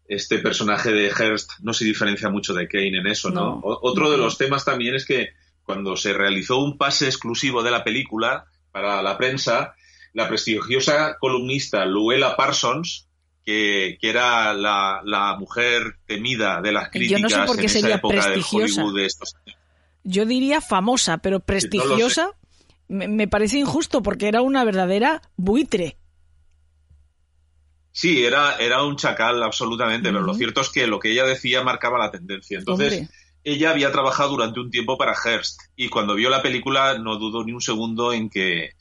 este 0.08 0.40
personaje 0.40 0.92
de 0.92 1.10
Hearst 1.10 1.60
no 1.62 1.74
se 1.74 1.86
diferencia 1.86 2.30
mucho 2.30 2.54
de 2.54 2.68
Kane 2.68 2.98
en 3.00 3.08
eso, 3.08 3.30
¿no? 3.30 3.60
otro 3.62 4.10
de 4.10 4.18
los 4.18 4.38
temas 4.38 4.64
también 4.64 4.96
es 4.96 5.06
que 5.06 5.32
cuando 5.64 5.98
se 5.98 6.14
realizó 6.14 6.60
un 6.60 6.78
pase 6.78 7.08
exclusivo 7.08 7.62
de 7.62 7.72
la 7.72 7.84
película 7.84 8.46
para 8.72 9.02
la 9.02 9.18
prensa, 9.18 9.76
la 10.18 10.28
prestigiosa 10.28 11.16
columnista 11.20 11.86
Luella 11.86 12.36
Parsons, 12.36 13.08
que, 13.46 14.00
que 14.02 14.10
era 14.10 14.52
la, 14.56 15.00
la, 15.06 15.36
mujer 15.38 16.00
temida 16.08 16.60
de 16.60 16.72
las 16.72 16.90
críticas 16.90 17.32
en 17.34 17.64
esa 17.64 17.94
época 17.94 18.28
de 18.32 18.44
Hollywood 18.52 18.96
de 18.96 19.06
estos 19.06 19.36
años. 19.36 19.60
Yo 20.04 20.26
diría 20.26 20.60
famosa, 20.60 21.20
pero 21.20 21.40
prestigiosa 21.40 22.32
me, 22.88 23.28
parece 23.28 23.60
injusto 23.60 24.02
porque 24.02 24.28
era 24.28 24.42
una 24.42 24.64
verdadera 24.64 25.22
buitre. 25.36 25.98
Sí, 27.92 28.26
era, 28.26 28.56
era 28.58 28.84
un 28.84 28.96
chacal 28.96 29.44
absolutamente, 29.44 30.10
pero 30.10 30.24
lo 30.24 30.34
cierto 30.34 30.62
es 30.62 30.70
que 30.70 30.88
lo 30.88 31.00
que 31.00 31.12
ella 31.12 31.26
decía 31.26 31.62
marcaba 31.62 32.00
la 32.00 32.10
tendencia. 32.10 32.58
Entonces, 32.58 33.08
ella 33.44 33.70
había 33.70 33.92
trabajado 33.92 34.32
durante 34.32 34.60
un 34.60 34.72
tiempo 34.72 34.98
para 34.98 35.14
Hearst 35.14 35.60
y 35.76 35.90
cuando 35.90 36.16
vio 36.16 36.32
la 36.32 36.42
película 36.42 36.98
no 36.98 37.18
dudó 37.18 37.44
ni 37.44 37.52
un 37.52 37.62
segundo 37.62 38.14
en 38.14 38.32
que, 38.32 38.72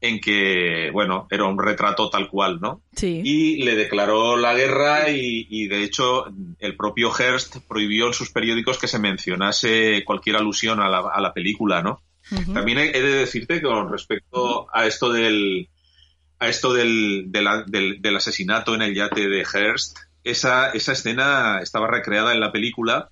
en 0.00 0.20
que 0.20 0.90
bueno, 0.92 1.26
era 1.30 1.44
un 1.44 1.58
retrato 1.58 2.10
tal 2.10 2.28
cual, 2.28 2.60
¿no? 2.60 2.82
Sí. 2.94 3.22
Y 3.24 3.62
le 3.64 3.74
declaró 3.74 4.36
la 4.36 4.54
guerra 4.54 5.10
y, 5.10 5.66
de 5.68 5.82
hecho 5.82 6.26
el 6.58 6.76
propio 6.76 7.10
Hearst 7.10 7.56
prohibió 7.68 8.08
en 8.08 8.12
sus 8.12 8.30
periódicos 8.30 8.78
que 8.78 8.88
se 8.88 8.98
mencionase 8.98 10.04
cualquier 10.04 10.36
alusión 10.36 10.80
a 10.80 10.88
la, 10.88 10.98
a 10.98 11.20
la 11.20 11.32
película, 11.32 11.82
¿no? 11.82 12.02
También 12.52 12.78
he 12.78 12.90
de 12.90 13.14
decirte 13.14 13.60
que 13.60 13.66
con 13.66 13.90
respecto 13.90 14.66
a 14.74 14.86
esto 14.86 15.12
del 15.12 15.68
a 16.38 16.48
esto 16.48 16.72
del, 16.72 17.30
del, 17.30 18.16
asesinato 18.16 18.74
en 18.74 18.82
el 18.82 18.94
yate 18.94 19.28
de 19.28 19.44
Hearst, 19.44 19.98
esa, 20.24 20.70
esa 20.70 20.92
escena 20.92 21.60
estaba 21.62 21.88
recreada 21.88 22.34
en 22.34 22.40
la 22.40 22.52
película 22.52 23.10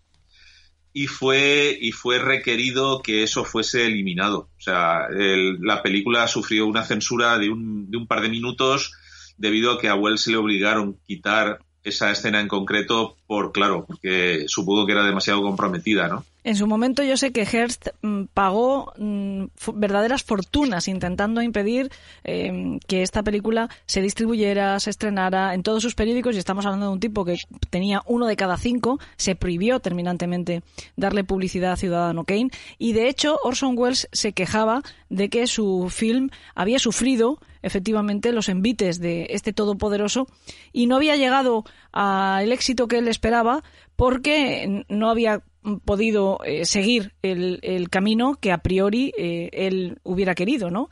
y 0.97 1.09
fue, 1.09 1.77
y 1.79 1.91
fue 1.91 2.21
requerido 2.21 3.03
que 3.03 3.25
eso 3.25 3.45
fuese 3.45 3.85
eliminado. 3.85 4.49
O 4.57 4.61
sea, 4.61 5.09
la 5.11 5.83
película 5.83 6.29
sufrió 6.29 6.67
una 6.69 6.85
censura 6.85 7.37
de 7.37 7.51
un, 7.51 7.91
de 7.91 7.97
un 7.99 8.07
par 8.07 8.21
de 8.23 8.29
minutos 8.29 8.93
debido 9.37 9.73
a 9.73 9.81
que 9.81 9.89
a 9.89 9.97
Wells 9.97 10.23
se 10.23 10.31
le 10.31 10.37
obligaron 10.37 10.91
a 10.91 11.07
quitar 11.07 11.59
esa 11.83 12.13
escena 12.13 12.41
en 12.41 12.47
concreto 12.47 13.17
claro, 13.53 13.85
porque 13.87 14.45
supongo 14.47 14.87
que 14.87 14.93
era 14.93 15.05
demasiado 15.05 15.43
comprometida, 15.43 16.09
¿no? 16.09 16.25
En 16.45 16.57
su 16.57 16.67
momento 16.67 17.03
yo 17.03 17.17
sé 17.17 17.33
que 17.33 17.47
Hearst 17.47 17.89
mm, 18.03 18.25
pagó 18.35 18.93
mm, 18.99 19.45
verdaderas 19.77 20.23
fortunas 20.23 20.89
intentando 20.89 21.41
impedir 21.41 21.91
em, 22.23 22.81
que 22.81 23.01
esta 23.01 23.23
película 23.23 23.71
se 23.87 24.03
distribuyera, 24.03 24.79
se 24.79 24.91
estrenara 24.91 25.55
en 25.55 25.63
todos 25.63 25.83
sus 25.83 25.95
periódicos 25.95 26.37
y 26.37 26.39
estamos 26.39 26.67
hablando 26.67 26.87
de 26.87 26.93
un 26.93 27.01
tipo 27.01 27.25
que 27.25 27.39
tenía 27.71 28.03
uno 28.05 28.27
de 28.27 28.37
cada 28.37 28.59
cinco, 28.59 29.01
se 29.17 29.37
prohibió 29.37 29.81
terminantemente 29.81 30.63
darle 30.97 31.25
publicidad 31.25 31.73
a 31.73 31.77
Ciudadano 31.77 32.25
Kane 32.25 32.51
y 32.79 32.93
de 32.93 33.09
hecho 33.09 33.39
Orson 33.43 33.79
Welles 33.79 34.09
se 34.13 34.35
quejaba 34.35 34.83
de 35.09 35.31
que 35.31 35.47
su 35.47 35.89
film 35.89 36.29
había 36.55 36.79
sufrido 36.79 37.39
efectivamente 37.63 38.33
los 38.33 38.51
envites 38.51 39.01
de 39.01 39.29
este 39.31 39.55
todopoderoso 39.55 40.29
y 40.73 40.87
no 40.87 40.97
había 40.97 41.17
llegado 41.17 41.65
al 41.95 42.51
éxito 42.51 42.89
que 42.89 42.99
él 42.99 43.07
esperaba 43.07 43.63
porque 43.95 44.85
no 44.89 45.11
había 45.11 45.45
podido 45.85 46.41
eh, 46.45 46.65
seguir 46.65 47.15
el, 47.23 47.89
camino 47.89 48.35
que 48.35 48.51
a 48.51 48.59
priori 48.59 49.13
eh, 49.17 49.49
él 49.53 50.01
hubiera 50.03 50.35
querido, 50.35 50.73
¿no? 50.73 50.91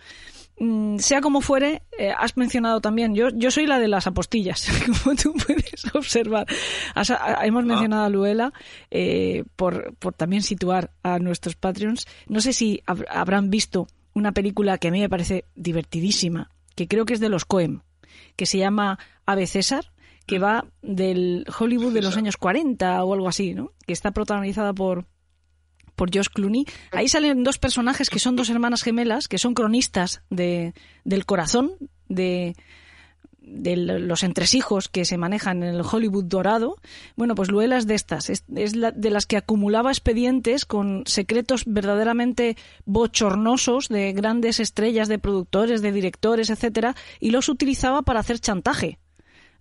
Mm, 0.60 0.98
sea 0.98 1.20
como 1.20 1.40
fuere, 1.40 1.82
eh, 1.98 2.12
has 2.16 2.36
mencionado 2.36 2.80
también, 2.80 3.16
yo, 3.16 3.30
yo 3.30 3.50
soy 3.50 3.66
la 3.66 3.80
de 3.80 3.88
las 3.88 4.06
apostillas, 4.06 4.68
como 5.02 5.16
tú 5.16 5.34
puedes 5.44 5.92
observar. 5.92 6.46
hemos 7.42 7.64
mencionado 7.64 8.04
a 8.04 8.08
Luela 8.08 8.52
por, 9.56 9.96
por, 9.96 10.14
también 10.14 10.42
situar 10.42 10.92
a 11.02 11.18
nuestros 11.18 11.56
Patreons. 11.56 12.06
No 12.28 12.40
sé 12.40 12.52
si 12.52 12.80
habrán 12.86 13.50
visto 13.50 13.88
una 14.14 14.30
película 14.30 14.78
que 14.78 14.86
a 14.86 14.92
mí 14.92 15.00
me 15.00 15.08
parece 15.08 15.46
divertidísima, 15.56 16.48
que 16.76 16.86
creo 16.86 17.06
que 17.06 17.14
es 17.14 17.20
de 17.20 17.28
los 17.28 17.44
Coem, 17.44 17.80
que 18.36 18.46
se 18.46 18.58
llama 18.58 19.00
Ave 19.26 19.48
César, 19.48 19.92
que 20.22 20.38
va 20.38 20.66
del 20.82 21.44
Hollywood 21.58 21.92
de 21.92 22.02
los 22.02 22.16
años 22.16 22.36
40 22.36 23.04
o 23.04 23.14
algo 23.14 23.28
así, 23.28 23.54
¿no? 23.54 23.72
Que 23.86 23.92
está 23.92 24.12
protagonizada 24.12 24.72
por 24.72 25.06
por 25.96 26.14
Josh 26.14 26.28
Clooney. 26.32 26.64
Ahí 26.90 27.08
salen 27.08 27.44
dos 27.44 27.58
personajes 27.58 28.10
que 28.10 28.18
son 28.18 28.34
dos 28.34 28.50
hermanas 28.50 28.82
gemelas, 28.82 29.28
que 29.28 29.38
son 29.38 29.54
cronistas 29.54 30.22
de, 30.30 30.74
del 31.04 31.26
corazón, 31.26 31.76
de, 32.08 32.56
de 33.40 33.76
los 33.76 34.22
entresijos 34.22 34.88
que 34.88 35.04
se 35.04 35.18
manejan 35.18 35.62
en 35.62 35.74
el 35.74 35.82
Hollywood 35.82 36.24
dorado. 36.24 36.76
Bueno, 37.16 37.34
pues 37.34 37.50
Luela 37.50 37.76
es 37.76 37.86
de 37.86 37.94
estas, 37.94 38.30
es, 38.30 38.44
de 38.46 39.10
las 39.10 39.26
que 39.26 39.36
acumulaba 39.36 39.90
expedientes 39.90 40.64
con 40.64 41.02
secretos 41.06 41.64
verdaderamente 41.66 42.56
bochornosos 42.84 43.88
de 43.88 44.12
grandes 44.12 44.60
estrellas, 44.60 45.08
de 45.08 45.18
productores, 45.18 45.82
de 45.82 45.92
directores, 45.92 46.50
etcétera, 46.50 46.94
y 47.20 47.30
los 47.30 47.48
utilizaba 47.48 48.02
para 48.02 48.20
hacer 48.20 48.38
chantaje 48.38 48.98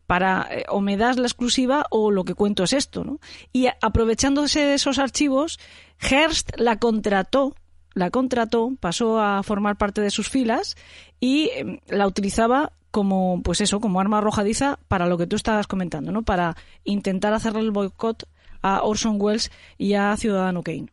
para 0.08 0.47
eh, 0.52 0.66
o 0.70 0.82
me 0.82 0.97
das 0.97 1.18
la 1.18 1.28
exclusiva 1.28 1.86
o 1.89 2.12
lo 2.12 2.24
que 2.24 2.36
cuento 2.36 2.64
es 2.64 2.74
esto, 2.74 3.04
¿no? 3.04 3.20
Y 3.54 3.68
aprovechándose 3.82 4.60
de 4.60 4.74
esos 4.74 4.99
archivos, 4.99 5.60
Hearst 5.99 6.52
la 6.58 6.80
contrató, 6.80 7.56
la 7.93 8.10
contrató, 8.10 8.72
pasó 8.80 9.20
a 9.20 9.43
formar 9.43 9.78
parte 9.78 10.02
de 10.02 10.12
sus 10.12 10.30
filas 10.30 10.76
y 11.20 11.49
em, 11.54 11.80
la 11.88 12.08
utilizaba 12.08 12.74
como, 12.91 13.41
pues 13.41 13.62
eso, 13.62 13.80
como 13.80 14.02
arma 14.02 14.18
arrojadiza 14.18 14.80
para 14.88 15.06
lo 15.06 15.18
que 15.18 15.28
tú 15.28 15.38
estabas 15.38 15.68
comentando, 15.68 16.12
¿no? 16.12 16.24
Para 16.24 16.58
intentar 16.84 17.34
hacerle 17.34 17.62
el 17.62 17.72
boicot 17.72 18.28
a 18.62 18.84
Orson 18.84 19.16
Welles 19.20 19.52
y 19.78 19.93
a 19.93 20.16
Ciudadano 20.18 20.62
Kane. 20.62 20.88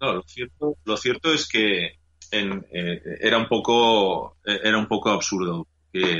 No, 0.00 0.12
lo 0.14 0.22
cierto, 0.22 0.76
lo 0.84 0.96
cierto 0.96 1.32
es 1.32 1.48
que 1.48 1.98
eh, 2.30 3.18
era 3.20 3.38
un 3.38 3.48
poco 3.48 4.36
eh, 4.44 4.60
era 4.62 4.78
un 4.78 4.86
poco 4.86 5.10
absurdo 5.10 5.66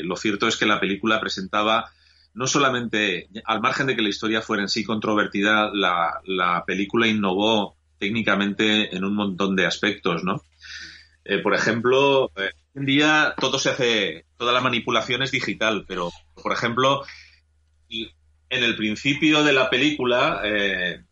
lo 0.02 0.16
cierto 0.16 0.48
es 0.48 0.56
que 0.56 0.66
la 0.66 0.80
película 0.80 1.20
presentaba 1.20 1.90
no 2.38 2.46
solamente, 2.46 3.28
al 3.44 3.60
margen 3.60 3.88
de 3.88 3.96
que 3.96 4.02
la 4.02 4.10
historia 4.10 4.42
fuera 4.42 4.62
en 4.62 4.68
sí 4.68 4.84
controvertida, 4.84 5.72
la, 5.72 6.64
película 6.66 7.08
innovó 7.08 7.76
técnicamente 7.98 8.94
en 8.94 9.02
un 9.04 9.16
montón 9.16 9.56
de 9.56 9.66
aspectos, 9.66 10.22
¿no? 10.22 10.44
Eh, 11.24 11.38
por 11.38 11.54
ejemplo, 11.54 12.30
eh, 12.36 12.42
hoy 12.42 12.50
en 12.76 12.86
día 12.86 13.34
todo 13.38 13.58
se 13.58 13.70
hace, 13.70 14.24
toda 14.36 14.52
la 14.52 14.60
manipulación 14.60 15.22
es 15.22 15.32
digital, 15.32 15.84
pero, 15.88 16.12
por 16.40 16.52
ejemplo, 16.52 17.02
en 17.88 18.62
el 18.62 18.76
principio 18.76 19.42
de 19.42 19.52
la 19.52 19.68
película 19.68 20.40
eh, 20.44 21.02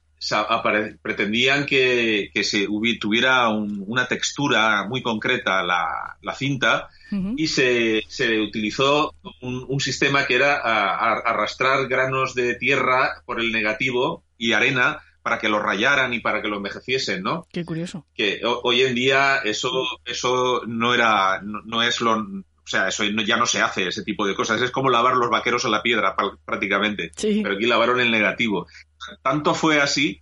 pretendían 1.02 1.66
que, 1.66 2.30
se 2.42 2.66
tuviera 3.00 3.48
una 3.48 4.06
textura 4.06 4.86
muy 4.88 5.02
concreta 5.02 5.62
la, 5.62 6.34
cinta 6.34 6.88
y 7.36 7.46
se, 7.46 8.02
utilizó 8.40 9.14
un, 9.40 9.80
sistema 9.80 10.26
que 10.26 10.34
era 10.34 10.56
arrastrar 10.56 11.86
granos 11.88 12.34
de 12.34 12.54
tierra 12.54 13.22
por 13.24 13.40
el 13.40 13.52
negativo 13.52 14.24
y 14.38 14.52
arena 14.52 15.00
para 15.22 15.38
que 15.38 15.48
lo 15.48 15.58
rayaran 15.58 16.14
y 16.14 16.20
para 16.20 16.40
que 16.40 16.46
lo 16.46 16.58
envejeciesen, 16.58 17.22
¿no? 17.22 17.48
Qué 17.52 17.64
curioso. 17.64 18.06
Que 18.14 18.42
hoy 18.44 18.82
en 18.82 18.94
día 18.94 19.38
eso, 19.38 19.70
eso 20.04 20.62
no 20.68 20.94
era, 20.94 21.40
no, 21.42 21.82
es 21.82 22.00
lo, 22.00 22.24
o 22.66 22.68
sea, 22.68 22.88
eso 22.88 23.04
ya 23.04 23.36
no 23.36 23.46
se 23.46 23.62
hace, 23.62 23.86
ese 23.86 24.02
tipo 24.02 24.26
de 24.26 24.34
cosas. 24.34 24.60
Es 24.60 24.72
como 24.72 24.90
lavar 24.90 25.14
los 25.14 25.30
vaqueros 25.30 25.64
a 25.64 25.68
la 25.68 25.82
piedra, 25.82 26.16
prácticamente. 26.44 27.12
Pero 27.16 27.54
aquí 27.54 27.64
lavaron 27.64 28.00
el 28.00 28.10
negativo. 28.10 28.66
Tanto 29.22 29.54
fue 29.54 29.80
así 29.80 30.20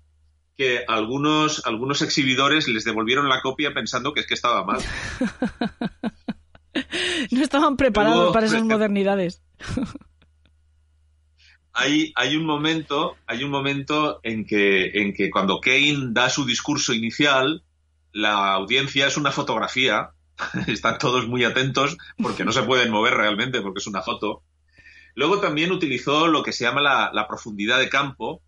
que 0.54 0.84
algunos, 0.86 1.64
algunos 1.64 2.02
exhibidores 2.02 2.68
les 2.68 2.84
devolvieron 2.84 3.30
la 3.30 3.40
copia 3.40 3.72
pensando 3.72 4.12
que 4.12 4.20
es 4.20 4.26
que 4.26 4.34
estaba 4.34 4.62
mal. 4.62 4.78
no 7.30 7.42
estaban 7.42 7.78
preparados 7.78 8.34
para 8.34 8.44
esas 8.44 8.62
modernidades. 8.62 9.42
hay, 11.72 12.12
hay 12.14 12.36
un 12.36 12.44
momento, 12.44 13.16
hay 13.26 13.42
un 13.42 13.50
momento 13.50 14.20
en 14.22 14.44
que, 14.44 15.00
en 15.00 15.14
que 15.14 15.30
cuando 15.30 15.60
Kane 15.60 16.08
da 16.10 16.28
su 16.28 16.44
discurso 16.44 16.92
inicial, 16.92 17.64
la 18.12 18.52
audiencia 18.52 19.06
es 19.06 19.16
una 19.16 19.32
fotografía. 19.32 20.10
Están 20.66 20.98
todos 20.98 21.26
muy 21.28 21.44
atentos 21.44 21.96
porque 22.20 22.44
no 22.44 22.52
se 22.52 22.62
pueden 22.62 22.90
mover 22.90 23.14
realmente 23.14 23.60
porque 23.60 23.78
es 23.78 23.86
una 23.86 24.02
foto. 24.02 24.42
Luego 25.14 25.40
también 25.40 25.70
utilizó 25.70 26.26
lo 26.26 26.42
que 26.42 26.52
se 26.52 26.64
llama 26.64 26.80
la, 26.80 27.10
la 27.12 27.28
profundidad 27.28 27.78
de 27.78 27.88
campo, 27.88 28.42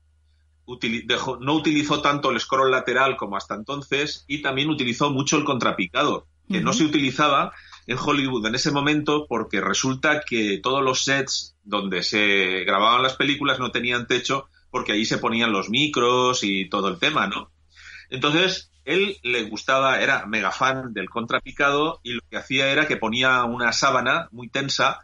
no 1.41 1.55
utilizó 1.55 2.03
tanto 2.03 2.31
el 2.31 2.41
scroll 2.41 2.73
lateral 2.73 3.17
como 3.17 3.37
hasta 3.37 3.55
entonces 3.55 4.25
y 4.27 4.43
también 4.43 4.69
utilizó 4.69 5.11
mucho 5.11 5.37
el 5.37 5.45
contrapicado, 5.45 6.27
que 6.49 6.61
no 6.61 6.73
se 6.73 6.85
utilizaba 6.85 7.53
en 7.87 7.99
Hollywood 7.99 8.47
en 8.47 8.57
ese 8.57 8.73
momento 8.73 9.27
porque 9.29 9.61
resulta 9.61 10.23
que 10.29 10.59
todos 10.61 10.83
los 10.83 11.05
sets 11.05 11.57
donde 11.63 12.03
se 12.03 12.65
grababan 12.65 13.03
las 13.03 13.15
películas 13.15 13.61
no 13.61 13.71
tenían 13.71 14.09
techo 14.09 14.49
porque 14.71 14.93
allí 14.93 15.05
se 15.05 15.19
ponían 15.19 15.53
los 15.53 15.71
micros 15.71 16.43
y 16.43 16.69
todo 16.69 16.89
el 16.89 16.99
tema, 16.99 17.29
¿no? 17.29 17.53
Entonces, 18.11 18.71
él 18.87 19.19
le 19.23 19.43
gustaba, 19.43 20.01
era 20.01 20.27
mega 20.27 20.53
fan 20.53 20.95
del 20.95 21.11
contrapicado 21.11 22.01
y 22.05 22.13
lo 22.13 22.21
que 22.31 22.37
hacía 22.39 22.71
era 22.71 22.87
que 22.87 22.97
ponía 22.97 23.43
una 23.45 23.73
sábana 23.73 24.29
muy 24.31 24.49
tensa 24.49 25.01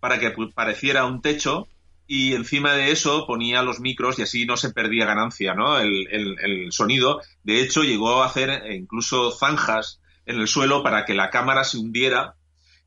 para 0.00 0.18
que 0.18 0.34
pareciera 0.54 1.06
un 1.06 1.22
techo 1.22 1.68
y 2.08 2.34
encima 2.34 2.72
de 2.72 2.90
eso 2.90 3.24
ponía 3.26 3.62
los 3.62 3.78
micros 3.78 4.18
y 4.18 4.22
así 4.22 4.44
no 4.44 4.56
se 4.56 4.72
perdía 4.72 5.06
ganancia, 5.06 5.54
¿no? 5.54 5.78
El, 5.78 6.08
el, 6.10 6.72
sonido. 6.72 7.20
De 7.44 7.60
hecho, 7.60 7.82
llegó 7.82 8.22
a 8.22 8.26
hacer 8.26 8.62
incluso 8.72 9.30
zanjas 9.30 10.00
en 10.24 10.40
el 10.40 10.48
suelo 10.48 10.82
para 10.82 11.04
que 11.04 11.14
la 11.14 11.30
cámara 11.30 11.62
se 11.62 11.78
hundiera 11.78 12.34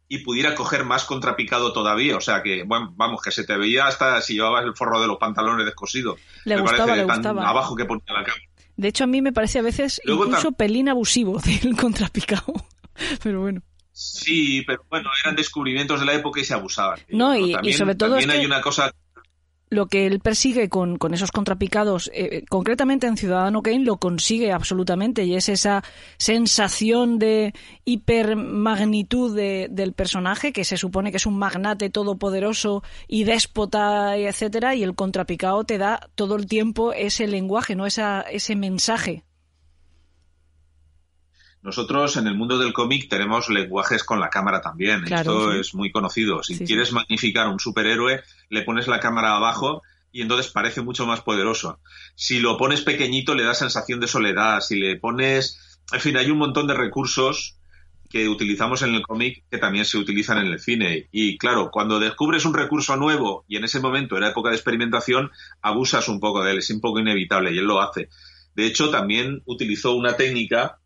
y 0.09 0.19
pudiera 0.19 0.55
coger 0.55 0.83
más 0.83 1.05
contrapicado 1.05 1.71
todavía. 1.71 2.17
O 2.17 2.21
sea 2.21 2.43
que, 2.43 2.63
bueno, 2.63 2.93
vamos, 2.95 3.21
que 3.21 3.31
se 3.31 3.45
te 3.45 3.57
veía 3.57 3.87
hasta 3.87 4.19
si 4.21 4.33
llevabas 4.33 4.65
el 4.65 4.75
forro 4.75 4.99
de 4.99 5.07
los 5.07 5.17
pantalones 5.17 5.65
descosido. 5.65 6.17
Le 6.43 6.55
me 6.55 6.61
gustaba, 6.61 6.95
le 6.95 7.05
tan 7.05 7.25
abajo 7.39 7.75
que 7.75 7.85
ponía 7.85 8.03
la 8.07 8.23
cámara. 8.23 8.48
De 8.79 8.87
hecho, 8.87 9.03
a 9.03 9.07
mí 9.07 9.21
me 9.21 9.33
parece 9.33 9.59
a 9.59 9.61
veces 9.61 9.99
incluso 10.05 10.53
pelín 10.53 10.87
abusivo 10.87 11.37
del 11.63 11.75
contrapicado. 11.75 12.53
Pero 13.21 13.41
bueno. 13.41 13.61
Sí, 13.91 14.63
pero 14.65 14.85
bueno, 14.89 15.09
eran 15.21 15.35
descubrimientos 15.35 15.99
de 15.99 16.05
la 16.05 16.13
época 16.13 16.39
y 16.39 16.45
se 16.45 16.53
abusaban. 16.53 16.97
No, 17.09 17.35
y, 17.35 17.73
sobre 17.73 17.95
todo. 17.95 18.11
También 18.11 18.31
hay 18.31 18.45
una 18.45 18.61
cosa 18.61 18.95
lo 19.69 19.87
que 19.87 20.07
él 20.07 20.19
persigue 20.19 20.67
con, 20.67 20.97
con 20.97 21.13
esos 21.13 21.31
contrapicados, 21.31 22.09
eh, 22.13 22.43
concretamente 22.49 23.07
en 23.07 23.17
Ciudadano 23.17 23.61
Kane, 23.61 23.85
lo 23.85 23.97
consigue 23.97 24.51
absolutamente 24.51 25.25
y 25.25 25.35
es 25.35 25.49
esa 25.49 25.83
sensación 26.17 27.19
de 27.19 27.53
hipermagnitud 27.85 29.35
de, 29.35 29.67
del 29.69 29.93
personaje, 29.93 30.51
que 30.53 30.63
se 30.63 30.77
supone 30.77 31.11
que 31.11 31.17
es 31.17 31.25
un 31.25 31.37
magnate 31.37 31.89
todopoderoso 31.89 32.83
y 33.07 33.23
déspota, 33.25 34.17
etcétera, 34.17 34.75
y 34.75 34.83
el 34.83 34.95
contrapicado 34.95 35.63
te 35.63 35.77
da 35.77 36.09
todo 36.15 36.35
el 36.35 36.47
tiempo 36.47 36.91
ese 36.93 37.27
lenguaje, 37.27 37.75
no 37.75 37.85
esa, 37.85 38.21
ese 38.21 38.55
mensaje 38.55 39.23
nosotros 41.61 42.15
en 42.15 42.27
el 42.27 42.35
mundo 42.35 42.57
del 42.57 42.71
cómic 42.71 43.09
tenemos 43.09 43.49
lenguajes 43.49 44.03
con 44.03 44.19
la 44.19 44.29
cámara 44.29 44.61
también. 44.61 45.03
Esto 45.11 45.53
es 45.53 45.75
muy 45.75 45.91
conocido. 45.91 46.41
Si 46.41 46.57
quieres 46.59 46.93
magnificar 46.93 47.47
a 47.47 47.49
un 47.49 47.59
superhéroe, 47.59 48.21
le 48.49 48.61
pones 48.63 48.87
la 48.87 48.99
cámara 48.99 49.35
abajo 49.35 49.81
y 50.11 50.21
entonces 50.21 50.51
parece 50.51 50.81
mucho 50.81 51.05
más 51.05 51.21
poderoso. 51.21 51.79
Si 52.15 52.39
lo 52.39 52.57
pones 52.57 52.81
pequeñito, 52.81 53.35
le 53.35 53.43
da 53.43 53.53
sensación 53.53 53.99
de 53.99 54.07
soledad. 54.07 54.61
Si 54.61 54.79
le 54.79 54.95
pones. 54.95 55.79
En 55.91 55.99
fin, 55.99 56.17
hay 56.17 56.31
un 56.31 56.37
montón 56.37 56.67
de 56.67 56.75
recursos 56.75 57.57
que 58.09 58.27
utilizamos 58.27 58.81
en 58.81 58.95
el 58.95 59.03
cómic 59.03 59.43
que 59.51 59.59
también 59.59 59.85
se 59.85 59.97
utilizan 59.97 60.39
en 60.39 60.47
el 60.47 60.59
cine. 60.59 61.09
Y 61.11 61.37
claro, 61.37 61.69
cuando 61.71 61.99
descubres 61.99 62.45
un 62.45 62.53
recurso 62.53 62.95
nuevo 62.95 63.45
y 63.47 63.57
en 63.57 63.65
ese 63.65 63.79
momento 63.79 64.17
era 64.17 64.29
época 64.29 64.49
de 64.49 64.55
experimentación, 64.55 65.29
abusas 65.61 66.07
un 66.07 66.19
poco 66.19 66.43
de 66.43 66.51
él, 66.51 66.57
es 66.57 66.69
un 66.71 66.81
poco 66.81 66.99
inevitable 66.99 67.53
y 67.53 67.59
él 67.59 67.65
lo 67.65 67.81
hace. 67.81 68.09
De 68.55 68.65
hecho, 68.65 68.89
también 68.89 69.43
utilizó 69.45 69.93
una 69.93 70.17
técnica 70.17 70.79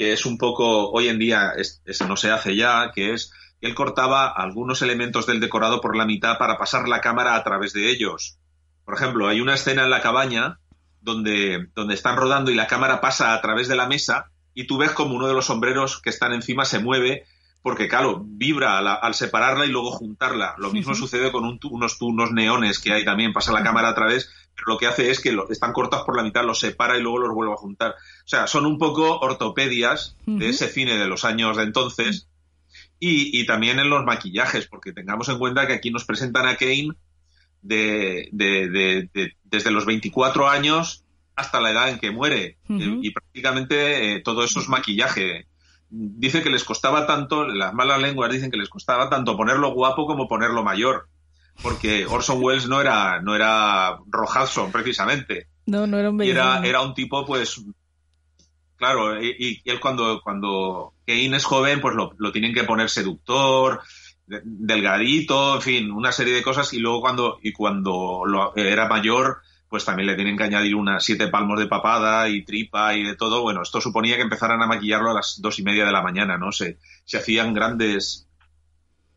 que 0.00 0.14
es 0.14 0.24
un 0.24 0.38
poco, 0.38 0.90
hoy 0.92 1.08
en 1.08 1.18
día 1.18 1.52
eso 1.58 2.08
no 2.08 2.16
se 2.16 2.30
hace 2.30 2.56
ya, 2.56 2.90
que 2.94 3.12
es 3.12 3.34
que 3.60 3.66
él 3.66 3.74
cortaba 3.74 4.28
algunos 4.28 4.80
elementos 4.80 5.26
del 5.26 5.40
decorado 5.40 5.82
por 5.82 5.94
la 5.94 6.06
mitad 6.06 6.38
para 6.38 6.56
pasar 6.56 6.88
la 6.88 7.02
cámara 7.02 7.34
a 7.34 7.44
través 7.44 7.74
de 7.74 7.90
ellos. 7.90 8.38
Por 8.86 8.94
ejemplo, 8.94 9.28
hay 9.28 9.42
una 9.42 9.52
escena 9.52 9.84
en 9.84 9.90
la 9.90 10.00
cabaña 10.00 10.58
donde, 11.02 11.68
donde 11.74 11.92
están 11.92 12.16
rodando 12.16 12.50
y 12.50 12.54
la 12.54 12.66
cámara 12.66 13.02
pasa 13.02 13.34
a 13.34 13.42
través 13.42 13.68
de 13.68 13.76
la 13.76 13.88
mesa 13.88 14.30
y 14.54 14.66
tú 14.66 14.78
ves 14.78 14.92
como 14.92 15.16
uno 15.16 15.28
de 15.28 15.34
los 15.34 15.44
sombreros 15.44 16.00
que 16.00 16.08
están 16.08 16.32
encima 16.32 16.64
se 16.64 16.78
mueve 16.78 17.26
porque, 17.60 17.86
claro, 17.86 18.24
vibra 18.24 18.78
al, 18.78 19.14
separarla 19.14 19.66
y 19.66 19.70
luego 19.70 19.90
juntarla. 19.90 20.54
Lo 20.56 20.70
mismo 20.70 20.94
sucede 20.94 21.30
con 21.30 21.44
unos, 21.44 22.00
unos 22.00 22.32
neones 22.32 22.78
que 22.78 22.94
hay 22.94 23.04
también, 23.04 23.34
pasa 23.34 23.52
la 23.52 23.62
cámara 23.62 23.90
a 23.90 23.94
través 23.94 24.30
lo 24.66 24.78
que 24.78 24.86
hace 24.86 25.10
es 25.10 25.20
que 25.20 25.36
están 25.50 25.72
cortados 25.72 26.04
por 26.04 26.16
la 26.16 26.22
mitad, 26.22 26.44
los 26.44 26.60
separa 26.60 26.96
y 26.96 27.02
luego 27.02 27.18
los 27.18 27.34
vuelve 27.34 27.52
a 27.52 27.56
juntar. 27.56 27.92
O 27.92 28.28
sea, 28.28 28.46
son 28.46 28.66
un 28.66 28.78
poco 28.78 29.18
ortopedias 29.18 30.16
de 30.26 30.48
ese 30.48 30.68
cine 30.68 30.96
de 30.96 31.06
los 31.06 31.24
años 31.24 31.56
de 31.56 31.64
entonces 31.64 32.28
y, 32.98 33.46
también 33.46 33.78
en 33.78 33.88
los 33.88 34.04
maquillajes, 34.04 34.66
porque 34.66 34.92
tengamos 34.92 35.28
en 35.28 35.38
cuenta 35.38 35.66
que 35.66 35.72
aquí 35.72 35.90
nos 35.90 36.04
presentan 36.04 36.46
a 36.46 36.56
Kane 36.56 36.90
de, 37.62 38.28
desde 39.44 39.70
los 39.70 39.86
24 39.86 40.48
años 40.48 41.04
hasta 41.34 41.60
la 41.60 41.70
edad 41.70 41.88
en 41.88 41.98
que 41.98 42.10
muere 42.10 42.58
y, 42.68 43.10
prácticamente 43.10 44.14
eh, 44.14 44.20
todo 44.20 44.44
eso 44.44 44.60
es 44.60 44.68
maquillaje. 44.68 45.46
Dice 45.88 46.42
que 46.42 46.50
les 46.50 46.62
costaba 46.62 47.06
tanto, 47.06 47.46
las 47.48 47.72
malas 47.72 48.00
lenguas 48.00 48.30
dicen 48.30 48.50
que 48.50 48.58
les 48.58 48.68
costaba 48.68 49.08
tanto 49.08 49.36
ponerlo 49.36 49.72
guapo 49.72 50.06
como 50.06 50.28
ponerlo 50.28 50.62
mayor 50.62 51.08
porque 51.62 52.06
Orson 52.06 52.42
Welles 52.42 52.68
no 52.68 52.80
era, 52.80 53.20
no 53.20 53.34
era 53.34 53.98
Rojason 54.06 54.72
precisamente. 54.72 55.48
No, 55.66 55.86
no 55.86 55.98
era 55.98 56.10
un 56.10 56.20
era, 56.22 56.62
era 56.64 56.80
un 56.82 56.94
tipo, 56.94 57.24
pues, 57.24 57.62
claro, 58.76 59.22
y, 59.22 59.60
él 59.64 59.80
cuando, 59.80 60.20
cuando 60.22 60.94
Kane 61.06 61.36
es 61.36 61.44
joven, 61.44 61.80
pues 61.80 61.94
lo, 61.94 62.32
tienen 62.32 62.54
que 62.54 62.64
poner 62.64 62.90
seductor, 62.90 63.80
delgadito, 64.26 65.56
en 65.56 65.62
fin, 65.62 65.90
una 65.92 66.12
serie 66.12 66.34
de 66.34 66.42
cosas, 66.42 66.72
y 66.72 66.78
luego 66.78 67.00
cuando, 67.00 67.38
y 67.42 67.52
cuando 67.52 68.52
era 68.56 68.88
mayor, 68.88 69.42
pues 69.68 69.84
también 69.84 70.08
le 70.08 70.16
tienen 70.16 70.36
que 70.36 70.44
añadir 70.44 70.74
unas 70.74 71.04
siete 71.04 71.28
palmos 71.28 71.60
de 71.60 71.68
papada 71.68 72.28
y 72.28 72.44
tripa 72.44 72.94
y 72.96 73.04
de 73.04 73.14
todo. 73.14 73.42
Bueno, 73.42 73.62
esto 73.62 73.80
suponía 73.80 74.16
que 74.16 74.22
empezaran 74.22 74.60
a 74.62 74.66
maquillarlo 74.66 75.10
a 75.12 75.14
las 75.14 75.40
dos 75.40 75.60
y 75.60 75.62
media 75.62 75.86
de 75.86 75.92
la 75.92 76.02
mañana, 76.02 76.36
¿no? 76.36 76.50
Se, 76.50 76.78
se 77.04 77.18
hacían 77.18 77.54
grandes, 77.54 78.28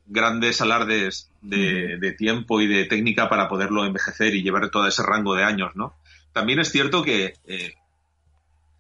grandes 0.06 0.62
alardes 0.62 1.32
de, 1.42 2.16
tiempo 2.18 2.62
y 2.62 2.68
de 2.68 2.86
técnica 2.86 3.30
para 3.30 3.48
poderlo 3.48 3.86
envejecer 3.86 4.36
y 4.36 4.44
llevar 4.44 4.70
todo 4.70 4.88
ese 4.88 5.04
rango 5.04 5.36
de 5.36 5.44
años, 5.44 5.76
¿no? 5.76 5.96
También 6.32 6.60
es 6.60 6.72
cierto 6.72 7.04
que 7.04 7.36
eh, 7.46 7.74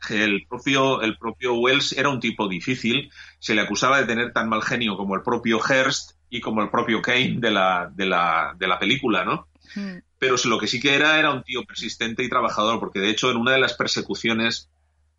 el, 0.09 0.45
propio, 0.47 1.01
el 1.01 1.17
propio 1.17 1.53
Wells 1.55 1.93
era 1.93 2.09
un 2.09 2.19
tipo 2.19 2.47
difícil, 2.47 3.11
se 3.39 3.55
le 3.55 3.61
acusaba 3.61 3.99
de 3.99 4.05
tener 4.05 4.33
tan 4.33 4.49
mal 4.49 4.63
genio 4.63 4.97
como 4.97 5.15
el 5.15 5.21
propio 5.21 5.59
Hearst 5.59 6.17
y 6.29 6.41
como 6.41 6.61
el 6.61 6.69
propio 6.69 7.01
Kane 7.01 7.35
de 7.37 7.51
la, 7.51 7.91
de 7.93 8.05
la, 8.05 8.55
de 8.57 8.67
la 8.67 8.79
película, 8.79 9.23
¿no? 9.23 9.47
Pero 10.19 10.35
lo 10.45 10.59
que 10.59 10.67
sí 10.67 10.79
que 10.79 10.95
era 10.95 11.19
era 11.19 11.31
un 11.31 11.43
tío 11.43 11.63
persistente 11.63 12.23
y 12.23 12.29
trabajador, 12.29 12.79
porque 12.79 12.99
de 12.99 13.09
hecho 13.09 13.31
en 13.31 13.37
una 13.37 13.51
de 13.51 13.59
las 13.59 13.73
persecuciones, 13.73 14.69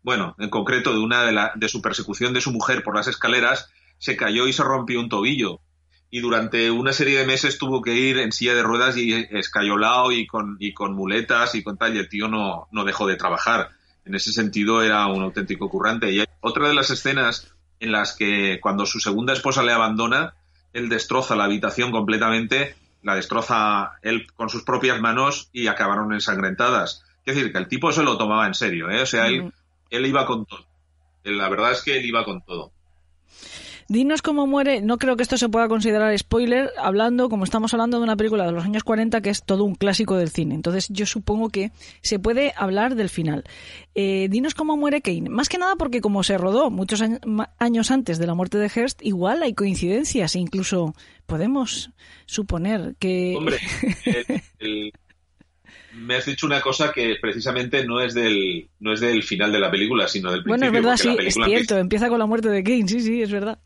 bueno, 0.01 0.35
en 0.39 0.49
concreto 0.49 0.93
de 0.93 0.99
una 0.99 1.23
de, 1.23 1.31
la, 1.31 1.51
de 1.55 1.69
su 1.69 1.81
persecución 1.81 2.33
de 2.33 2.41
su 2.41 2.51
mujer 2.51 2.83
por 2.83 2.95
las 2.95 3.07
escaleras, 3.07 3.69
se 3.97 4.15
cayó 4.15 4.47
y 4.47 4.53
se 4.53 4.63
rompió 4.63 4.99
un 4.99 5.09
tobillo 5.09 5.61
y 6.11 6.19
durante 6.19 6.71
una 6.71 6.93
serie 6.93 7.19
de 7.19 7.25
meses 7.25 7.57
tuvo 7.57 7.81
que 7.81 7.93
ir 7.93 8.17
en 8.17 8.31
silla 8.31 8.53
de 8.53 8.63
ruedas 8.63 8.95
y 8.97 9.13
escayolado 9.13 10.11
y 10.11 10.27
con, 10.27 10.57
y 10.59 10.73
con 10.73 10.93
muletas 10.93 11.55
y 11.55 11.63
con 11.63 11.77
tal, 11.77 11.95
y 11.95 11.99
el 11.99 12.09
tío 12.09 12.27
no, 12.27 12.67
no 12.71 12.85
dejó 12.85 13.07
de 13.07 13.15
trabajar. 13.15 13.71
En 14.05 14.15
ese 14.15 14.31
sentido 14.31 14.83
era 14.83 15.07
un 15.07 15.23
auténtico 15.23 15.69
currante. 15.69 16.11
Y 16.11 16.23
otra 16.41 16.67
de 16.67 16.75
las 16.75 16.91
escenas 16.91 17.53
en 17.79 17.91
las 17.91 18.15
que 18.15 18.59
cuando 18.61 18.85
su 18.85 18.99
segunda 18.99 19.33
esposa 19.33 19.63
le 19.63 19.73
abandona, 19.73 20.35
él 20.73 20.89
destroza 20.89 21.35
la 21.35 21.45
habitación 21.45 21.91
completamente, 21.91 22.75
la 23.01 23.15
destroza 23.15 23.93
él 24.01 24.27
con 24.35 24.49
sus 24.49 24.63
propias 24.63 25.01
manos 25.01 25.49
y 25.53 25.67
acabaron 25.67 26.13
ensangrentadas. 26.13 27.03
Es 27.25 27.35
decir, 27.35 27.51
que 27.51 27.57
el 27.57 27.67
tipo 27.67 27.91
se 27.91 28.03
lo 28.03 28.17
tomaba 28.17 28.45
en 28.45 28.53
serio, 28.53 28.89
¿eh? 28.89 29.01
O 29.01 29.05
sea, 29.05 29.27
él, 29.27 29.51
él 29.89 30.05
iba 30.05 30.25
con 30.25 30.45
todo. 30.45 30.65
La 31.23 31.49
verdad 31.49 31.71
es 31.71 31.81
que 31.81 31.97
él 31.97 32.05
iba 32.05 32.23
con 32.23 32.43
todo. 32.43 32.71
Dinos 33.87 34.23
cómo 34.23 34.47
muere, 34.47 34.81
no 34.81 34.97
creo 34.97 35.15
que 35.15 35.21
esto 35.21 35.37
se 35.37 35.47
pueda 35.47 35.67
considerar 35.67 36.17
spoiler, 36.17 36.71
hablando, 36.79 37.29
como 37.29 37.43
estamos 37.43 37.71
hablando 37.75 37.97
de 37.97 38.03
una 38.03 38.15
película 38.15 38.43
de 38.43 38.51
los 38.51 38.65
años 38.65 38.83
40 38.83 39.21
que 39.21 39.29
es 39.29 39.43
todo 39.43 39.63
un 39.63 39.75
clásico 39.75 40.17
del 40.17 40.29
cine. 40.29 40.55
Entonces 40.55 40.87
yo 40.89 41.05
supongo 41.05 41.49
que 41.49 41.71
se 42.01 42.17
puede 42.17 42.51
hablar 42.57 42.95
del 42.95 43.09
final. 43.09 43.43
Eh, 43.93 44.27
dinos 44.31 44.55
cómo 44.55 44.75
muere 44.75 45.01
Kane. 45.01 45.29
Más 45.29 45.49
que 45.49 45.59
nada 45.59 45.75
porque 45.75 46.01
como 46.01 46.23
se 46.23 46.35
rodó 46.39 46.71
muchos 46.71 47.03
años 47.59 47.91
antes 47.91 48.17
de 48.17 48.25
la 48.25 48.33
muerte 48.33 48.57
de 48.57 48.69
Hearst, 48.69 49.03
igual 49.03 49.43
hay 49.43 49.53
coincidencias 49.53 50.35
e 50.35 50.39
incluso 50.39 50.95
podemos 51.27 51.91
suponer 52.25 52.95
que... 52.97 53.35
Hombre, 53.37 53.59
me 55.93 56.15
has 56.15 56.25
dicho 56.25 56.47
una 56.47 56.59
cosa 56.59 56.91
que 56.91 57.17
precisamente 57.21 57.85
no 57.85 58.01
es 58.01 58.15
del 58.15 58.67
no 58.79 58.93
es 58.93 58.99
del 58.99 59.21
final 59.21 59.51
de 59.51 59.59
la 59.59 59.69
película, 59.69 60.07
sino 60.07 60.31
del 60.31 60.41
principio. 60.41 60.71
Bueno, 60.71 60.77
es 60.77 60.83
verdad, 60.83 60.97
sí, 60.97 61.15
es 61.23 61.35
cierto, 61.35 61.77
empieza 61.77 62.09
con 62.09 62.17
la 62.17 62.25
muerte 62.25 62.49
de 62.49 62.63
Kane, 62.63 62.87
sí, 62.87 62.99
sí, 62.99 63.21
es 63.21 63.31
verdad 63.31 63.59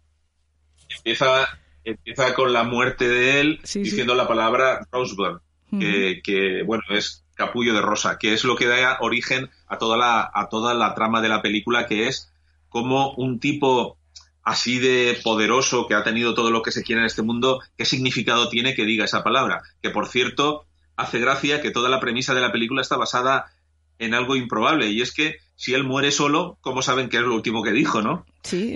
empieza, 1.04 1.60
empieza 1.84 2.34
con 2.34 2.54
la 2.54 2.64
muerte 2.64 3.08
de 3.08 3.41
él 3.41 3.60
diciendo 3.64 4.16
la 4.16 4.28
palabra 4.28 4.88
Rosebud, 4.91 5.39
que, 5.80 6.64
bueno, 6.66 6.84
es 6.89 7.26
capullo 7.36 7.74
de 7.74 7.82
rosa, 7.82 8.18
que 8.18 8.34
es 8.34 8.43
lo 8.43 8.56
que 8.56 8.68
da 8.68 8.97
origen 9.02 9.50
a 9.68 9.78
toda 9.78 9.97
la, 9.97 10.30
a 10.34 10.50
toda 10.50 10.74
la 10.74 10.93
trama 10.93 11.22
de 11.22 11.30
la 11.30 11.41
película, 11.41 11.88
que 11.88 12.08
es 12.08 12.32
como 12.68 13.14
un 13.14 13.39
tipo 13.39 13.97
así 14.43 14.80
de 14.80 15.20
poderoso 15.24 15.88
que 15.88 15.95
ha 15.95 16.04
tenido 16.04 16.34
todo 16.34 16.52
lo 16.52 16.62
que 16.62 16.72
se 16.72 16.84
quiere 16.84 17.02
en 17.02 17.08
este 17.08 17.22
mundo, 17.22 17.62
¿qué 17.78 17.86
significado 17.86 18.50
tiene 18.50 18.74
que 18.74 18.86
diga 18.86 19.06
esa 19.06 19.24
palabra? 19.24 19.62
Que 19.82 19.89
por 19.89 20.08
cierto, 20.08 20.66
hace 20.95 21.20
gracia 21.20 21.62
que 21.62 21.72
toda 21.72 21.89
la 21.89 22.00
premisa 22.00 22.34
de 22.34 22.41
la 22.41 22.52
película 22.52 22.82
está 22.82 22.97
basada 22.97 23.52
en 24.00 24.14
algo 24.14 24.36
improbable, 24.36 24.88
y 24.88 25.02
es 25.02 25.14
que 25.14 25.38
si 25.60 25.74
él 25.74 25.84
muere 25.84 26.10
solo, 26.12 26.57
¿cómo 26.62 26.82
saben 26.82 27.10
que 27.10 27.18
es 27.18 27.24
lo 27.24 27.36
último 27.36 27.62
que 27.62 27.74
dijo, 27.74 28.01
no? 28.01 28.26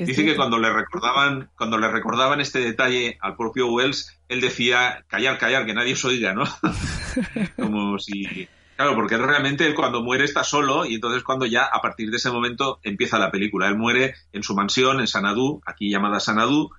Dice 0.04 0.26
que 0.26 0.36
cuando 0.36 0.60
le 0.60 0.70
recordaban, 0.70 1.50
cuando 1.56 1.78
le 1.78 1.88
recordaban 1.88 2.42
este 2.42 2.60
detalle 2.60 3.18
al 3.22 3.38
propio 3.38 3.72
Wells, 3.72 4.20
él 4.28 4.42
decía 4.42 5.06
callar, 5.08 5.38
callar, 5.38 5.66
que 5.66 5.74
nadie 5.74 5.94
os 5.94 6.04
oiga, 6.04 6.34
¿no? 6.34 6.44
Como 7.56 7.98
si 8.00 8.50
Claro, 8.76 8.96
porque 8.96 9.16
realmente 9.16 9.66
él 9.66 9.76
cuando 9.76 10.04
muere 10.04 10.26
está 10.26 10.44
solo 10.44 10.86
y 10.86 10.96
entonces 10.96 11.24
cuando 11.24 11.46
ya 11.46 11.64
a 11.64 11.82
partir 11.82 12.12
de 12.12 12.18
ese 12.18 12.32
momento 12.32 12.82
empieza 12.84 13.18
la 13.18 13.32
película. 13.32 13.70
Él 13.70 13.78
muere 13.78 14.16
en 14.34 14.44
su 14.44 14.54
mansión 14.54 15.00
en 15.00 15.08
Sanadú, 15.08 15.62
aquí 15.66 15.90
llamada 15.90 16.20
Sanadú. 16.20 16.70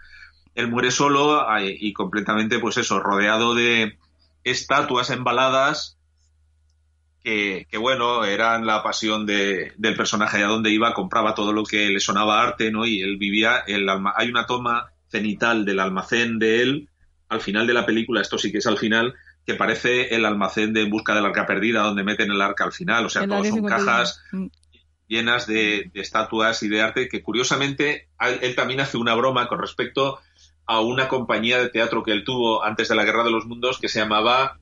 Él 0.55 0.69
muere 0.69 0.91
solo 0.91 1.47
y 1.59 1.95
completamente, 1.95 2.59
pues 2.59 2.77
eso, 2.77 3.01
rodeado 3.01 3.55
de 3.55 3.97
estatuas 4.45 5.09
embaladas 5.09 5.97
que, 7.25 7.79
bueno, 7.79 8.25
eran 8.25 8.67
la 8.67 8.83
pasión 8.83 9.25
de, 9.25 9.73
del 9.79 9.97
personaje, 9.97 10.45
a 10.45 10.47
donde 10.47 10.71
iba 10.71 10.93
compraba 10.93 11.35
todo 11.35 11.55
lo 11.55 11.65
que 11.65 11.89
le 11.89 11.99
sonaba 11.99 12.43
arte, 12.43 12.71
¿no? 12.71 12.85
Y 12.85 13.01
él 13.01 13.17
vivía, 13.17 13.65
el 13.67 13.89
hay 14.15 14.29
una 14.29 14.45
toma 14.45 14.91
cenital 15.09 15.65
del 15.65 15.81
almacén 15.81 16.39
de 16.39 16.61
él, 16.61 16.89
al 17.31 17.41
final 17.41 17.67
de 17.67 17.73
la 17.73 17.87
película, 17.87 18.21
esto 18.21 18.37
sí 18.37 18.53
que 18.53 18.59
es 18.59 18.67
al 18.67 18.77
final, 18.77 19.15
que 19.47 19.55
parece 19.55 20.15
el 20.15 20.27
almacén 20.27 20.75
de 20.75 20.83
En 20.83 20.91
busca 20.91 21.15
del 21.15 21.25
arca 21.25 21.47
perdida, 21.47 21.83
donde 21.83 22.05
meten 22.05 22.31
el 22.31 22.43
arca 22.43 22.65
al 22.65 22.73
final, 22.73 23.07
o 23.07 23.09
sea, 23.09 23.27
todos 23.27 23.49
son 23.49 23.65
cajas 23.65 24.23
mm. 24.33 24.47
llenas 25.09 25.47
de, 25.47 25.91
estatuas 25.95 26.63
y 26.63 26.69
de 26.69 26.83
arte, 26.83 27.09
que 27.09 27.23
curiosamente 27.23 28.09
él 28.43 28.55
también 28.55 28.81
hace 28.81 28.99
una 28.99 29.15
broma 29.15 29.49
con 29.49 29.61
respecto 29.61 30.21
a 30.67 30.81
una 30.81 31.09
compañía 31.09 31.59
de 31.59 31.71
teatro 31.71 32.03
que 32.03 32.13
él 32.13 32.23
tuvo 32.23 32.63
antes 32.63 32.89
de 32.89 32.97
la 32.97 33.05
Guerra 33.05 33.25
de 33.25 33.31
los 33.31 33.47
Mundos 33.47 33.79
que 33.79 33.89
se 33.89 34.01
llamaba 34.01 34.59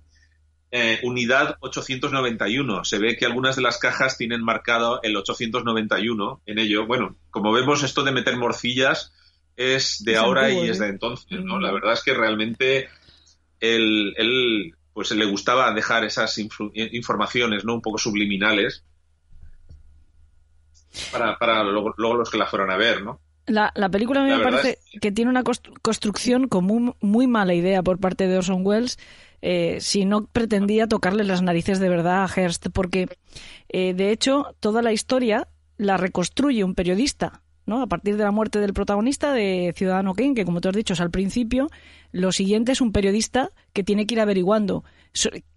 eh, 0.74 1.00
unidad 1.02 1.58
891. 1.60 2.84
Se 2.84 2.98
ve 2.98 3.16
que 3.16 3.26
algunas 3.26 3.56
de 3.56 3.62
las 3.62 3.78
cajas 3.78 4.16
tienen 4.16 4.42
marcado 4.42 5.00
el 5.02 5.14
891 5.14 6.40
en 6.46 6.58
ello. 6.58 6.86
Bueno, 6.86 7.16
como 7.30 7.52
vemos, 7.52 7.82
esto 7.82 8.02
de 8.02 8.12
meter 8.12 8.38
morcillas 8.38 9.12
es 9.54 10.02
de 10.02 10.16
ahora 10.16 10.50
y 10.50 10.70
es 10.70 10.78
de 10.78 10.86
¿eh? 10.86 10.88
entonces, 10.88 11.44
¿no? 11.44 11.60
La 11.60 11.72
verdad 11.72 11.92
es 11.92 12.02
que 12.02 12.14
realmente 12.14 12.88
él, 13.60 14.74
pues 14.94 15.10
le 15.10 15.26
gustaba 15.26 15.72
dejar 15.74 16.04
esas 16.04 16.38
informaciones, 16.38 17.66
¿no? 17.66 17.74
Un 17.74 17.82
poco 17.82 17.98
subliminales 17.98 18.82
para, 21.10 21.36
para 21.38 21.62
luego, 21.64 21.94
los 22.16 22.30
que 22.30 22.38
la 22.38 22.46
fueron 22.46 22.70
a 22.70 22.78
ver, 22.78 23.02
¿no? 23.02 23.20
La, 23.46 23.72
la 23.74 23.90
película 23.90 24.22
a 24.22 24.24
mí 24.24 24.30
me 24.30 24.42
parece 24.42 24.78
que 25.00 25.12
tiene 25.12 25.30
una 25.30 25.42
construcción 25.42 26.48
como 26.48 26.96
muy 27.00 27.26
mala 27.26 27.52
idea 27.52 27.82
por 27.82 27.98
parte 27.98 28.26
de 28.26 28.38
Orson 28.38 28.64
Welles 28.64 28.98
eh, 29.42 29.78
si 29.80 30.04
no 30.04 30.26
pretendía 30.26 30.86
tocarle 30.86 31.24
las 31.24 31.42
narices 31.42 31.80
de 31.80 31.88
verdad 31.88 32.24
a 32.24 32.28
Hearst, 32.28 32.68
porque 32.72 33.08
eh, 33.68 33.92
de 33.92 34.12
hecho 34.12 34.54
toda 34.60 34.82
la 34.82 34.92
historia 34.92 35.48
la 35.76 35.96
reconstruye 35.96 36.64
un 36.64 36.74
periodista. 36.74 37.42
¿no? 37.66 37.82
A 37.82 37.86
partir 37.86 38.16
de 38.16 38.24
la 38.24 38.32
muerte 38.32 38.58
del 38.58 38.72
protagonista 38.72 39.32
de 39.32 39.72
Ciudadano 39.76 40.14
Kane, 40.14 40.34
que 40.34 40.44
como 40.44 40.60
tú 40.60 40.68
has 40.68 40.74
dicho 40.74 40.94
es 40.94 41.00
al 41.00 41.10
principio, 41.10 41.68
lo 42.10 42.32
siguiente 42.32 42.72
es 42.72 42.80
un 42.80 42.92
periodista 42.92 43.50
que 43.72 43.84
tiene 43.84 44.06
que 44.06 44.14
ir 44.14 44.20
averiguando 44.20 44.84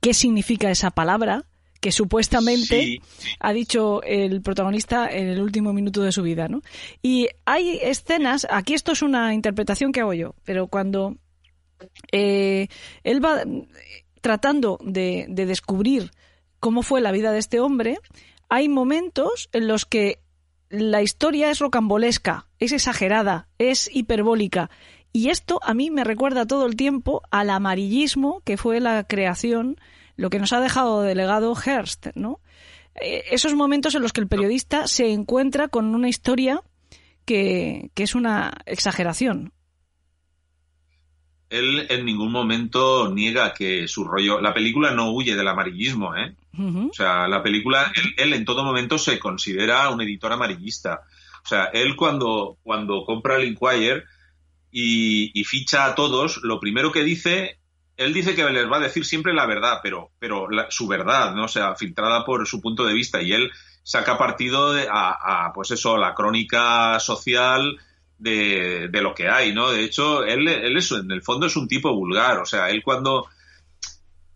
qué 0.01 0.13
significa 0.13 0.69
esa 0.69 0.91
palabra, 0.91 1.45
que 1.79 1.91
supuestamente 1.91 2.99
ha 3.39 3.53
dicho 3.53 4.01
el 4.03 4.41
protagonista 4.41 5.07
en 5.11 5.27
el 5.27 5.41
último 5.41 5.73
minuto 5.73 6.01
de 6.01 6.11
su 6.11 6.23
vida, 6.23 6.47
¿no? 6.47 6.61
Y 7.01 7.27
hay 7.45 7.79
escenas, 7.81 8.47
aquí 8.49 8.73
esto 8.73 8.91
es 8.91 9.01
una 9.01 9.33
interpretación 9.33 9.91
que 9.91 10.01
hago 10.01 10.13
yo, 10.13 10.35
pero 10.45 10.67
cuando 10.67 11.17
eh, 12.11 12.67
él 13.03 13.23
va 13.23 13.43
tratando 14.21 14.79
de, 14.81 15.27
descubrir 15.29 16.09
cómo 16.59 16.81
fue 16.81 16.99
la 16.99 17.11
vida 17.11 17.31
de 17.31 17.37
este 17.37 17.59
hombre. 17.59 17.99
Hay 18.49 18.69
momentos 18.69 19.49
en 19.53 19.67
los 19.67 19.85
que 19.85 20.19
la 20.69 21.03
historia 21.03 21.51
es 21.51 21.59
rocambolesca, 21.59 22.47
es 22.57 22.71
exagerada, 22.71 23.47
es 23.59 23.87
hiperbólica. 23.93 24.71
Y 25.13 25.29
esto 25.29 25.59
a 25.61 25.73
mí 25.75 25.91
me 25.91 26.03
recuerda 26.03 26.47
todo 26.47 26.65
el 26.65 26.75
tiempo 26.75 27.21
al 27.29 27.51
amarillismo 27.51 28.41
que 28.43 28.57
fue 28.57 28.79
la 28.79 29.03
creación, 29.03 29.79
lo 30.15 30.31
que 30.31 30.39
nos 30.39 30.53
ha 30.53 30.59
dejado 30.59 31.03
delegado 31.03 31.53
Hearst, 31.55 32.07
¿no? 32.15 32.39
Eh, 32.99 33.25
esos 33.29 33.53
momentos 33.53 33.93
en 33.93 34.01
los 34.01 34.11
que 34.11 34.21
el 34.21 34.27
periodista 34.27 34.87
se 34.87 35.11
encuentra 35.11 35.67
con 35.67 35.93
una 35.93 36.09
historia 36.09 36.63
que 37.25 37.91
es 37.95 38.15
una 38.15 38.53
exageración 38.65 39.53
él 41.57 41.87
en 41.89 42.05
ningún 42.05 42.31
momento 42.31 43.11
niega 43.11 43.53
que 43.53 43.87
su 43.87 44.03
rollo. 44.03 44.41
La 44.41 44.53
película 44.53 44.91
no 44.91 45.11
huye 45.11 45.35
del 45.35 45.47
amarillismo, 45.47 46.15
¿eh? 46.15 46.35
O 46.57 46.93
sea, 46.93 47.27
la 47.27 47.43
película, 47.43 47.91
él, 48.17 48.33
en 48.33 48.45
todo 48.45 48.63
momento 48.63 48.97
se 48.97 49.19
considera 49.19 49.89
un 49.89 50.01
editor 50.01 50.31
amarillista. 50.31 51.01
O 51.43 51.47
sea, 51.47 51.65
él 51.65 51.95
cuando, 51.95 52.57
cuando 52.63 53.03
compra 53.03 53.35
el 53.35 53.45
Inquirer 53.45 54.05
y, 54.71 55.43
ficha 55.43 55.85
a 55.85 55.95
todos, 55.95 56.39
lo 56.43 56.59
primero 56.59 56.91
que 56.91 57.03
dice, 57.03 57.57
él 57.97 58.13
dice 58.13 58.35
que 58.35 58.49
les 58.49 58.71
va 58.71 58.77
a 58.77 58.81
decir 58.81 59.05
siempre 59.05 59.33
la 59.33 59.45
verdad, 59.45 59.79
pero, 59.83 60.11
pero 60.17 60.47
su 60.69 60.87
verdad, 60.87 61.35
¿no? 61.35 61.45
O 61.45 61.49
sea, 61.49 61.75
filtrada 61.75 62.23
por 62.25 62.47
su 62.47 62.61
punto 62.61 62.85
de 62.85 62.93
vista. 62.93 63.21
Y 63.21 63.33
él 63.33 63.51
saca 63.83 64.17
partido 64.17 64.73
a, 64.89 65.45
a, 65.45 65.53
pues 65.53 65.71
eso, 65.71 65.97
la 65.97 66.13
crónica 66.13 66.99
social 66.99 67.77
de, 68.17 68.89
lo 68.91 69.13
que 69.13 69.29
hay, 69.29 69.53
¿no? 69.53 69.71
De 69.71 69.83
hecho, 69.83 70.23
él, 70.23 70.47
él 70.47 70.77
es, 70.77 70.91
en 70.91 71.11
el 71.11 71.21
fondo 71.21 71.47
es 71.47 71.55
un 71.55 71.67
tipo 71.67 71.93
vulgar, 71.93 72.39
o 72.39 72.45
sea, 72.45 72.69
él 72.69 72.81
cuando... 72.83 73.27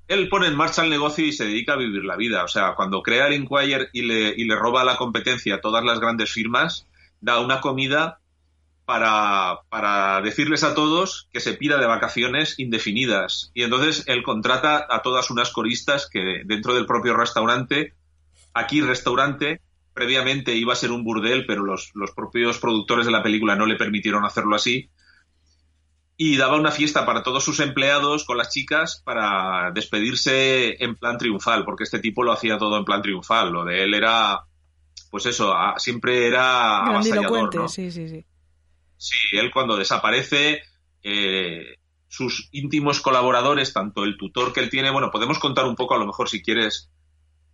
Él 0.07 0.27
pone 0.27 0.47
en 0.47 0.55
marcha 0.55 0.83
el 0.83 0.89
negocio 0.89 1.23
y 1.23 1.31
se 1.31 1.45
dedica 1.45 1.73
a 1.73 1.77
vivir 1.77 2.03
la 2.03 2.15
vida. 2.15 2.43
O 2.43 2.47
sea, 2.47 2.73
cuando 2.73 3.03
crea 3.03 3.27
el 3.27 3.33
Inquirer 3.33 3.91
y 3.93 4.01
le, 4.01 4.33
y 4.35 4.45
le 4.45 4.55
roba 4.55 4.83
la 4.83 4.97
competencia 4.97 5.53
a 5.53 5.61
todas 5.61 5.83
las 5.85 5.99
grandes 5.99 6.31
firmas, 6.31 6.87
da 7.21 7.39
una 7.39 7.61
comida 7.61 8.19
para, 8.85 9.59
para, 9.69 10.19
decirles 10.21 10.63
a 10.63 10.73
todos 10.73 11.27
que 11.31 11.39
se 11.39 11.53
pida 11.53 11.77
de 11.77 11.85
vacaciones 11.85 12.57
indefinidas. 12.57 13.51
Y 13.53 13.61
entonces 13.61 14.03
él 14.07 14.23
contrata 14.23 14.83
a 14.89 15.03
todas 15.03 15.29
unas 15.29 15.51
coristas 15.51 16.09
que 16.11 16.41
dentro 16.43 16.73
del 16.73 16.87
propio 16.87 17.15
restaurante, 17.15 17.93
aquí 18.55 18.81
restaurante, 18.81 19.61
previamente 19.93 20.55
iba 20.55 20.73
a 20.73 20.77
ser 20.77 20.91
un 20.91 21.03
burdel, 21.03 21.45
pero 21.45 21.63
los, 21.63 21.91
propios 22.15 22.59
productores 22.59 23.05
de 23.05 23.11
la 23.11 23.23
película 23.23 23.55
no 23.55 23.65
le 23.65 23.75
permitieron 23.75 24.25
hacerlo 24.25 24.55
así. 24.55 24.89
Y 26.17 26.35
daba 26.35 26.57
una 26.57 26.71
fiesta 26.71 27.05
para 27.05 27.23
todos 27.23 27.43
sus 27.43 27.59
empleados 27.61 28.25
con 28.25 28.37
las 28.37 28.51
chicas 28.51 29.01
para 29.05 29.71
despedirse 29.71 30.83
en 30.83 30.95
plan 30.95 31.17
triunfal, 31.17 31.63
porque 31.63 31.83
este 31.83 31.99
tipo 31.99 32.23
lo 32.23 32.33
hacía 32.33 32.57
todo 32.57 32.77
en 32.77 32.85
plan 32.85 33.01
triunfal. 33.01 33.51
Lo 33.51 33.63
de 33.63 33.83
él 33.83 33.93
era, 33.93 34.41
pues 35.09 35.25
eso, 35.25 35.53
siempre 35.77 36.27
era 36.27 36.85
avasallador, 36.85 37.55
¿no? 37.55 37.69
Sí, 37.69 37.89
sí, 37.89 38.09
sí. 38.09 38.25
Sí, 38.97 39.37
él 39.37 39.49
cuando 39.49 39.77
desaparece, 39.77 40.61
eh, 41.03 41.79
sus 42.09 42.49
íntimos 42.51 42.99
colaboradores, 42.99 43.71
tanto 43.71 44.03
el 44.03 44.17
tutor 44.17 44.51
que 44.51 44.59
él 44.59 44.69
tiene, 44.69 44.89
bueno, 44.89 45.11
podemos 45.11 45.39
contar 45.39 45.65
un 45.65 45.75
poco, 45.75 45.95
a 45.95 45.99
lo 45.99 46.07
mejor 46.07 46.27
si 46.27 46.41
quieres, 46.41 46.91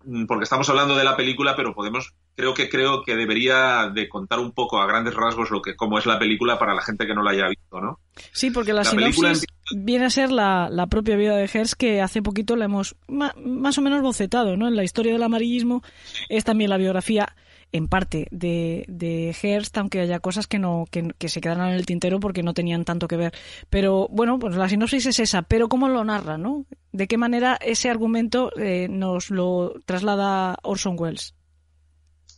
mm, 0.05 0.25
porque 0.25 0.45
estamos 0.45 0.67
hablando 0.69 0.95
de 0.95 1.03
la 1.03 1.17
película, 1.17 1.55
pero 1.55 1.75
podemos, 1.75 2.13
creo 2.35 2.53
que 2.53 2.69
creo 2.69 3.03
que 3.03 3.15
debería 3.15 3.89
de 3.93 4.09
contar 4.09 4.39
un 4.39 4.51
poco 4.51 4.79
a 4.79 4.87
grandes 4.87 5.13
rasgos 5.13 5.51
lo 5.51 5.61
que 5.61 5.75
cómo 5.75 5.97
es 5.97 6.05
la 6.05 6.19
película 6.19 6.59
para 6.59 6.75
la 6.75 6.81
gente 6.81 7.07
que 7.07 7.13
no 7.13 7.23
la 7.23 7.31
haya 7.31 7.47
visto, 7.47 7.79
¿no? 7.79 7.99
Sí, 8.31 8.51
porque 8.51 8.73
la, 8.73 8.83
sinopsis 8.83 9.45
viene 9.75 10.05
a 10.05 10.09
ser 10.09 10.31
la, 10.31 10.69
la, 10.69 10.87
propia 10.87 11.15
vida 11.15 11.35
de 11.35 11.47
Hearst 11.47 11.73
que 11.73 12.01
hace 12.01 12.21
poquito 12.21 12.55
la 12.55 12.65
hemos 12.65 12.95
más 13.07 13.77
o 13.77 13.81
menos 13.81 14.01
bocetado, 14.01 14.57
¿no? 14.57 14.67
En 14.67 14.75
la 14.75 14.83
historia 14.83 15.13
del 15.13 15.23
amarillismo 15.23 15.81
es 16.29 16.43
también 16.43 16.69
la 16.69 16.77
biografía 16.77 17.35
en 17.71 17.87
parte 17.87 18.27
de, 18.31 18.85
de 18.87 19.35
Hearst, 19.41 19.77
aunque 19.77 19.99
haya 19.99 20.19
cosas 20.19 20.47
que 20.47 20.59
no 20.59 20.85
que, 20.89 21.29
se 21.29 21.41
quedaron 21.41 21.67
en 21.67 21.73
el 21.73 21.85
tintero 21.85 22.19
porque 22.19 22.43
no 22.43 22.53
tenían 22.53 22.85
tanto 22.85 23.07
que 23.07 23.17
ver. 23.17 23.33
Pero 23.69 24.07
bueno, 24.09 24.39
pues 24.39 24.55
la 24.55 24.69
sinopsis 24.69 25.07
es 25.07 25.19
esa, 25.19 25.41
pero 25.41 25.67
¿cómo 25.67 25.89
lo 25.89 26.03
narra, 26.03 26.37
no? 26.37 26.65
¿De 26.91 27.07
qué 27.07 27.17
manera 27.17 27.57
ese 27.59 27.89
argumento 27.89 28.51
eh, 28.57 28.87
nos 28.89 29.29
lo 29.29 29.73
traslada 29.85 30.57
Orson 30.63 30.95
Welles? 30.97 31.33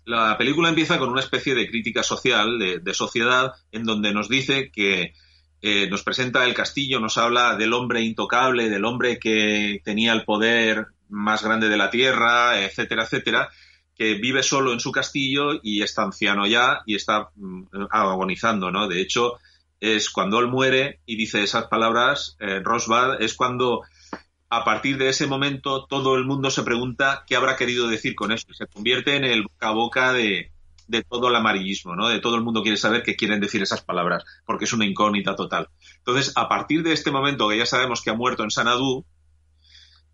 La 0.08 0.38
película 0.38 0.70
empieza 0.70 0.98
con 1.00 1.10
una 1.10 1.20
especie 1.20 1.54
de 1.54 1.68
crítica 1.68 2.02
social, 2.02 2.58
de, 2.58 2.94
sociedad, 2.94 3.52
en 3.74 3.84
donde 3.84 4.14
nos 4.14 4.30
dice 4.30 4.72
que 4.72 5.14
eh, 5.62 5.90
nos 5.90 6.02
presenta 6.04 6.46
el 6.46 6.54
castillo, 6.54 7.02
nos 7.02 7.18
habla 7.18 7.58
del 7.58 7.74
hombre 7.74 8.00
intocable, 8.00 8.70
del 8.70 8.86
hombre 8.86 9.20
que 9.20 9.82
tenía 9.84 10.14
el 10.14 10.24
poder 10.24 10.88
más 11.10 11.44
grande 11.44 11.68
de 11.68 11.76
la 11.76 11.90
tierra, 11.90 12.64
etcétera, 12.64 13.04
etcétera, 13.04 13.50
que 13.98 14.14
vive 14.14 14.44
solo 14.44 14.72
en 14.72 14.80
su 14.80 14.94
castillo 14.94 15.60
y 15.62 15.82
está 15.82 16.04
anciano 16.04 16.48
ya 16.48 16.84
y 16.86 16.96
está 16.96 17.32
mm, 17.36 17.64
agonizando, 17.92 18.72
¿no? 18.72 18.88
De 18.88 19.02
hecho, 19.02 19.34
es 19.82 20.10
cuando 20.10 20.40
él 20.40 20.48
muere 20.48 21.02
y 21.06 21.18
dice 21.18 21.44
esas 21.44 21.66
palabras, 21.66 22.38
eh, 22.40 22.62
Rosbad, 22.64 23.22
es 23.22 23.34
cuando 23.34 23.82
a 24.50 24.64
partir 24.64 24.98
de 24.98 25.10
ese 25.10 25.28
momento 25.28 25.86
todo 25.86 26.16
el 26.16 26.26
mundo 26.26 26.50
se 26.50 26.64
pregunta 26.64 27.24
qué 27.28 27.36
habrá 27.36 27.58
querido 27.58 27.88
decir 27.88 28.16
con 28.16 28.32
eso 28.32 28.48
se 28.54 28.68
convierte 28.68 29.16
en 29.16 29.26
el 29.26 29.44
boca 29.44 29.68
a 29.68 29.72
boca 29.72 30.14
de, 30.14 30.52
todo 31.10 31.28
el 31.28 31.36
amarillismo, 31.36 31.96
¿no? 31.96 32.08
De 32.08 32.20
todo 32.20 32.36
el 32.36 32.44
mundo 32.44 32.62
quiere 32.62 32.78
saber 32.78 33.04
qué 33.04 33.18
quieren 33.18 33.42
decir 33.42 33.62
esas 33.62 33.82
palabras, 33.82 34.24
porque 34.46 34.64
es 34.64 34.72
una 34.72 34.86
incógnita 34.86 35.36
total. 35.36 35.68
Entonces, 35.98 36.32
a 36.36 36.48
partir 36.48 36.82
de 36.82 36.94
este 36.94 37.12
momento 37.12 37.50
que 37.50 37.58
ya 37.58 37.66
sabemos 37.66 38.02
que 38.02 38.10
ha 38.10 38.14
muerto 38.14 38.44
en 38.44 38.52
Sanadú, 38.52 39.06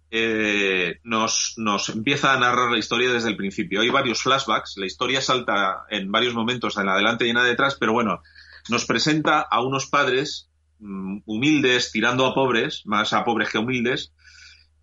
eh, 0.10 1.00
nos, 1.04 1.54
nos, 1.58 1.90
empieza 1.90 2.34
a 2.34 2.40
narrar 2.40 2.72
la 2.72 2.80
historia 2.80 3.12
desde 3.12 3.30
el 3.30 3.38
principio. 3.38 3.82
Hay 3.82 3.90
varios 3.90 4.24
flashbacks, 4.24 4.78
la 4.78 4.88
historia 4.88 5.22
salta 5.22 5.86
en 5.90 6.12
varios 6.12 6.34
momentos 6.34 6.78
en 6.78 6.90
adelante 6.90 7.28
y 7.28 7.30
en 7.30 7.38
atrás, 7.38 7.78
pero 7.80 7.94
bueno, 7.94 8.22
nos 8.70 8.86
presenta 8.86 9.42
a 9.42 9.62
unos 9.62 9.88
padres 9.88 10.50
mm, 10.80 11.20
humildes 11.26 11.92
tirando 11.92 12.26
a 12.26 12.34
pobres, 12.34 12.82
más 12.86 13.14
a 13.14 13.24
pobres 13.24 13.50
que 13.50 13.60
humildes, 13.60 14.12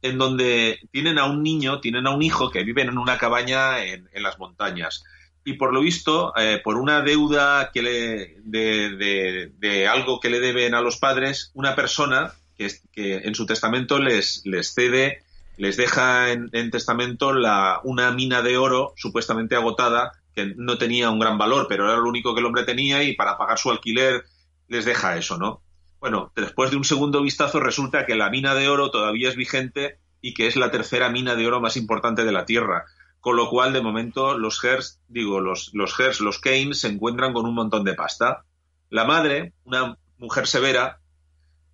en 0.03 0.19
donde 0.19 0.81
tienen 0.93 1.19
a 1.19 1.27
un 1.27 1.43
niño, 1.43 1.81
tienen 1.81 2.07
a 2.07 2.11
un 2.11 2.23
hijo 2.23 2.51
que 2.51 2.65
viven 2.65 2.89
en 2.89 2.99
una 2.99 3.19
cabaña 3.19 3.85
en, 3.85 4.09
las 4.15 4.39
montañas. 4.39 5.05
Y 5.45 5.55
por 5.55 5.73
lo 5.73 5.81
visto, 5.81 6.33
eh, 6.37 6.61
por 6.63 6.77
una 6.77 7.01
deuda 7.01 7.71
que 7.73 7.83
le, 7.83 8.37
de, 8.43 9.51
de, 9.59 9.89
algo 9.89 10.21
que 10.21 10.31
le 10.31 10.41
deben 10.41 10.75
a 10.75 10.81
los 10.81 10.97
padres, 10.99 11.51
una 11.55 11.75
persona 11.75 12.33
que, 12.57 12.71
en 12.95 13.35
su 13.35 13.47
testamento 13.47 13.99
les, 13.99 14.43
les 14.45 14.75
cede, 14.75 15.23
les 15.57 15.77
deja 15.77 16.31
en, 16.31 16.71
testamento 16.71 17.33
la, 17.33 17.81
una 17.85 18.11
mina 18.13 18.43
de 18.43 18.57
oro 18.57 18.93
supuestamente 18.97 19.57
agotada 19.57 20.13
que 20.35 20.55
no 20.57 20.79
tenía 20.79 21.11
un 21.11 21.19
gran 21.19 21.39
valor, 21.39 21.67
pero 21.69 21.85
era 21.85 21.97
lo 21.97 22.09
único 22.09 22.35
que 22.35 22.41
el 22.41 22.47
hombre 22.47 22.65
tenía 22.65 23.03
y 23.03 23.15
para 23.15 23.37
pagar 23.37 23.59
su 23.59 23.71
alquiler 23.71 24.25
les 24.69 24.85
deja 24.85 25.17
eso, 25.17 25.37
¿no? 25.37 25.63
Bueno, 26.01 26.33
después 26.35 26.71
de 26.71 26.79
un 26.79 26.85
segundo 26.85 27.23
vistazo 27.23 27.61
resulta 27.61 28.07
que 28.07 28.15
la 28.15 28.31
mina 28.31 28.55
de 28.55 28.69
oro 28.69 28.91
todavía 28.91 29.29
es 29.29 29.37
vigente 29.37 29.99
y 30.23 30.35
que 30.35 30.47
es 30.47 30.57
la 30.57 30.71
tercera 30.71 31.11
mina 31.11 31.35
de 31.35 31.47
oro 31.47 31.61
más 31.61 31.77
importante 31.77 32.25
de 32.25 32.33
la 32.33 32.47
Tierra. 32.47 32.87
Con 33.21 33.37
lo 33.37 33.51
cual, 33.51 33.75
de 33.75 33.83
momento, 33.83 34.39
los 34.39 34.65
Hearst, 34.65 35.01
digo, 35.09 35.41
los, 35.41 35.71
los 35.75 35.95
los 36.21 36.39
Kane, 36.39 36.73
se 36.73 36.89
encuentran 36.89 37.35
con 37.35 37.45
un 37.45 37.55
montón 37.55 37.85
de 37.85 37.95
pasta. 37.95 38.45
La 38.89 39.05
madre, 39.05 39.53
una 39.65 39.99
mujer 40.17 40.47
severa, 40.47 41.01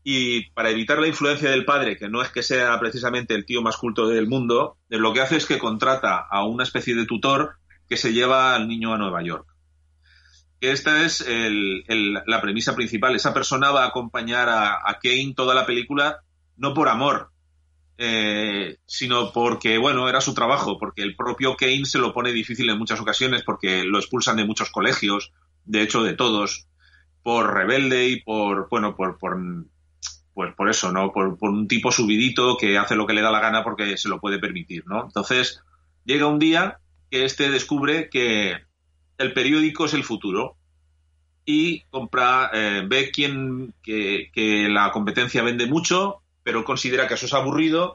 y 0.03 0.51
para 0.51 0.70
evitar 0.70 0.99
la 0.99 1.09
influencia 1.09 1.51
del 1.51 1.64
padre, 1.64 1.97
que 1.97 2.09
no 2.09 2.22
es 2.22 2.31
que 2.31 2.43
sea 2.43 2.79
precisamente 2.81 3.35
el 3.35 3.47
tío 3.47 3.62
más 3.62 3.77
culto 3.77 4.09
del 4.09 4.29
mundo, 4.29 4.77
lo 4.89 5.12
que 5.12 5.20
hace 5.20 5.37
es 5.37 5.47
que 5.47 5.59
contrata 5.59 6.16
a 6.18 6.45
una 6.45 6.64
especie 6.64 6.95
de 6.95 7.07
tutor 7.07 7.57
que 7.89 7.97
se 7.97 8.12
lleva 8.12 8.55
al 8.55 8.68
niño 8.68 8.93
a 8.93 8.99
Nueva 8.99 9.22
York. 9.22 9.55
Esta 10.61 11.04
es 11.04 11.24
la 11.26 12.40
premisa 12.40 12.74
principal. 12.74 13.14
Esa 13.14 13.34
persona 13.34 13.70
va 13.70 13.84
a 13.84 13.88
acompañar 13.88 14.48
a, 14.48 14.98
Kane 15.02 15.34
toda 15.36 15.54
la 15.54 15.66
película, 15.66 16.20
no 16.57 16.74
por 16.74 16.88
amor, 16.88 17.30
eh, 17.98 18.78
sino 18.86 19.32
porque, 19.32 19.78
bueno, 19.78 20.09
era 20.09 20.20
su 20.20 20.34
trabajo, 20.34 20.78
porque 20.78 21.02
el 21.02 21.14
propio 21.14 21.57
Kane 21.57 21.84
se 21.84 21.98
lo 21.98 22.12
pone 22.14 22.32
difícil 22.32 22.68
en 22.70 22.78
muchas 22.78 23.00
ocasiones, 23.00 23.42
porque 23.42 23.84
lo 23.84 23.98
expulsan 23.98 24.36
de 24.36 24.46
muchos 24.46 24.70
colegios, 24.70 25.32
de 25.64 25.82
hecho 25.82 26.02
de 26.02 26.14
todos, 26.14 26.66
por 27.22 27.52
rebelde 27.52 28.09
y 28.09 28.22
por, 28.22 28.68
bueno, 28.70 28.96
por, 28.96 29.18
por 29.18 29.36
pues 30.36 30.54
por 30.54 30.68
eso, 30.68 30.92
¿no? 30.92 31.12
Por, 31.12 31.38
un 31.40 31.66
tipo 31.66 31.90
subidito 31.90 32.59
que 32.59 32.76
hace 32.76 32.94
lo 32.94 33.07
que 33.07 33.14
le 33.14 33.22
da 33.22 33.30
la 33.30 33.40
gana 33.40 33.64
porque 33.64 33.96
se 33.96 34.11
lo 34.11 34.20
puede 34.20 34.38
permitir, 34.38 34.86
¿no? 34.86 35.04
Entonces, 35.07 35.62
llega 36.04 36.26
un 36.26 36.38
día 36.38 36.78
que 37.11 37.24
este 37.24 37.50
descubre 37.50 38.11
que 38.11 38.65
el 39.18 39.32
periódico 39.32 39.86
es 39.86 39.94
el 39.94 40.04
futuro 40.04 40.56
y 41.44 41.82
compra, 41.90 42.50
eh, 42.52 42.82
ve 42.86 43.10
quién, 43.10 43.72
que, 43.82 44.30
la 44.68 44.90
competencia 44.90 45.42
vende 45.42 45.66
mucho, 45.66 46.22
pero 46.42 46.64
considera 46.64 47.06
que 47.06 47.14
eso 47.14 47.26
es 47.26 47.34
aburrido 47.34 47.94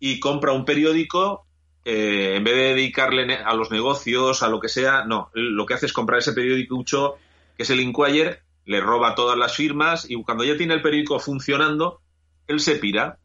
y 0.00 0.20
compra 0.20 0.52
un 0.52 0.64
periódico 0.64 1.46
eh, 1.84 2.34
en 2.36 2.44
vez 2.44 2.54
de 2.54 2.74
dedicarle 2.74 3.34
a 3.34 3.54
los 3.54 3.70
negocios, 3.70 4.42
a 4.42 4.48
lo 4.48 4.60
que 4.60 4.68
sea, 4.68 5.04
no, 5.04 5.30
lo 5.32 5.64
que 5.64 5.74
hace 5.74 5.86
es 5.86 5.92
comprar 5.92 6.18
ese 6.18 6.32
periódico 6.32 7.18
que 7.56 7.62
es 7.62 7.70
el 7.70 7.80
Inquirer, 7.80 8.42
le 8.66 8.80
roba 8.80 9.14
todas 9.14 9.38
las 9.38 9.56
firmas 9.56 10.08
y 10.10 10.22
cuando 10.22 10.44
ya 10.44 10.56
tiene 10.56 10.74
el 10.74 10.82
periódico 10.82 11.18
funcionando, 11.18 12.00
él 12.46 12.60
se 12.60 12.76
pira 12.76 13.18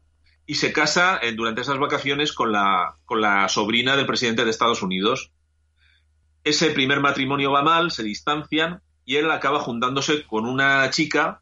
y 0.46 0.54
se 0.54 0.72
casa 0.72 1.18
eh, 1.22 1.32
durante 1.32 1.62
esas 1.62 1.78
vacaciones 1.78 2.32
con 2.32 2.52
la, 2.52 2.96
con 3.04 3.20
la 3.20 3.48
sobrina 3.48 3.96
del 3.96 4.06
presidente 4.06 4.44
de 4.44 4.50
Estados 4.50 4.82
Unidos. 4.82 5.32
Ese 6.44 6.70
primer 6.70 7.00
matrimonio 7.00 7.50
va 7.50 7.62
mal, 7.62 7.90
se 7.90 8.02
distancian 8.02 8.82
y 9.04 9.16
él 9.16 9.30
acaba 9.30 9.60
juntándose 9.60 10.24
con 10.24 10.46
una 10.46 10.88
chica 10.90 11.40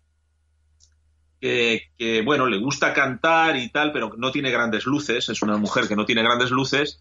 que, 1.41 2.23
bueno, 2.25 2.47
le 2.47 2.59
gusta 2.59 2.95
cantar 2.95 3.57
y 3.57 3.69
tal, 3.71 3.93
pero 3.93 4.13
no 4.17 4.31
tiene 4.31 4.53
grandes 4.53 4.87
luces, 4.87 5.29
es 5.29 5.43
una 5.43 5.57
mujer 5.57 5.89
que 5.89 5.97
no 5.97 6.07
tiene 6.07 6.23
grandes 6.23 6.53
luces 6.53 7.01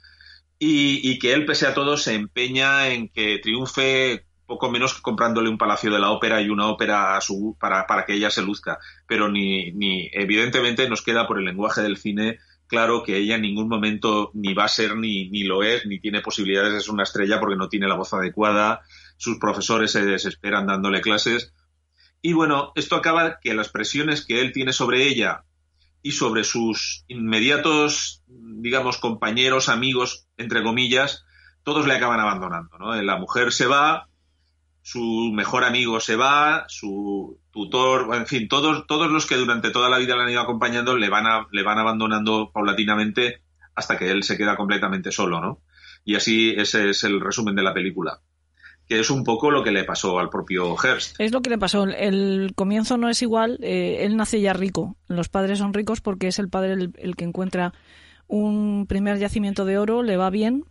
y, 0.63 1.17
que 1.19 1.33
él, 1.33 1.45
pese 1.45 1.65
a 1.67 1.73
todo, 1.73 1.97
se 1.97 2.13
empeña 2.13 2.89
en 2.89 3.09
que 3.09 3.39
triunfe 3.39 4.25
poco 4.45 4.69
menos 4.69 4.93
que 4.93 5.01
comprándole 5.01 5.49
un 5.49 5.57
palacio 5.57 5.91
de 5.91 5.99
la 5.99 6.11
ópera 6.11 6.41
y 6.41 6.49
una 6.49 6.67
ópera 6.67 7.15
a 7.15 7.21
su, 7.21 7.55
para, 7.59 7.87
para 7.87 8.05
que 8.05 8.13
ella 8.13 8.29
se 8.29 8.41
luzca. 8.41 8.77
Pero 9.07 9.29
ni, 9.29 9.71
ni, 9.71 10.09
evidentemente 10.11 10.87
nos 10.89 11.01
queda 11.01 11.25
por 11.25 11.39
el 11.39 11.45
lenguaje 11.45 11.81
del 11.81 11.97
cine 11.97 12.39
claro 12.71 13.03
que 13.03 13.17
ella 13.17 13.35
en 13.35 13.41
ningún 13.41 13.67
momento 13.67 14.31
ni 14.33 14.53
va 14.53 14.63
a 14.63 14.69
ser 14.69 14.95
ni, 14.95 15.29
ni 15.29 15.43
lo 15.43 15.61
es, 15.61 15.85
ni 15.85 15.99
tiene 15.99 16.21
posibilidades 16.21 16.71
de 16.71 16.79
ser 16.79 16.93
una 16.93 17.03
estrella 17.03 17.37
porque 17.37 17.57
no 17.57 17.67
tiene 17.67 17.89
la 17.89 17.97
voz 17.97 18.13
adecuada, 18.13 18.79
sus 19.17 19.39
profesores 19.39 19.91
se 19.91 20.05
desesperan 20.05 20.67
dándole 20.67 21.01
clases. 21.01 21.53
Y 22.21 22.31
bueno, 22.31 22.71
esto 22.75 22.95
acaba 22.95 23.39
que 23.41 23.53
las 23.53 23.67
presiones 23.67 24.25
que 24.25 24.39
él 24.39 24.53
tiene 24.53 24.71
sobre 24.71 25.05
ella 25.05 25.43
y 26.01 26.13
sobre 26.13 26.45
sus 26.45 27.03
inmediatos, 27.09 28.23
digamos, 28.27 28.99
compañeros, 28.99 29.67
amigos, 29.67 30.27
entre 30.37 30.63
comillas, 30.63 31.25
todos 31.63 31.85
le 31.85 31.93
acaban 31.93 32.21
abandonando. 32.21 32.77
¿no? 32.77 32.95
La 33.01 33.17
mujer 33.17 33.51
se 33.51 33.65
va, 33.67 34.07
su 34.81 35.31
mejor 35.33 35.63
amigo 35.63 35.99
se 35.99 36.15
va, 36.15 36.65
su 36.67 37.39
tutor, 37.51 38.15
en 38.15 38.25
fin, 38.25 38.47
todos, 38.47 38.87
todos 38.87 39.11
los 39.11 39.25
que 39.25 39.35
durante 39.35 39.71
toda 39.71 39.89
la 39.89 39.97
vida 39.97 40.15
le 40.15 40.23
han 40.23 40.29
ido 40.29 40.41
acompañando 40.41 40.97
le 40.97 41.09
van, 41.09 41.27
a, 41.27 41.47
le 41.51 41.63
van 41.63 41.77
abandonando 41.77 42.51
paulatinamente 42.53 43.41
hasta 43.75 43.97
que 43.97 44.09
él 44.09 44.23
se 44.23 44.37
queda 44.37 44.57
completamente 44.57 45.11
solo, 45.11 45.39
¿no? 45.39 45.61
Y 46.03 46.15
así 46.15 46.55
ese 46.57 46.89
es 46.89 47.03
el 47.03 47.21
resumen 47.21 47.55
de 47.55 47.63
la 47.63 47.73
película 47.73 48.21
que 48.91 48.99
es 48.99 49.09
un 49.09 49.23
poco 49.23 49.51
lo 49.51 49.63
que 49.63 49.71
le 49.71 49.85
pasó 49.85 50.19
al 50.19 50.29
propio 50.29 50.75
Hearst. 50.75 51.15
Es 51.17 51.31
lo 51.31 51.41
que 51.41 51.49
le 51.49 51.57
pasó. 51.57 51.85
El 51.85 52.51
comienzo 52.55 52.97
no 52.97 53.07
es 53.07 53.21
igual. 53.21 53.57
Eh, 53.61 53.99
él 54.01 54.17
nace 54.17 54.41
ya 54.41 54.51
rico. 54.51 54.97
Los 55.07 55.29
padres 55.29 55.59
son 55.59 55.73
ricos 55.73 56.01
porque 56.01 56.27
es 56.27 56.39
el 56.39 56.49
padre 56.49 56.73
el, 56.73 57.15
que 57.15 57.23
encuentra 57.23 57.73
un 58.27 58.87
primer 58.87 59.17
yacimiento 59.17 59.63
de 59.63 59.77
oro, 59.77 60.03
le 60.03 60.17
va 60.17 60.29
bien, 60.29 60.65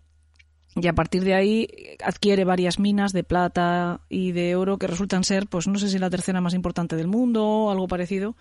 y 0.77 0.87
a 0.87 0.93
partir 0.93 1.25
de 1.25 1.35
ahí 1.35 1.69
adquiere 2.05 2.45
varias 2.45 2.79
minas 2.79 3.13
de 3.13 3.25
plata 3.25 4.01
y 4.09 4.33
de 4.33 4.55
oro 4.57 4.79
que 4.79 4.87
resultan 4.87 5.25
ser, 5.25 5.47
pues 5.47 5.67
no 5.67 5.79
sé 5.79 5.89
si 5.89 5.99
la 5.99 6.11
tercera 6.11 6.41
más 6.41 6.55
importante 6.55 6.97
del 6.97 7.09
mundo 7.09 7.47
o 7.47 7.71
algo 7.71 7.89
parecido. 7.89 8.37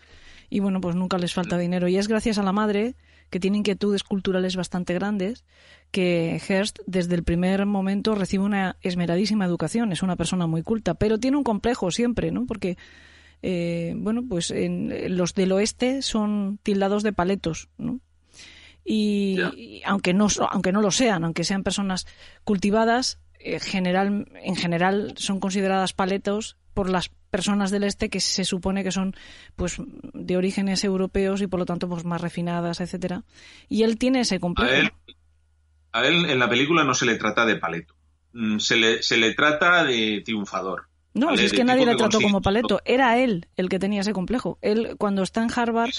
Y 0.50 0.60
bueno, 0.60 0.82
pues 0.82 0.96
nunca 0.96 1.18
les 1.18 1.34
falta 1.34 1.58
dinero. 1.58 1.88
Y 1.88 1.98
es 1.98 2.08
gracias 2.08 2.38
a 2.38 2.44
la 2.44 2.52
madre, 2.52 2.96
que 3.30 3.40
tiene 3.40 3.58
inquietudes 3.58 4.04
culturales 4.04 4.56
bastante 4.56 4.94
grandes, 4.94 5.44
que 5.92 6.42
Hearst 6.48 6.80
desde 6.88 7.16
el 7.16 7.24
primer 7.24 7.66
momento 7.66 8.16
recibe 8.16 8.44
una 8.44 8.78
esmeradísima 8.82 9.46
educación. 9.46 9.92
Es 9.92 10.02
una 10.02 10.16
persona 10.16 10.48
muy 10.48 10.64
culta, 10.64 10.96
pero 10.96 11.20
tiene 11.20 11.38
un 11.38 11.44
complejo 11.44 11.92
siempre, 11.92 12.32
¿no? 12.32 12.46
Porque 12.46 12.78
eh, 13.42 13.94
bueno, 13.98 14.24
pues 14.28 14.52
en, 14.52 15.18
los 15.18 15.34
del 15.34 15.52
oeste 15.52 16.02
son 16.02 16.60
tildados 16.64 17.04
de 17.04 17.14
paletos, 17.14 17.70
¿no? 17.78 18.00
Y, 18.92 19.84
aunque 19.86 20.16
no 20.16 20.28
aunque 20.50 20.72
no 20.72 20.82
lo 20.82 20.90
sean, 20.90 21.24
aunque 21.24 21.44
sean 21.44 21.62
personas 21.62 22.08
cultivadas, 22.44 23.20
eh, 23.38 23.60
general, 23.60 24.28
en 24.42 24.56
general 24.56 25.14
son 25.16 25.40
consideradas 25.40 25.94
paletos 25.94 26.58
por 26.74 26.90
las 26.90 27.10
personas 27.30 27.70
del 27.70 27.84
este 27.84 28.10
que 28.10 28.20
se 28.20 28.46
supone 28.46 28.84
que 28.84 28.92
son 28.92 29.16
pues 29.56 29.78
de 29.78 30.38
orígenes 30.38 30.84
europeos 30.84 31.40
y 31.44 31.46
por 31.48 31.60
lo 31.60 31.68
tanto 31.68 31.88
pues 31.88 32.04
más 32.04 32.20
refinadas, 32.20 32.82
etcétera. 32.82 33.24
Y 33.68 33.84
él 33.84 34.00
tiene 34.00 34.22
ese 34.22 34.40
complejo. 34.40 34.92
A 35.92 36.06
él, 36.08 36.26
en 36.28 36.40
la 36.40 36.50
película 36.50 36.84
no 36.84 36.96
se 36.96 37.06
le 37.06 37.14
trata 37.14 37.46
de 37.46 37.58
paleto, 37.58 37.94
mm, 38.34 38.58
se 38.58 38.76
le, 38.76 39.04
se 39.04 39.18
le 39.18 39.36
trata 39.36 39.84
de 39.84 40.24
triunfador. 40.26 40.88
No, 41.14 41.32
es 41.32 41.54
que 41.54 41.64
nadie 41.64 41.86
le 41.86 41.96
trató 41.96 42.20
como 42.20 42.42
paleto, 42.42 42.82
era 42.86 43.20
él 43.20 43.48
el 43.56 43.70
que 43.70 43.78
tenía 43.78 44.02
ese 44.02 44.14
complejo. 44.14 44.58
Él 44.62 44.96
cuando 44.98 45.22
está 45.22 45.44
en 45.44 45.52
Harvard 45.56 45.92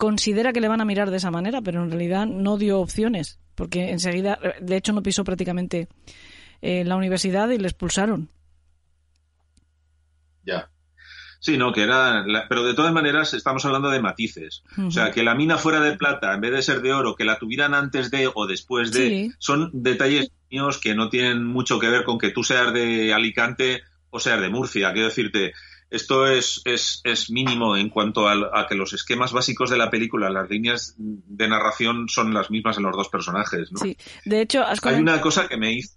considera 0.00 0.54
que 0.54 0.62
le 0.62 0.68
van 0.68 0.80
a 0.80 0.86
mirar 0.86 1.10
de 1.10 1.18
esa 1.18 1.30
manera, 1.30 1.60
pero 1.60 1.82
en 1.84 1.90
realidad 1.90 2.24
no 2.26 2.56
dio 2.56 2.80
opciones, 2.80 3.38
porque 3.54 3.90
enseguida, 3.90 4.38
de 4.58 4.76
hecho 4.78 4.94
no 4.94 5.02
pisó 5.02 5.24
prácticamente 5.24 5.88
eh, 6.62 6.84
la 6.86 6.96
universidad 6.96 7.50
y 7.50 7.58
le 7.58 7.68
expulsaron. 7.68 8.30
Ya. 10.42 10.70
Sí, 11.38 11.58
no, 11.58 11.74
que 11.74 11.82
era. 11.82 12.24
pero 12.48 12.64
de 12.64 12.72
todas 12.72 12.94
maneras, 12.94 13.34
estamos 13.34 13.62
hablando 13.66 13.90
de 13.90 14.00
matices. 14.00 14.62
O 14.78 14.90
sea, 14.90 15.10
que 15.10 15.22
la 15.22 15.34
mina 15.34 15.58
fuera 15.58 15.80
de 15.80 15.98
plata, 15.98 16.32
en 16.32 16.40
vez 16.40 16.52
de 16.52 16.62
ser 16.62 16.80
de 16.80 16.94
oro, 16.94 17.14
que 17.14 17.26
la 17.26 17.38
tuvieran 17.38 17.74
antes 17.74 18.10
de 18.10 18.30
o 18.34 18.46
después 18.46 18.92
de. 18.92 19.32
Son 19.38 19.70
detalles 19.74 20.32
míos 20.50 20.78
que 20.78 20.94
no 20.94 21.10
tienen 21.10 21.44
mucho 21.44 21.78
que 21.78 21.90
ver 21.90 22.04
con 22.04 22.16
que 22.16 22.30
tú 22.30 22.42
seas 22.42 22.72
de 22.72 23.12
Alicante 23.12 23.82
o 24.08 24.18
seas 24.18 24.40
de 24.40 24.48
Murcia. 24.48 24.92
Quiero 24.92 25.08
decirte, 25.08 25.52
esto 25.90 26.26
es, 26.26 26.62
es, 26.64 27.00
es 27.04 27.30
mínimo 27.30 27.76
en 27.76 27.90
cuanto 27.90 28.28
a, 28.28 28.66
que 28.68 28.76
los 28.76 28.92
esquemas 28.92 29.32
básicos 29.32 29.70
de 29.70 29.76
la 29.76 29.90
película, 29.90 30.30
las 30.30 30.48
líneas 30.48 30.94
de 30.96 31.48
narración 31.48 32.08
son 32.08 32.32
las 32.32 32.50
mismas 32.50 32.76
en 32.76 32.84
los 32.84 32.96
dos 32.96 33.08
personajes. 33.08 33.72
¿no? 33.72 33.80
Sí, 33.80 33.96
de 34.24 34.40
hecho, 34.40 34.64
hay 34.66 34.94
una 34.94 35.20
cosa 35.20 35.48
que 35.48 35.56
me 35.56 35.72
hizo. 35.72 35.96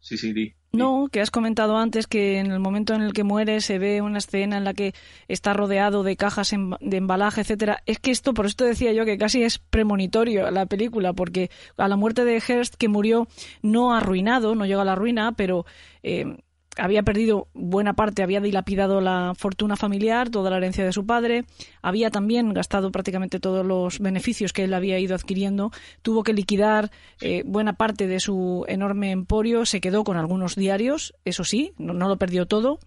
Sí, 0.00 0.18
sí, 0.18 0.32
di. 0.32 0.52
No, 0.72 1.08
que 1.12 1.20
has 1.20 1.30
comentado 1.30 1.76
antes 1.76 2.08
que 2.08 2.38
en 2.38 2.50
el 2.50 2.58
momento 2.58 2.94
en 2.94 3.02
el 3.02 3.12
que 3.12 3.22
muere 3.22 3.60
se 3.60 3.78
ve 3.78 4.00
una 4.02 4.18
escena 4.18 4.56
en 4.56 4.64
la 4.64 4.74
que 4.74 4.94
está 5.28 5.52
rodeado 5.52 6.02
de 6.02 6.16
cajas 6.16 6.50
de 6.50 6.96
embalaje, 6.96 7.42
etcétera. 7.42 7.82
Es 7.86 8.00
que 8.00 8.10
esto, 8.10 8.34
por 8.34 8.46
esto 8.46 8.64
decía 8.64 8.92
yo 8.92 9.04
que 9.04 9.16
casi 9.16 9.44
es 9.44 9.58
premonitorio 9.58 10.50
la 10.50 10.66
película, 10.66 11.12
porque 11.12 11.50
a 11.76 11.86
la 11.86 11.96
muerte 11.96 12.24
de 12.24 12.40
Hearst, 12.40 12.74
que 12.74 12.88
murió 12.88 13.28
no 13.60 13.94
arruinado, 13.94 14.56
no 14.56 14.66
llega 14.66 14.82
a 14.82 14.86
la 14.86 14.96
ruina, 14.96 15.32
pero 15.36 15.66
eh, 16.02 16.38
había 16.76 17.02
perdido 17.02 17.48
buena 17.54 17.94
parte, 17.94 18.22
había 18.22 18.40
dilapidado 18.40 19.00
la 19.00 19.34
fortuna 19.36 19.76
familiar, 19.76 20.30
toda 20.30 20.50
la 20.50 20.56
herencia 20.56 20.84
de 20.84 20.92
su 20.92 21.04
padre, 21.04 21.44
había 21.82 22.10
también 22.10 22.52
gastado 22.54 22.90
prácticamente 22.90 23.40
todos 23.40 23.64
los 23.64 23.98
beneficios 23.98 24.52
que 24.52 24.64
él 24.64 24.74
había 24.74 24.98
ido 24.98 25.14
adquiriendo, 25.14 25.70
tuvo 26.02 26.22
que 26.22 26.32
liquidar 26.32 26.90
eh, 27.20 27.42
buena 27.44 27.74
parte 27.74 28.06
de 28.06 28.20
su 28.20 28.64
enorme 28.68 29.10
emporio, 29.10 29.66
se 29.66 29.80
quedó 29.80 30.04
con 30.04 30.16
algunos 30.16 30.56
diarios, 30.56 31.14
eso 31.24 31.44
sí, 31.44 31.72
no, 31.78 31.92
no 31.92 32.08
lo 32.08 32.16
perdió 32.16 32.46
todo, 32.46 32.78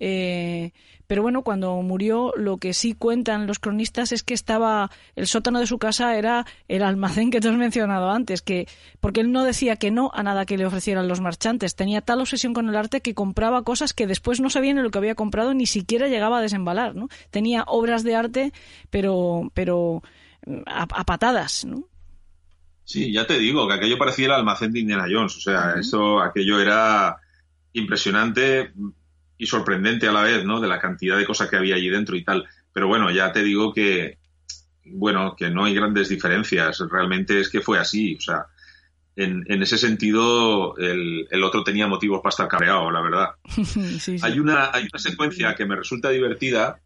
eh, 0.00 0.72
pero 1.06 1.22
bueno, 1.22 1.42
cuando 1.42 1.74
murió, 1.82 2.32
lo 2.36 2.56
que 2.56 2.72
sí 2.72 2.94
cuentan 2.94 3.46
los 3.46 3.58
cronistas 3.58 4.12
es 4.12 4.22
que 4.22 4.34
estaba 4.34 4.90
el 5.16 5.26
sótano 5.26 5.60
de 5.60 5.66
su 5.66 5.78
casa 5.78 6.16
era 6.16 6.46
el 6.68 6.82
almacén 6.82 7.30
que 7.30 7.40
te 7.40 7.48
has 7.48 7.56
mencionado 7.56 8.10
antes, 8.10 8.42
que 8.42 8.66
porque 9.00 9.20
él 9.20 9.32
no 9.32 9.44
decía 9.44 9.76
que 9.76 9.90
no 9.90 10.10
a 10.14 10.22
nada 10.22 10.46
que 10.46 10.56
le 10.56 10.66
ofrecieran 10.66 11.08
los 11.08 11.20
marchantes, 11.20 11.76
tenía 11.76 12.00
tal 12.00 12.20
obsesión 12.20 12.54
con 12.54 12.68
el 12.68 12.76
arte 12.76 13.00
que 13.00 13.14
compraba 13.14 13.62
cosas 13.62 13.92
que 13.92 14.06
después 14.06 14.40
no 14.40 14.50
sabía 14.50 14.74
ni 14.74 14.82
lo 14.82 14.90
que 14.90 14.98
había 14.98 15.14
comprado 15.14 15.54
ni 15.54 15.66
siquiera 15.66 16.08
llegaba 16.08 16.38
a 16.38 16.42
desembalar, 16.42 16.94
¿no? 16.94 17.08
Tenía 17.30 17.64
obras 17.66 18.02
de 18.02 18.14
arte, 18.14 18.52
pero 18.90 19.50
pero 19.54 20.02
mm, 20.46 20.62
a, 20.66 21.04
patadas, 21.04 21.64
¿no? 21.64 21.88
Sí, 22.84 23.12
ya 23.12 23.26
te 23.26 23.38
digo 23.38 23.66
que 23.66 23.74
aquello 23.74 23.98
parecía 23.98 24.26
el 24.26 24.32
almacén 24.32 24.72
de 24.72 24.80
Indiana 24.80 25.06
Jones, 25.10 25.36
o 25.36 25.40
sea, 25.40 25.74
eso 25.78 26.20
aquello 26.20 26.60
era 26.60 27.16
impresionante 27.72 28.72
y 29.38 29.46
sorprendente 29.46 30.06
a 30.08 30.12
la 30.12 30.22
vez, 30.22 30.44
¿no? 30.44 30.60
De 30.60 30.68
la 30.68 30.80
cantidad 30.80 31.16
de 31.16 31.26
cosas 31.26 31.48
que 31.48 31.56
había 31.56 31.76
allí 31.76 31.88
dentro 31.88 32.16
y 32.16 32.24
tal. 32.24 32.46
Pero 32.72 32.88
bueno, 32.88 33.10
ya 33.10 33.32
te 33.32 33.42
digo 33.42 33.72
que, 33.72 34.18
bueno, 34.84 35.34
que 35.36 35.50
no 35.50 35.64
hay 35.64 35.74
grandes 35.74 36.08
diferencias. 36.08 36.82
Realmente 36.90 37.40
es 37.40 37.48
que 37.48 37.60
fue 37.60 37.78
así. 37.78 38.14
O 38.16 38.20
sea, 38.20 38.46
en, 39.16 39.44
en 39.48 39.62
ese 39.62 39.78
sentido, 39.78 40.76
el, 40.76 41.26
el, 41.30 41.44
otro 41.44 41.62
tenía 41.62 41.86
motivos 41.86 42.20
para 42.20 42.30
estar 42.30 42.48
cabreado, 42.48 42.90
la 42.90 43.00
verdad. 43.00 43.28
Hay, 44.22 44.38
una, 44.38 44.70
hay 44.72 44.88
una 44.92 44.98
secuencia 44.98 45.54
que 45.54 45.66
me 45.66 45.76
resulta 45.76 46.10
divertida 46.10 46.80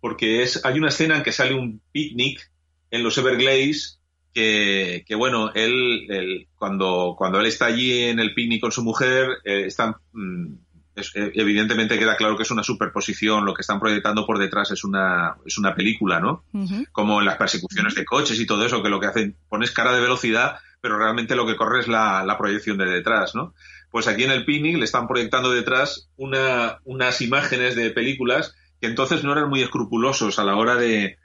porque 0.00 0.42
es, 0.42 0.64
hay 0.64 0.78
una 0.78 0.88
escena 0.88 1.16
en 1.16 1.22
que 1.22 1.32
sale 1.32 1.54
un 1.54 1.80
picnic 1.92 2.50
en 2.90 3.02
los 3.02 3.18
Everglades 3.18 4.00
que, 4.32 5.04
que, 5.06 5.14
bueno, 5.14 5.50
él, 5.54 6.46
cuando, 6.54 7.14
cuando 7.16 7.40
él 7.40 7.46
está 7.46 7.66
allí 7.66 8.02
en 8.04 8.20
el 8.20 8.34
picnic 8.34 8.60
con 8.60 8.72
su 8.72 8.84
mujer, 8.84 9.38
eh, 9.44 9.64
están 9.66 9.96
mm, 10.12 10.54
eh, 10.96 11.32
evidentemente 11.34 11.98
queda 11.98 12.16
claro 12.16 12.36
que 12.36 12.42
es 12.42 12.50
una 12.50 12.62
superposición, 12.62 13.44
lo 13.44 13.52
que 13.52 13.60
están 13.60 13.78
proyectando 13.78 14.24
por 14.24 14.38
detrás 14.38 14.70
es 14.70 14.82
una, 14.82 15.36
es 15.44 15.58
una 15.58 15.74
película, 15.74 16.20
¿no? 16.20 16.44
Como 16.92 17.20
en 17.20 17.26
las 17.26 17.36
persecuciones 17.36 17.94
de 17.94 18.04
coches 18.04 18.40
y 18.40 18.46
todo 18.46 18.64
eso, 18.64 18.82
que 18.82 18.88
lo 18.88 18.98
que 18.98 19.06
hacen, 19.06 19.36
pones 19.48 19.72
cara 19.72 19.92
de 19.92 20.00
velocidad, 20.00 20.56
pero 20.80 20.98
realmente 20.98 21.36
lo 21.36 21.46
que 21.46 21.56
corre 21.56 21.80
es 21.80 21.88
la, 21.88 22.36
proyección 22.38 22.78
de 22.78 22.86
detrás, 22.86 23.34
¿no? 23.34 23.54
Pues 23.90 24.08
aquí 24.08 24.24
en 24.24 24.30
el 24.30 24.44
picnic 24.44 24.78
le 24.78 24.84
están 24.84 25.06
proyectando 25.06 25.50
detrás 25.50 26.08
una, 26.16 26.78
unas 26.84 27.20
imágenes 27.20 27.76
de 27.76 27.90
películas 27.90 28.54
que 28.80 28.86
entonces 28.86 29.22
no 29.22 29.32
eran 29.32 29.48
muy 29.48 29.62
escrupulosos 29.62 30.38
a 30.38 30.44
la 30.44 30.56
hora 30.56 30.76
de, 30.76 31.18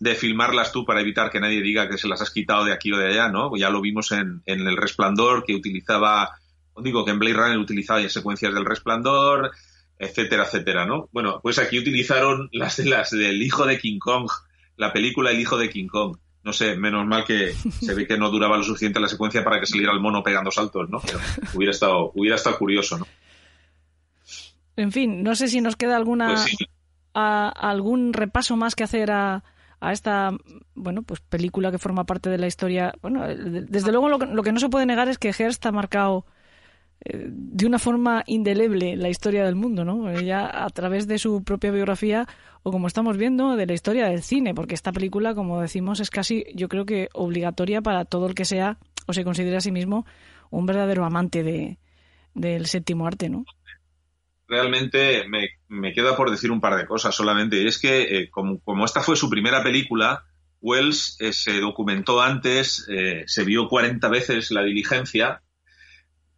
de 0.00 0.14
filmarlas 0.14 0.72
tú 0.72 0.84
para 0.84 1.00
evitar 1.00 1.30
que 1.30 1.40
nadie 1.40 1.62
diga 1.62 1.88
que 1.88 1.98
se 1.98 2.08
las 2.08 2.20
has 2.22 2.30
quitado 2.30 2.64
de 2.64 2.72
aquí 2.72 2.92
o 2.92 2.98
de 2.98 3.08
allá, 3.08 3.28
¿no? 3.28 3.50
Ya 3.56 3.70
lo 3.70 3.80
vimos 3.80 4.12
en, 4.12 4.42
en 4.46 4.66
El 4.66 4.76
Resplandor, 4.76 5.44
que 5.44 5.54
utilizaba 5.54 6.38
digo 6.82 7.04
que 7.04 7.10
en 7.10 7.18
Blade 7.18 7.36
Runner 7.36 7.58
utilizaba 7.58 8.06
secuencias 8.08 8.54
del 8.54 8.64
resplandor, 8.64 9.50
etcétera, 9.98 10.44
etcétera, 10.44 10.86
¿no? 10.86 11.08
Bueno, 11.12 11.40
pues 11.42 11.58
aquí 11.58 11.78
utilizaron 11.78 12.48
las 12.52 12.76
de 12.76 12.86
las 12.86 13.10
del 13.10 13.42
hijo 13.42 13.66
de 13.66 13.78
King 13.78 13.98
Kong, 13.98 14.28
la 14.76 14.92
película 14.92 15.30
El 15.30 15.40
hijo 15.40 15.58
de 15.58 15.70
King 15.70 15.88
Kong. 15.88 16.16
No 16.44 16.52
sé, 16.52 16.76
menos 16.76 17.04
mal 17.04 17.24
que 17.24 17.52
se 17.52 17.94
ve 17.94 18.06
que 18.06 18.16
no 18.16 18.30
duraba 18.30 18.56
lo 18.56 18.62
suficiente 18.62 19.00
la 19.00 19.08
secuencia 19.08 19.44
para 19.44 19.60
que 19.60 19.66
saliera 19.66 19.92
el 19.92 20.00
mono 20.00 20.22
pegando 20.22 20.50
saltos, 20.50 20.88
¿no? 20.88 21.00
Pero 21.00 21.18
hubiera 21.52 21.72
estado, 21.72 22.12
hubiera 22.14 22.36
estado 22.36 22.56
curioso, 22.56 22.96
¿no? 22.96 23.06
En 24.76 24.92
fin, 24.92 25.24
no 25.24 25.34
sé 25.34 25.48
si 25.48 25.60
nos 25.60 25.76
queda 25.76 25.96
alguna 25.96 26.28
pues 26.28 26.56
algún 27.12 28.12
repaso 28.12 28.56
más 28.56 28.76
que 28.76 28.84
hacer 28.84 29.10
a, 29.10 29.42
a 29.80 29.92
esta 29.92 30.30
bueno 30.74 31.02
pues 31.02 31.20
película 31.20 31.72
que 31.72 31.78
forma 31.78 32.04
parte 32.04 32.30
de 32.30 32.38
la 32.38 32.46
historia. 32.46 32.94
Bueno, 33.02 33.26
desde 33.26 33.90
luego 33.90 34.08
lo 34.08 34.20
que, 34.20 34.26
lo 34.26 34.42
que 34.44 34.52
no 34.52 34.60
se 34.60 34.68
puede 34.68 34.86
negar 34.86 35.08
es 35.08 35.18
que 35.18 35.32
Hearst 35.32 35.66
ha 35.66 35.72
marcado 35.72 36.24
de 37.10 37.66
una 37.66 37.78
forma 37.78 38.22
indeleble 38.26 38.96
la 38.96 39.08
historia 39.08 39.44
del 39.44 39.54
mundo, 39.54 39.84
¿no? 39.84 40.10
Ella 40.10 40.64
a 40.64 40.68
través 40.70 41.06
de 41.06 41.18
su 41.18 41.42
propia 41.42 41.70
biografía 41.70 42.26
o 42.62 42.70
como 42.70 42.86
estamos 42.86 43.16
viendo 43.16 43.56
de 43.56 43.66
la 43.66 43.72
historia 43.72 44.06
del 44.06 44.22
cine, 44.22 44.54
porque 44.54 44.74
esta 44.74 44.92
película, 44.92 45.34
como 45.34 45.60
decimos, 45.60 46.00
es 46.00 46.10
casi 46.10 46.44
yo 46.54 46.68
creo 46.68 46.84
que 46.84 47.08
obligatoria 47.14 47.80
para 47.80 48.04
todo 48.04 48.26
el 48.26 48.34
que 48.34 48.44
sea 48.44 48.78
o 49.06 49.12
se 49.12 49.24
considere 49.24 49.56
a 49.56 49.60
sí 49.60 49.72
mismo 49.72 50.06
un 50.50 50.66
verdadero 50.66 51.04
amante 51.04 51.42
de, 51.42 51.78
del 52.34 52.66
séptimo 52.66 53.06
arte, 53.06 53.28
¿no? 53.28 53.44
Realmente 54.46 55.24
me, 55.68 55.92
queda 55.92 56.16
por 56.16 56.30
decir 56.30 56.50
un 56.50 56.60
par 56.60 56.76
de 56.76 56.86
cosas 56.86 57.14
solamente. 57.14 57.62
Y 57.62 57.66
es 57.66 57.78
que 57.78 58.02
eh, 58.02 58.30
como, 58.30 58.60
como, 58.60 58.84
esta 58.86 59.02
fue 59.02 59.14
su 59.14 59.28
primera 59.28 59.62
película, 59.62 60.24
Wells 60.62 61.16
eh, 61.20 61.34
se 61.34 61.60
documentó 61.60 62.22
antes, 62.22 62.86
eh, 62.88 63.24
se 63.26 63.44
vio 63.44 63.68
40 63.68 64.08
veces 64.08 64.50
la 64.50 64.62
diligencia 64.62 65.42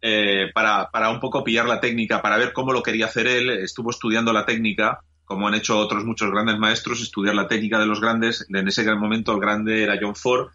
eh, 0.01 0.49
para, 0.53 0.89
para, 0.91 1.09
un 1.09 1.19
poco 1.19 1.43
pillar 1.43 1.67
la 1.67 1.79
técnica, 1.79 2.21
para 2.21 2.37
ver 2.37 2.53
cómo 2.53 2.73
lo 2.73 2.83
quería 2.83 3.05
hacer 3.05 3.27
él. 3.27 3.49
Estuvo 3.49 3.91
estudiando 3.91 4.33
la 4.33 4.45
técnica, 4.45 4.99
como 5.25 5.47
han 5.47 5.53
hecho 5.53 5.77
otros 5.77 6.03
muchos 6.03 6.31
grandes 6.31 6.57
maestros, 6.57 7.01
estudiar 7.01 7.35
la 7.35 7.47
técnica 7.47 7.79
de 7.79 7.85
los 7.85 8.01
grandes. 8.01 8.45
En 8.49 8.67
ese 8.67 8.83
gran 8.83 8.99
momento 8.99 9.33
el 9.33 9.39
grande 9.39 9.83
era 9.83 9.99
John 10.01 10.15
Ford 10.15 10.49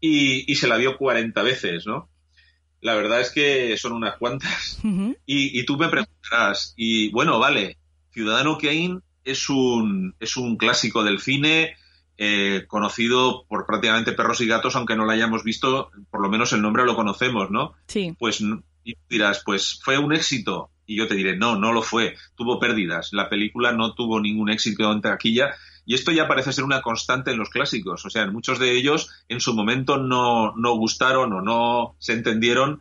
y, 0.00 0.50
y 0.50 0.54
se 0.56 0.68
la 0.68 0.76
vio 0.76 0.96
40 0.96 1.42
veces, 1.42 1.86
¿no? 1.86 2.08
La 2.80 2.94
verdad 2.94 3.20
es 3.20 3.30
que 3.30 3.76
son 3.76 3.92
unas 3.92 4.16
cuantas. 4.16 4.80
y, 4.84 5.60
y, 5.60 5.64
tú 5.64 5.76
me 5.76 5.88
preguntarás, 5.88 6.74
y 6.76 7.10
bueno, 7.10 7.38
vale, 7.38 7.76
Ciudadano 8.12 8.58
Kane 8.58 9.00
es 9.24 9.48
un, 9.50 10.14
es 10.20 10.36
un 10.36 10.56
clásico 10.56 11.04
del 11.04 11.20
cine, 11.20 11.76
eh, 12.16 12.64
conocido 12.66 13.44
por 13.48 13.66
prácticamente 13.66 14.12
perros 14.12 14.40
y 14.40 14.46
gatos, 14.46 14.74
aunque 14.74 14.96
no 14.96 15.04
lo 15.04 15.12
hayamos 15.12 15.44
visto, 15.44 15.90
por 16.10 16.20
lo 16.20 16.28
menos 16.28 16.52
el 16.52 16.62
nombre 16.62 16.84
lo 16.84 16.96
conocemos, 16.96 17.50
¿no? 17.50 17.74
Sí. 17.86 18.14
Pues 18.18 18.42
y 18.84 18.96
dirás, 19.08 19.42
pues 19.44 19.80
fue 19.82 19.98
un 19.98 20.12
éxito. 20.12 20.70
Y 20.86 20.96
yo 20.96 21.06
te 21.06 21.14
diré, 21.14 21.36
no, 21.36 21.56
no 21.56 21.72
lo 21.72 21.82
fue. 21.82 22.16
Tuvo 22.34 22.58
pérdidas. 22.58 23.12
La 23.12 23.28
película 23.28 23.72
no 23.72 23.94
tuvo 23.94 24.20
ningún 24.20 24.48
éxito 24.48 24.90
en 24.90 25.02
taquilla. 25.02 25.54
Y 25.84 25.94
esto 25.94 26.12
ya 26.12 26.28
parece 26.28 26.52
ser 26.52 26.64
una 26.64 26.80
constante 26.82 27.30
en 27.30 27.38
los 27.38 27.50
clásicos. 27.50 28.04
O 28.06 28.10
sea, 28.10 28.22
en 28.22 28.32
muchos 28.32 28.58
de 28.58 28.72
ellos 28.72 29.10
en 29.28 29.40
su 29.40 29.54
momento 29.54 29.98
no, 29.98 30.54
no 30.56 30.76
gustaron 30.76 31.32
o 31.32 31.42
no 31.42 31.96
se 31.98 32.14
entendieron. 32.14 32.80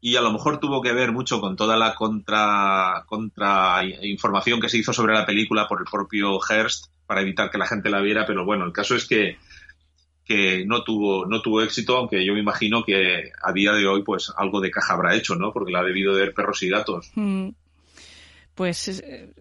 y 0.00 0.16
a 0.16 0.20
lo 0.20 0.32
mejor 0.32 0.60
tuvo 0.60 0.82
que 0.82 0.92
ver 0.92 1.12
mucho 1.12 1.40
con 1.40 1.56
toda 1.56 1.76
la 1.76 1.94
contra, 1.94 3.04
contra 3.06 3.82
información 4.02 4.60
que 4.60 4.68
se 4.68 4.78
hizo 4.78 4.92
sobre 4.92 5.14
la 5.14 5.24
película 5.24 5.66
por 5.66 5.80
el 5.80 5.86
propio 5.90 6.38
Hearst 6.40 6.86
para 7.06 7.20
evitar 7.20 7.50
que 7.50 7.58
la 7.58 7.66
gente 7.66 7.90
la 7.90 8.00
viera, 8.00 8.26
pero 8.26 8.44
bueno, 8.44 8.64
el 8.64 8.72
caso 8.72 8.94
es 8.94 9.06
que, 9.06 9.38
que 10.24 10.64
no 10.66 10.82
tuvo, 10.82 11.26
no 11.26 11.42
tuvo 11.42 11.62
éxito, 11.62 11.96
aunque 11.96 12.24
yo 12.24 12.32
me 12.32 12.40
imagino 12.40 12.84
que 12.84 13.30
a 13.42 13.52
día 13.52 13.72
de 13.72 13.86
hoy 13.86 14.02
pues 14.02 14.32
algo 14.36 14.60
de 14.60 14.70
caja 14.70 14.94
habrá 14.94 15.14
hecho, 15.14 15.34
¿no? 15.34 15.52
Porque 15.52 15.72
la 15.72 15.80
ha 15.80 15.84
debido 15.84 16.14
de 16.14 16.22
ver 16.22 16.34
perros 16.34 16.62
y 16.62 16.68
gatos. 16.68 17.10
Mm. 17.14 17.50
Pues 18.54 18.88
eh, 18.88 19.32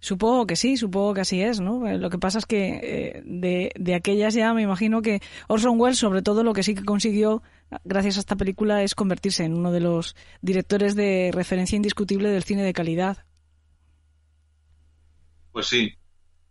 Supongo 0.00 0.46
que 0.46 0.56
sí, 0.56 0.76
supongo 0.76 1.14
que 1.14 1.22
así 1.22 1.40
es, 1.42 1.60
¿no? 1.60 1.86
Eh, 1.88 1.98
lo 1.98 2.08
que 2.08 2.18
pasa 2.18 2.38
es 2.38 2.46
que 2.46 2.80
eh, 2.82 3.22
de, 3.24 3.72
de, 3.76 3.94
aquellas 3.94 4.34
ya 4.34 4.54
me 4.54 4.62
imagino 4.62 5.02
que 5.02 5.20
Orson 5.48 5.78
Welles, 5.78 5.98
sobre 5.98 6.22
todo, 6.22 6.44
lo 6.44 6.52
que 6.52 6.62
sí 6.62 6.74
que 6.74 6.84
consiguió 6.84 7.42
gracias 7.84 8.16
a 8.16 8.20
esta 8.20 8.36
película 8.36 8.82
es 8.82 8.94
convertirse 8.94 9.44
en 9.44 9.54
uno 9.54 9.72
de 9.72 9.80
los 9.80 10.14
directores 10.40 10.94
de 10.94 11.30
referencia 11.32 11.76
indiscutible 11.76 12.28
del 12.28 12.44
cine 12.44 12.62
de 12.62 12.72
calidad. 12.72 13.24
Pues 15.52 15.66
sí. 15.66 15.97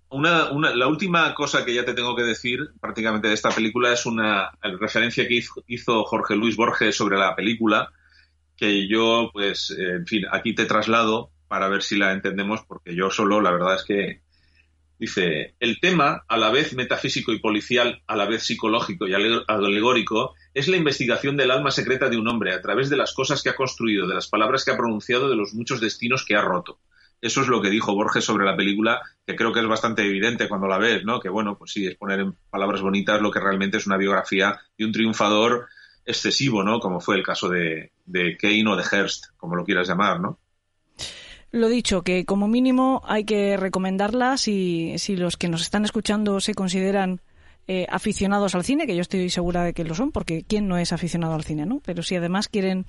Una, 0.09 0.51
una, 0.51 0.73
la 0.73 0.87
última 0.87 1.33
cosa 1.33 1.65
que 1.65 1.73
ya 1.73 1.83
te 1.83 1.93
tengo 1.93 2.15
que 2.15 2.23
decir 2.23 2.59
prácticamente 2.79 3.27
de 3.27 3.33
esta 3.33 3.49
película 3.49 3.91
es 3.91 4.05
una 4.05 4.51
referencia 4.61 5.27
que 5.27 5.41
hizo, 5.67 6.03
Jorge 6.05 6.35
Luis 6.35 6.55
Borges 6.55 6.95
sobre 6.95 7.17
la 7.17 7.35
película, 7.35 7.91
que 8.55 8.87
yo, 8.87 9.29
pues, 9.33 9.69
en 9.77 10.07
fin, 10.07 10.23
aquí 10.31 10.55
te 10.55 10.65
traslado 10.65 11.31
para 11.47 11.67
ver 11.67 11.83
si 11.83 11.97
la 11.97 12.13
entendemos, 12.13 12.61
porque 12.65 12.95
yo 12.95 13.09
solo, 13.09 13.41
la 13.41 13.51
verdad 13.51 13.75
es 13.75 13.83
que 13.83 14.21
dice, 14.99 15.55
el 15.59 15.79
tema, 15.79 16.23
a 16.27 16.37
la 16.37 16.51
vez 16.51 16.73
metafísico 16.73 17.31
y 17.33 17.39
policial, 17.39 18.01
a 18.07 18.15
la 18.15 18.25
vez 18.25 18.43
psicológico 18.43 19.07
y 19.07 19.13
alegórico, 19.13 20.35
es 20.53 20.67
la 20.67 20.77
investigación 20.77 21.37
del 21.37 21.51
alma 21.51 21.71
secreta 21.71 22.09
de 22.09 22.17
un 22.17 22.27
hombre 22.27 22.53
a 22.53 22.61
través 22.61 22.89
de 22.89 22.97
las 22.97 23.13
cosas 23.13 23.43
que 23.43 23.49
ha 23.49 23.55
construido, 23.55 24.07
de 24.07 24.15
las 24.15 24.27
palabras 24.27 24.65
que 24.65 24.71
ha 24.71 24.77
pronunciado, 24.77 25.29
de 25.29 25.35
los 25.35 25.53
muchos 25.53 25.81
destinos 25.81 26.25
que 26.25 26.35
ha 26.35 26.41
roto. 26.41 26.79
Eso 27.19 27.41
es 27.41 27.47
lo 27.47 27.61
que 27.61 27.69
dijo 27.69 27.95
Borges 27.95 28.23
sobre 28.23 28.45
la 28.45 28.55
película, 28.55 29.01
que 29.25 29.35
creo 29.35 29.51
que 29.51 29.59
es 29.59 29.67
bastante 29.67 30.03
evidente 30.03 30.47
cuando 30.47 30.67
la 30.67 30.77
ves, 30.77 31.03
¿no? 31.03 31.19
Que 31.19 31.29
bueno, 31.29 31.57
pues 31.57 31.71
sí, 31.71 31.87
es 31.87 31.95
poner 31.95 32.19
en 32.19 32.35
palabras 32.49 32.81
bonitas 32.81 33.21
lo 33.21 33.31
que 33.31 33.39
realmente 33.39 33.77
es 33.77 33.87
una 33.87 33.97
biografía 33.97 34.59
de 34.77 34.85
un 34.85 34.91
triunfador 34.91 35.67
excesivo, 36.05 36.63
¿no? 36.63 36.79
Como 36.79 36.99
fue 37.01 37.15
el 37.15 37.23
caso 37.23 37.49
de, 37.49 37.91
de 38.05 38.37
Kane 38.37 38.67
o 38.67 38.75
de 38.75 38.83
Hearst, 38.83 39.35
como 39.37 39.55
lo 39.55 39.65
quieras 39.65 39.87
llamar, 39.87 40.19
¿no? 40.19 40.39
Lo 41.51 41.69
dicho, 41.69 42.03
que 42.03 42.25
como 42.25 42.47
mínimo 42.47 43.01
hay 43.05 43.23
que 43.23 43.57
recomendarla 43.57 44.37
si, 44.37 44.95
si 44.97 45.15
los 45.15 45.37
que 45.37 45.47
nos 45.47 45.61
están 45.61 45.85
escuchando 45.85 46.39
se 46.39 46.53
consideran 46.53 47.21
eh, 47.69 47.85
aficionados 47.89 48.55
al 48.55 48.63
cine, 48.63 48.85
que 48.85 48.95
yo 48.95 49.01
estoy 49.01 49.29
segura 49.29 49.63
de 49.63 49.73
que 49.73 49.83
lo 49.83 49.93
son, 49.93 50.11
porque 50.11 50.43
¿quién 50.47 50.67
no 50.67 50.77
es 50.77 50.93
aficionado 50.93 51.33
al 51.33 51.43
cine, 51.43 51.65
no? 51.65 51.81
Pero 51.85 52.03
si 52.03 52.15
además 52.15 52.47
quieren 52.47 52.85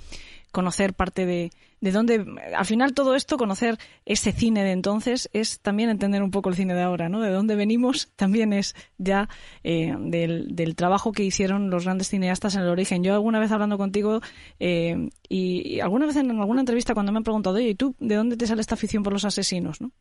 conocer 0.52 0.94
parte 0.94 1.26
de, 1.26 1.50
de 1.80 1.92
dónde, 1.92 2.24
al 2.56 2.64
final 2.64 2.94
todo 2.94 3.14
esto, 3.14 3.36
conocer 3.36 3.78
ese 4.04 4.32
cine 4.32 4.64
de 4.64 4.72
entonces, 4.72 5.28
es 5.32 5.60
también 5.60 5.90
entender 5.90 6.22
un 6.22 6.30
poco 6.30 6.48
el 6.48 6.56
cine 6.56 6.74
de 6.74 6.82
ahora, 6.82 7.08
¿no? 7.08 7.20
De 7.20 7.30
dónde 7.30 7.54
venimos 7.54 8.10
también 8.16 8.52
es 8.52 8.74
ya 8.98 9.28
eh, 9.62 9.94
del, 9.98 10.54
del, 10.54 10.74
trabajo 10.74 11.12
que 11.12 11.22
hicieron 11.22 11.70
los 11.70 11.84
grandes 11.84 12.08
cineastas 12.08 12.54
en 12.56 12.62
el 12.62 12.68
origen. 12.68 13.04
Yo 13.04 13.14
alguna 13.14 13.38
vez 13.38 13.52
hablando 13.52 13.78
contigo 13.78 14.20
eh, 14.58 15.08
y, 15.28 15.80
alguna 15.80 16.06
vez 16.06 16.16
en 16.16 16.30
alguna 16.30 16.60
entrevista 16.60 16.94
cuando 16.94 17.12
me 17.12 17.18
han 17.18 17.24
preguntado, 17.24 17.56
oye, 17.56 17.70
¿y 17.70 17.74
tú 17.74 17.94
de 17.98 18.16
dónde 18.16 18.36
te 18.36 18.46
sale 18.46 18.60
esta 18.60 18.74
afición 18.74 19.02
por 19.02 19.12
los 19.12 19.24
asesinos, 19.24 19.80
no? 19.80 19.92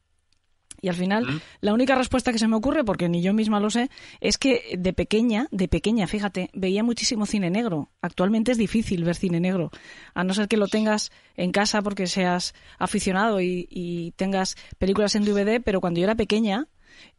Y 0.81 0.89
al 0.89 0.95
final, 0.95 1.41
la 1.59 1.73
única 1.73 1.95
respuesta 1.95 2.31
que 2.31 2.37
se 2.37 2.47
me 2.47 2.55
ocurre, 2.55 2.83
porque 2.83 3.09
ni 3.09 3.21
yo 3.21 3.33
misma 3.33 3.59
lo 3.59 3.69
sé, 3.69 3.89
es 4.19 4.37
que 4.37 4.75
de 4.77 4.93
pequeña, 4.93 5.47
de 5.51 5.67
pequeña, 5.67 6.05
fíjate, 6.07 6.49
veía 6.53 6.83
muchísimo 6.83 7.25
cine 7.25 7.49
negro. 7.49 7.89
Actualmente 8.01 8.51
es 8.51 8.57
difícil 8.57 9.03
ver 9.03 9.15
cine 9.15 9.39
negro, 9.39 9.71
a 10.13 10.23
no 10.23 10.33
ser 10.33 10.47
que 10.47 10.57
lo 10.57 10.67
tengas 10.67 11.11
en 11.35 11.51
casa 11.51 11.81
porque 11.81 12.07
seas 12.07 12.53
aficionado 12.77 13.41
y, 13.41 14.13
tengas 14.15 14.55
películas 14.77 15.15
en 15.15 15.25
DVD, 15.25 15.61
pero 15.63 15.81
cuando 15.81 15.99
yo 15.99 16.05
era 16.05 16.15
pequeña, 16.15 16.67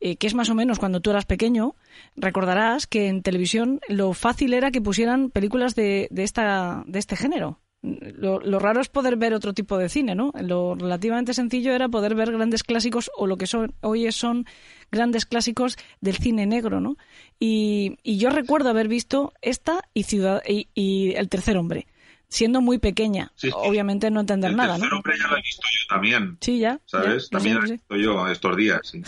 eh, 0.00 0.16
que 0.16 0.26
es 0.26 0.34
más 0.34 0.50
o 0.50 0.54
menos 0.54 0.78
cuando 0.78 1.00
tú 1.00 1.10
eras 1.10 1.26
pequeño, 1.26 1.76
recordarás 2.16 2.86
que 2.86 3.08
en 3.08 3.22
televisión 3.22 3.80
lo 3.88 4.12
fácil 4.14 4.54
era 4.54 4.70
que 4.70 4.80
pusieran 4.80 5.30
películas 5.30 5.74
de, 5.74 6.08
de, 6.10 6.24
esta, 6.24 6.84
de 6.86 6.98
este 6.98 7.16
género. 7.16 7.60
Lo, 7.80 8.58
raro 8.58 8.80
es 8.80 8.88
poder 8.88 9.16
ver 9.16 9.34
otro 9.34 9.54
tipo 9.54 9.78
de 9.78 9.88
cine, 9.88 10.16
¿no? 10.16 10.32
Lo 10.40 10.74
relativamente 10.74 11.32
sencillo 11.32 11.72
era 11.72 11.88
poder 11.88 12.16
ver 12.16 12.32
grandes 12.32 12.64
clásicos 12.64 13.08
o 13.16 13.28
lo 13.28 13.36
que 13.36 13.46
son, 13.46 13.72
hoy 13.82 14.10
son 14.10 14.46
grandes 14.90 15.26
clásicos 15.26 15.76
del 16.00 16.16
cine 16.16 16.46
negro, 16.46 16.80
¿no? 16.80 16.96
Y, 17.38 17.96
yo 18.02 18.30
recuerdo 18.30 18.70
haber 18.70 18.88
visto 18.88 19.32
esta 19.42 19.80
y, 19.94 20.02
Ciudad, 20.04 20.42
y, 20.46 21.12
El 21.14 21.28
Tercer 21.28 21.56
Hombre, 21.56 21.86
siendo 22.28 22.60
muy 22.60 22.78
pequeña. 22.78 23.32
Obviamente 23.54 24.10
no 24.10 24.20
entender 24.20 24.56
nada, 24.56 24.76
¿no? 24.76 24.84
El 24.84 24.90
Tercer 24.90 24.94
Hombre 24.96 25.14
ya 25.16 25.28
lo 25.28 25.36
he 25.36 25.42
visto 25.42 25.62
yo 25.62 25.94
también. 25.94 26.38
Sí, 26.40 26.58
ya. 26.58 26.80
¿Sabes? 26.84 27.30
también 27.30 27.56
lo 27.60 27.64
he 27.64 27.72
visto 27.72 27.96
yo 27.96 28.26
estos 28.26 28.56
días, 28.56 28.80
sí. 28.82 29.02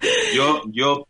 yo, 0.34 0.62
yo 0.72 1.06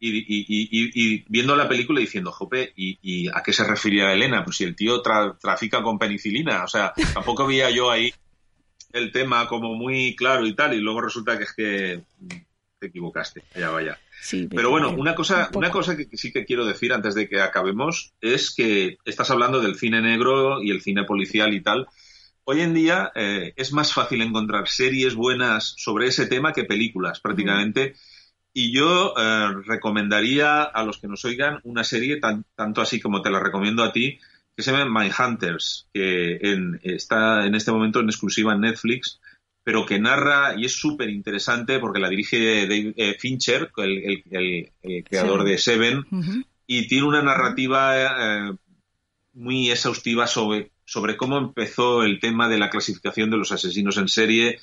y, 0.00 1.24
viendo 1.28 1.54
la 1.54 1.68
película 1.68 2.00
diciendo, 2.00 2.32
jope, 2.32 2.72
¿y, 2.74 3.28
a 3.28 3.42
qué 3.42 3.52
se 3.52 3.64
refería 3.64 4.12
Elena? 4.12 4.44
Pues 4.44 4.56
si 4.56 4.64
el 4.64 4.74
tío 4.74 5.02
trafica 5.02 5.82
con 5.82 5.98
penicilina, 5.98 6.64
o 6.64 6.68
sea, 6.68 6.92
tampoco 7.14 7.46
veía 7.46 7.70
yo 7.70 7.90
ahí 7.90 8.12
el 8.92 9.12
tema 9.12 9.46
como 9.46 9.74
muy 9.74 10.16
claro 10.16 10.46
y 10.46 10.54
tal, 10.54 10.74
y 10.74 10.80
luego 10.80 11.02
resulta 11.02 11.38
que 11.38 11.44
es 11.44 11.52
que 11.52 12.00
te 12.78 12.86
equivocaste, 12.86 13.44
allá 13.54 13.70
vaya. 13.70 13.98
pero, 14.50 14.70
bueno, 14.70 14.90
una 14.90 15.14
cosa, 15.14 15.50
una 15.54 15.70
cosa 15.70 15.96
que 15.96 16.08
sí 16.16 16.32
que 16.32 16.46
quiero 16.46 16.64
decir 16.64 16.92
antes 16.92 17.14
de 17.14 17.28
que 17.28 17.40
acabemos 17.40 18.14
es 18.22 18.54
que 18.54 18.96
estás 19.04 19.30
hablando 19.30 19.60
del 19.60 19.76
cine 19.76 20.00
negro 20.00 20.62
y 20.62 20.70
el 20.70 20.80
cine 20.80 21.04
policial 21.04 21.52
y 21.52 21.60
tal. 21.60 21.86
Hoy 22.44 22.62
en 22.62 22.72
día 22.72 23.12
eh, 23.14 23.52
es 23.56 23.72
más 23.72 23.92
fácil 23.92 24.22
encontrar 24.22 24.66
series 24.66 25.14
buenas 25.14 25.74
sobre 25.76 26.06
ese 26.06 26.26
tema 26.26 26.54
que 26.54 26.64
películas, 26.64 27.20
prácticamente. 27.20 27.94
Y 28.52 28.72
yo 28.72 29.14
eh, 29.16 29.48
recomendaría 29.64 30.62
a 30.62 30.84
los 30.84 30.98
que 30.98 31.08
nos 31.08 31.24
oigan 31.24 31.60
una 31.62 31.84
serie, 31.84 32.18
tan, 32.18 32.44
tanto 32.54 32.80
así 32.80 33.00
como 33.00 33.22
te 33.22 33.30
la 33.30 33.40
recomiendo 33.40 33.84
a 33.84 33.92
ti, 33.92 34.18
que 34.56 34.62
se 34.62 34.72
llama 34.72 35.06
Hunters, 35.06 35.88
que 35.92 36.38
está 36.82 37.46
en 37.46 37.54
este 37.54 37.72
momento 37.72 38.00
en 38.00 38.08
exclusiva 38.08 38.52
en 38.52 38.62
Netflix, 38.62 39.20
pero 39.62 39.86
que 39.86 40.00
narra 40.00 40.54
y 40.56 40.64
es 40.64 40.74
súper 40.74 41.10
interesante 41.10 41.78
porque 41.78 42.00
la 42.00 42.08
dirige 42.08 42.66
Dave 42.66 42.94
eh, 42.96 43.16
Fincher, 43.18 43.70
el, 43.76 45.04
creador 45.04 45.44
de 45.44 45.58
Seven, 45.58 46.04
y 46.66 46.88
tiene 46.88 47.06
una 47.06 47.22
narrativa 47.22 48.48
eh, 48.48 48.52
muy 49.34 49.70
exhaustiva 49.70 50.26
sobre, 50.26 50.72
sobre 50.84 51.16
cómo 51.16 51.38
empezó 51.38 52.02
el 52.02 52.20
tema 52.20 52.48
de 52.48 52.58
la 52.58 52.70
clasificación 52.70 53.30
de 53.30 53.36
los 53.36 53.52
asesinos 53.52 53.96
en 53.96 54.08
serie 54.08 54.58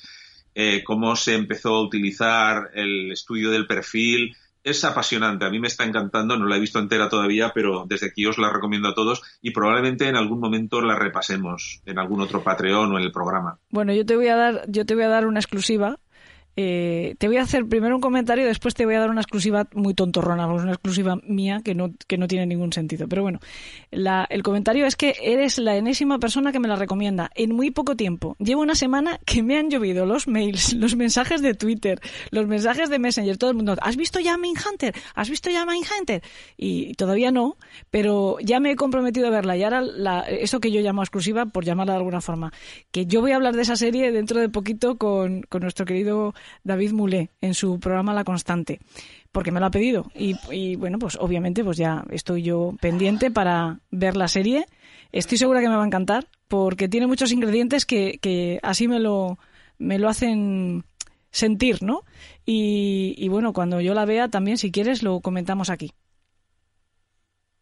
eh, 0.60 0.82
cómo 0.82 1.14
se 1.14 1.36
empezó 1.36 1.76
a 1.76 1.82
utilizar 1.82 2.72
el 2.74 3.12
estudio 3.12 3.52
del 3.52 3.68
perfil. 3.68 4.34
Es 4.64 4.82
apasionante, 4.82 5.44
a 5.44 5.50
mí 5.50 5.60
me 5.60 5.68
está 5.68 5.84
encantando, 5.84 6.36
no 6.36 6.46
la 6.46 6.56
he 6.56 6.60
visto 6.60 6.80
entera 6.80 7.08
todavía, 7.08 7.52
pero 7.54 7.84
desde 7.88 8.08
aquí 8.08 8.26
os 8.26 8.38
la 8.38 8.52
recomiendo 8.52 8.88
a 8.88 8.94
todos 8.94 9.22
y 9.40 9.52
probablemente 9.52 10.08
en 10.08 10.16
algún 10.16 10.40
momento 10.40 10.80
la 10.80 10.96
repasemos 10.96 11.80
en 11.86 12.00
algún 12.00 12.20
otro 12.22 12.42
Patreon 12.42 12.92
o 12.92 12.98
en 12.98 13.04
el 13.04 13.12
programa. 13.12 13.60
Bueno, 13.70 13.94
yo 13.94 14.04
te 14.04 14.16
voy 14.16 14.26
a 14.26 14.34
dar, 14.34 14.64
yo 14.66 14.84
te 14.84 14.96
voy 14.96 15.04
a 15.04 15.08
dar 15.08 15.28
una 15.28 15.38
exclusiva 15.38 16.00
eh, 16.60 17.14
te 17.18 17.28
voy 17.28 17.36
a 17.36 17.42
hacer 17.42 17.68
primero 17.68 17.94
un 17.94 18.00
comentario 18.00 18.44
después 18.44 18.74
te 18.74 18.84
voy 18.84 18.96
a 18.96 18.98
dar 18.98 19.10
una 19.10 19.20
exclusiva 19.20 19.68
muy 19.74 19.94
tontorrona, 19.94 20.48
una 20.48 20.72
exclusiva 20.72 21.20
mía 21.22 21.60
que 21.64 21.72
no, 21.72 21.92
que 22.08 22.18
no 22.18 22.26
tiene 22.26 22.46
ningún 22.46 22.72
sentido. 22.72 23.06
Pero 23.06 23.22
bueno, 23.22 23.38
el 23.92 24.42
comentario 24.42 24.84
es 24.84 24.96
que 24.96 25.14
eres 25.22 25.58
la 25.58 25.76
enésima 25.76 26.18
persona 26.18 26.50
que 26.50 26.58
me 26.58 26.66
la 26.66 26.74
recomienda 26.74 27.30
en 27.36 27.54
muy 27.54 27.70
poco 27.70 27.94
tiempo. 27.94 28.34
Llevo 28.40 28.60
una 28.60 28.74
semana 28.74 29.20
que 29.24 29.44
me 29.44 29.56
han 29.56 29.70
llovido 29.70 30.04
los 30.04 30.26
mails, 30.26 30.72
los 30.74 30.96
mensajes 30.96 31.42
de 31.42 31.54
Twitter, 31.54 32.00
los 32.32 32.48
mensajes 32.48 32.90
de 32.90 32.98
Messenger, 32.98 33.38
todo 33.38 33.50
el 33.50 33.56
mundo. 33.56 33.76
¿Has 33.80 33.96
visto 33.96 34.18
ya 34.18 34.34
Hunter? 34.34 34.96
¿Has 35.14 35.30
visto 35.30 35.50
ya 35.50 35.64
Hunter? 35.64 36.24
Y 36.56 36.94
todavía 36.94 37.30
no, 37.30 37.56
pero 37.92 38.38
ya 38.40 38.58
me 38.58 38.72
he 38.72 38.76
comprometido 38.76 39.28
a 39.28 39.30
verla. 39.30 39.56
Y 39.56 39.62
ahora 39.62 39.80
la, 39.80 40.22
eso 40.22 40.58
que 40.58 40.72
yo 40.72 40.80
llamo 40.80 41.02
exclusiva, 41.02 41.46
por 41.46 41.64
llamarla 41.64 41.92
de 41.92 41.98
alguna 41.98 42.20
forma, 42.20 42.52
que 42.90 43.06
yo 43.06 43.20
voy 43.20 43.30
a 43.30 43.36
hablar 43.36 43.54
de 43.54 43.62
esa 43.62 43.76
serie 43.76 44.10
dentro 44.10 44.40
de 44.40 44.48
poquito 44.48 44.98
con, 44.98 45.42
con 45.42 45.62
nuestro 45.62 45.86
querido 45.86 46.34
David 46.64 46.92
Moulet 46.92 47.30
en 47.40 47.54
su 47.54 47.80
programa 47.80 48.14
La 48.14 48.24
Constante, 48.24 48.80
porque 49.32 49.50
me 49.50 49.60
lo 49.60 49.66
ha 49.66 49.70
pedido. 49.70 50.10
Y, 50.14 50.76
bueno, 50.76 50.98
pues 50.98 51.16
obviamente 51.20 51.64
pues 51.64 51.76
ya 51.76 52.04
estoy 52.10 52.42
yo 52.42 52.74
pendiente 52.80 53.30
para 53.30 53.80
ver 53.90 54.16
la 54.16 54.28
serie. 54.28 54.66
Estoy 55.12 55.38
segura 55.38 55.60
que 55.60 55.68
me 55.68 55.76
va 55.76 55.82
a 55.82 55.86
encantar, 55.86 56.26
porque 56.48 56.88
tiene 56.88 57.06
muchos 57.06 57.32
ingredientes 57.32 57.86
que, 57.86 58.60
así 58.62 58.88
me 58.88 59.00
lo, 59.00 59.38
me 59.78 59.98
lo 59.98 60.08
hacen 60.08 60.84
sentir, 61.30 61.82
¿no? 61.82 62.02
Y, 62.44 63.14
y, 63.16 63.28
bueno, 63.28 63.52
cuando 63.52 63.80
yo 63.80 63.94
la 63.94 64.04
vea 64.04 64.28
también, 64.28 64.58
si 64.58 64.70
quieres, 64.70 65.02
lo 65.02 65.20
comentamos 65.20 65.70
aquí. 65.70 65.92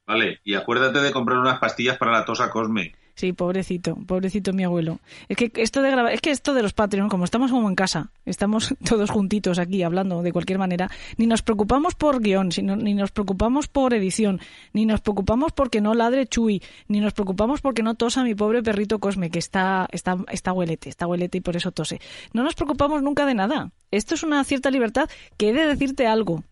Vale, 0.06 0.40
y 0.44 0.54
acuérdate 0.54 1.00
de 1.00 1.12
comprar 1.12 1.38
unas 1.38 1.58
pastillas 1.58 1.98
para 1.98 2.12
la 2.12 2.24
tosa 2.24 2.48
Cosme. 2.50 2.94
Sí, 3.16 3.32
pobrecito, 3.32 3.96
pobrecito 4.06 4.52
mi 4.52 4.62
abuelo. 4.62 5.00
Es 5.30 5.38
que 5.38 5.50
esto 5.56 5.80
de 5.80 5.90
grabar, 5.90 6.12
es 6.12 6.20
que 6.20 6.30
esto 6.30 6.52
de 6.52 6.60
los 6.62 6.74
Patreon, 6.74 7.08
como 7.08 7.24
estamos 7.24 7.50
como 7.50 7.66
en 7.66 7.74
casa, 7.74 8.10
estamos 8.26 8.74
todos 8.86 9.08
juntitos 9.08 9.58
aquí 9.58 9.82
hablando 9.82 10.22
de 10.22 10.32
cualquier 10.32 10.58
manera, 10.58 10.90
ni 11.16 11.26
nos 11.26 11.40
preocupamos 11.40 11.94
por 11.94 12.20
guion, 12.20 12.50
ni 12.60 12.92
nos 12.92 13.12
preocupamos 13.12 13.68
por 13.68 13.94
edición, 13.94 14.38
ni 14.74 14.84
nos 14.84 15.00
preocupamos 15.00 15.52
porque 15.52 15.80
no 15.80 15.94
ladre 15.94 16.26
Chuy, 16.26 16.62
ni 16.88 17.00
nos 17.00 17.14
preocupamos 17.14 17.62
porque 17.62 17.82
no 17.82 17.94
tosa 17.94 18.22
mi 18.22 18.34
pobre 18.34 18.62
perrito 18.62 18.98
Cosme, 18.98 19.30
que 19.30 19.38
está, 19.38 19.88
está, 19.92 20.18
está 20.30 20.52
huelete, 20.52 20.90
está 20.90 21.06
huelete 21.06 21.38
y 21.38 21.40
por 21.40 21.56
eso 21.56 21.72
tose. 21.72 22.02
No 22.34 22.42
nos 22.42 22.54
preocupamos 22.54 23.02
nunca 23.02 23.24
de 23.24 23.32
nada. 23.32 23.72
Esto 23.90 24.14
es 24.14 24.24
una 24.24 24.44
cierta 24.44 24.70
libertad 24.70 25.08
que 25.38 25.48
he 25.48 25.52
de 25.54 25.64
decirte 25.64 26.06
algo. 26.06 26.44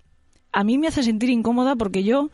A 0.50 0.64
mí 0.64 0.78
me 0.78 0.86
hace 0.86 1.02
sentir 1.02 1.28
incómoda 1.28 1.76
porque 1.76 2.04
yo 2.04 2.30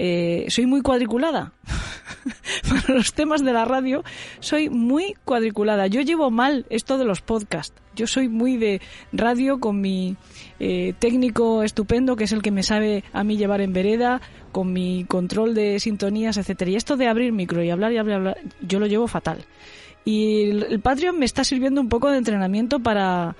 eh, 0.00 0.46
soy 0.48 0.66
muy 0.66 0.80
cuadriculada. 0.80 1.52
Para 2.68 2.94
los 2.94 3.12
temas 3.14 3.44
de 3.44 3.52
la 3.52 3.64
radio 3.64 4.04
soy 4.38 4.70
muy 4.70 5.14
cuadriculada. 5.24 5.88
Yo 5.88 6.02
llevo 6.02 6.30
mal 6.30 6.66
esto 6.70 6.98
de 6.98 7.04
los 7.04 7.20
podcasts. 7.20 7.74
Yo 7.96 8.06
soy 8.06 8.28
muy 8.28 8.56
de 8.56 8.80
radio 9.12 9.58
con 9.58 9.80
mi 9.80 10.16
eh, 10.60 10.94
técnico 11.00 11.64
estupendo, 11.64 12.14
que 12.14 12.24
es 12.24 12.32
el 12.32 12.42
que 12.42 12.52
me 12.52 12.62
sabe 12.62 13.02
a 13.12 13.24
mí 13.24 13.36
llevar 13.36 13.60
en 13.60 13.72
vereda, 13.72 14.20
con 14.52 14.72
mi 14.72 15.04
control 15.04 15.52
de 15.52 15.80
sintonías, 15.80 16.36
etcétera. 16.36 16.70
Y 16.70 16.76
esto 16.76 16.96
de 16.96 17.08
abrir 17.08 17.32
micro 17.32 17.64
y 17.64 17.70
hablar 17.70 17.92
y 17.92 17.98
hablar, 17.98 18.18
hablar 18.18 18.38
yo 18.60 18.78
lo 18.78 18.86
llevo 18.86 19.08
fatal. 19.08 19.44
Y 20.04 20.50
el, 20.50 20.80
Patreon 20.80 21.18
me 21.18 21.24
está 21.24 21.42
sirviendo 21.42 21.80
un 21.80 21.88
poco 21.88 22.08
de 22.08 22.18
entrenamiento 22.18 22.78
para 22.78 23.34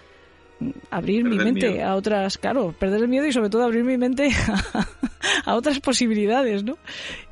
abrir 0.91 1.25
mi 1.25 1.37
mente 1.37 1.83
a 1.83 1.95
otras, 1.95 2.39
claro, 2.39 2.75
perder 2.79 3.03
el 3.03 3.09
miedo 3.09 3.27
y 3.27 3.33
sobre 3.33 3.51
todo 3.51 3.65
abrir 3.65 3.85
mi 3.85 3.97
mente 3.97 4.31
a, 5.45 5.55
otras 5.55 5.81
posibilidades, 5.81 6.65
¿no? 6.65 6.79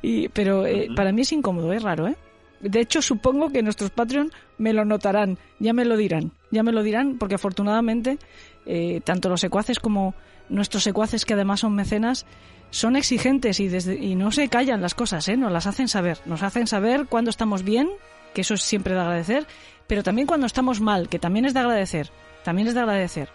Y, 0.01 0.29
pero 0.29 0.65
eh, 0.65 0.89
para 0.95 1.11
mí 1.11 1.21
es 1.21 1.31
incómodo, 1.31 1.73
es 1.73 1.83
raro, 1.83 2.07
¿eh? 2.07 2.15
De 2.59 2.79
hecho, 2.79 3.01
supongo 3.01 3.51
que 3.51 3.61
nuestros 3.61 3.91
Patreon 3.91 4.31
me 4.57 4.73
lo 4.73 4.83
notarán, 4.83 5.37
ya 5.59 5.73
me 5.73 5.85
lo 5.85 5.95
dirán, 5.95 6.31
ya 6.49 6.63
me 6.63 6.71
lo 6.71 6.81
dirán, 6.81 7.17
porque 7.19 7.35
afortunadamente, 7.35 8.17
eh, 8.65 9.01
tanto 9.03 9.29
los 9.29 9.41
secuaces 9.41 9.79
como 9.79 10.15
nuestros 10.49 10.83
secuaces, 10.83 11.25
que 11.25 11.33
además 11.33 11.59
son 11.59 11.75
mecenas, 11.75 12.25
son 12.71 12.95
exigentes 12.95 13.59
y, 13.59 13.67
desde, 13.67 13.95
y 13.95 14.15
no 14.15 14.31
se 14.31 14.47
callan 14.47 14.81
las 14.81 14.95
cosas, 14.95 15.27
¿eh? 15.27 15.37
Nos 15.37 15.51
las 15.51 15.67
hacen 15.67 15.87
saber, 15.87 16.17
nos 16.25 16.41
hacen 16.41 16.65
saber 16.65 17.05
cuando 17.07 17.29
estamos 17.29 17.63
bien, 17.63 17.89
que 18.33 18.41
eso 18.41 18.55
es 18.55 18.61
siempre 18.61 18.95
de 18.95 19.01
agradecer, 19.01 19.45
pero 19.85 20.01
también 20.01 20.27
cuando 20.27 20.47
estamos 20.47 20.81
mal, 20.81 21.09
que 21.09 21.19
también 21.19 21.45
es 21.45 21.53
de 21.53 21.59
agradecer 21.59 22.11
también 22.47 22.69
es 22.69 22.75
de 22.75 22.79
agradecer. 22.79 23.27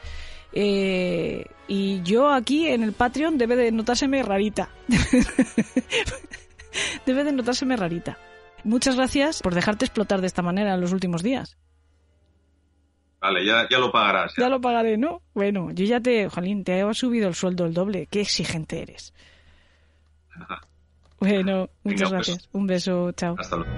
Eh, 0.54 1.44
y 1.68 2.00
yo 2.00 2.30
aquí 2.30 2.68
en 2.68 2.82
el 2.82 2.94
Patreon 2.94 3.36
debe 3.36 3.56
de 3.56 3.70
notárseme 3.70 4.22
rarita. 4.22 4.70
debe 7.04 7.22
de 7.22 7.32
notárseme 7.32 7.76
rarita. 7.76 8.16
Muchas 8.64 8.96
gracias 8.96 9.42
por 9.42 9.54
dejarte 9.54 9.84
explotar 9.84 10.22
de 10.22 10.28
esta 10.28 10.40
manera 10.40 10.72
en 10.72 10.80
los 10.80 10.94
últimos 10.94 11.22
días. 11.22 11.58
Vale, 13.20 13.44
ya, 13.44 13.68
ya 13.70 13.78
lo 13.78 13.92
pagarás. 13.92 14.32
Ya. 14.38 14.48
lo 14.48 14.62
pagaré, 14.62 14.96
¿no? 14.96 15.20
Bueno, 15.34 15.70
yo 15.72 15.84
ya 15.84 16.00
te, 16.00 16.30
Jolín, 16.30 16.64
te 16.64 16.80
he 16.80 16.94
subido 16.94 17.28
el 17.28 17.34
sueldo 17.34 17.66
el 17.66 17.74
doble. 17.74 18.08
Qué 18.10 18.22
exigente 18.22 18.80
eres. 18.80 19.12
Bueno, 21.20 21.68
muchas 21.84 22.08
pues, 22.08 22.12
gracias. 22.12 22.48
Un 22.52 22.66
beso, 22.66 23.12
chao. 23.12 23.36
Hasta 23.38 23.56
luego. 23.56 23.70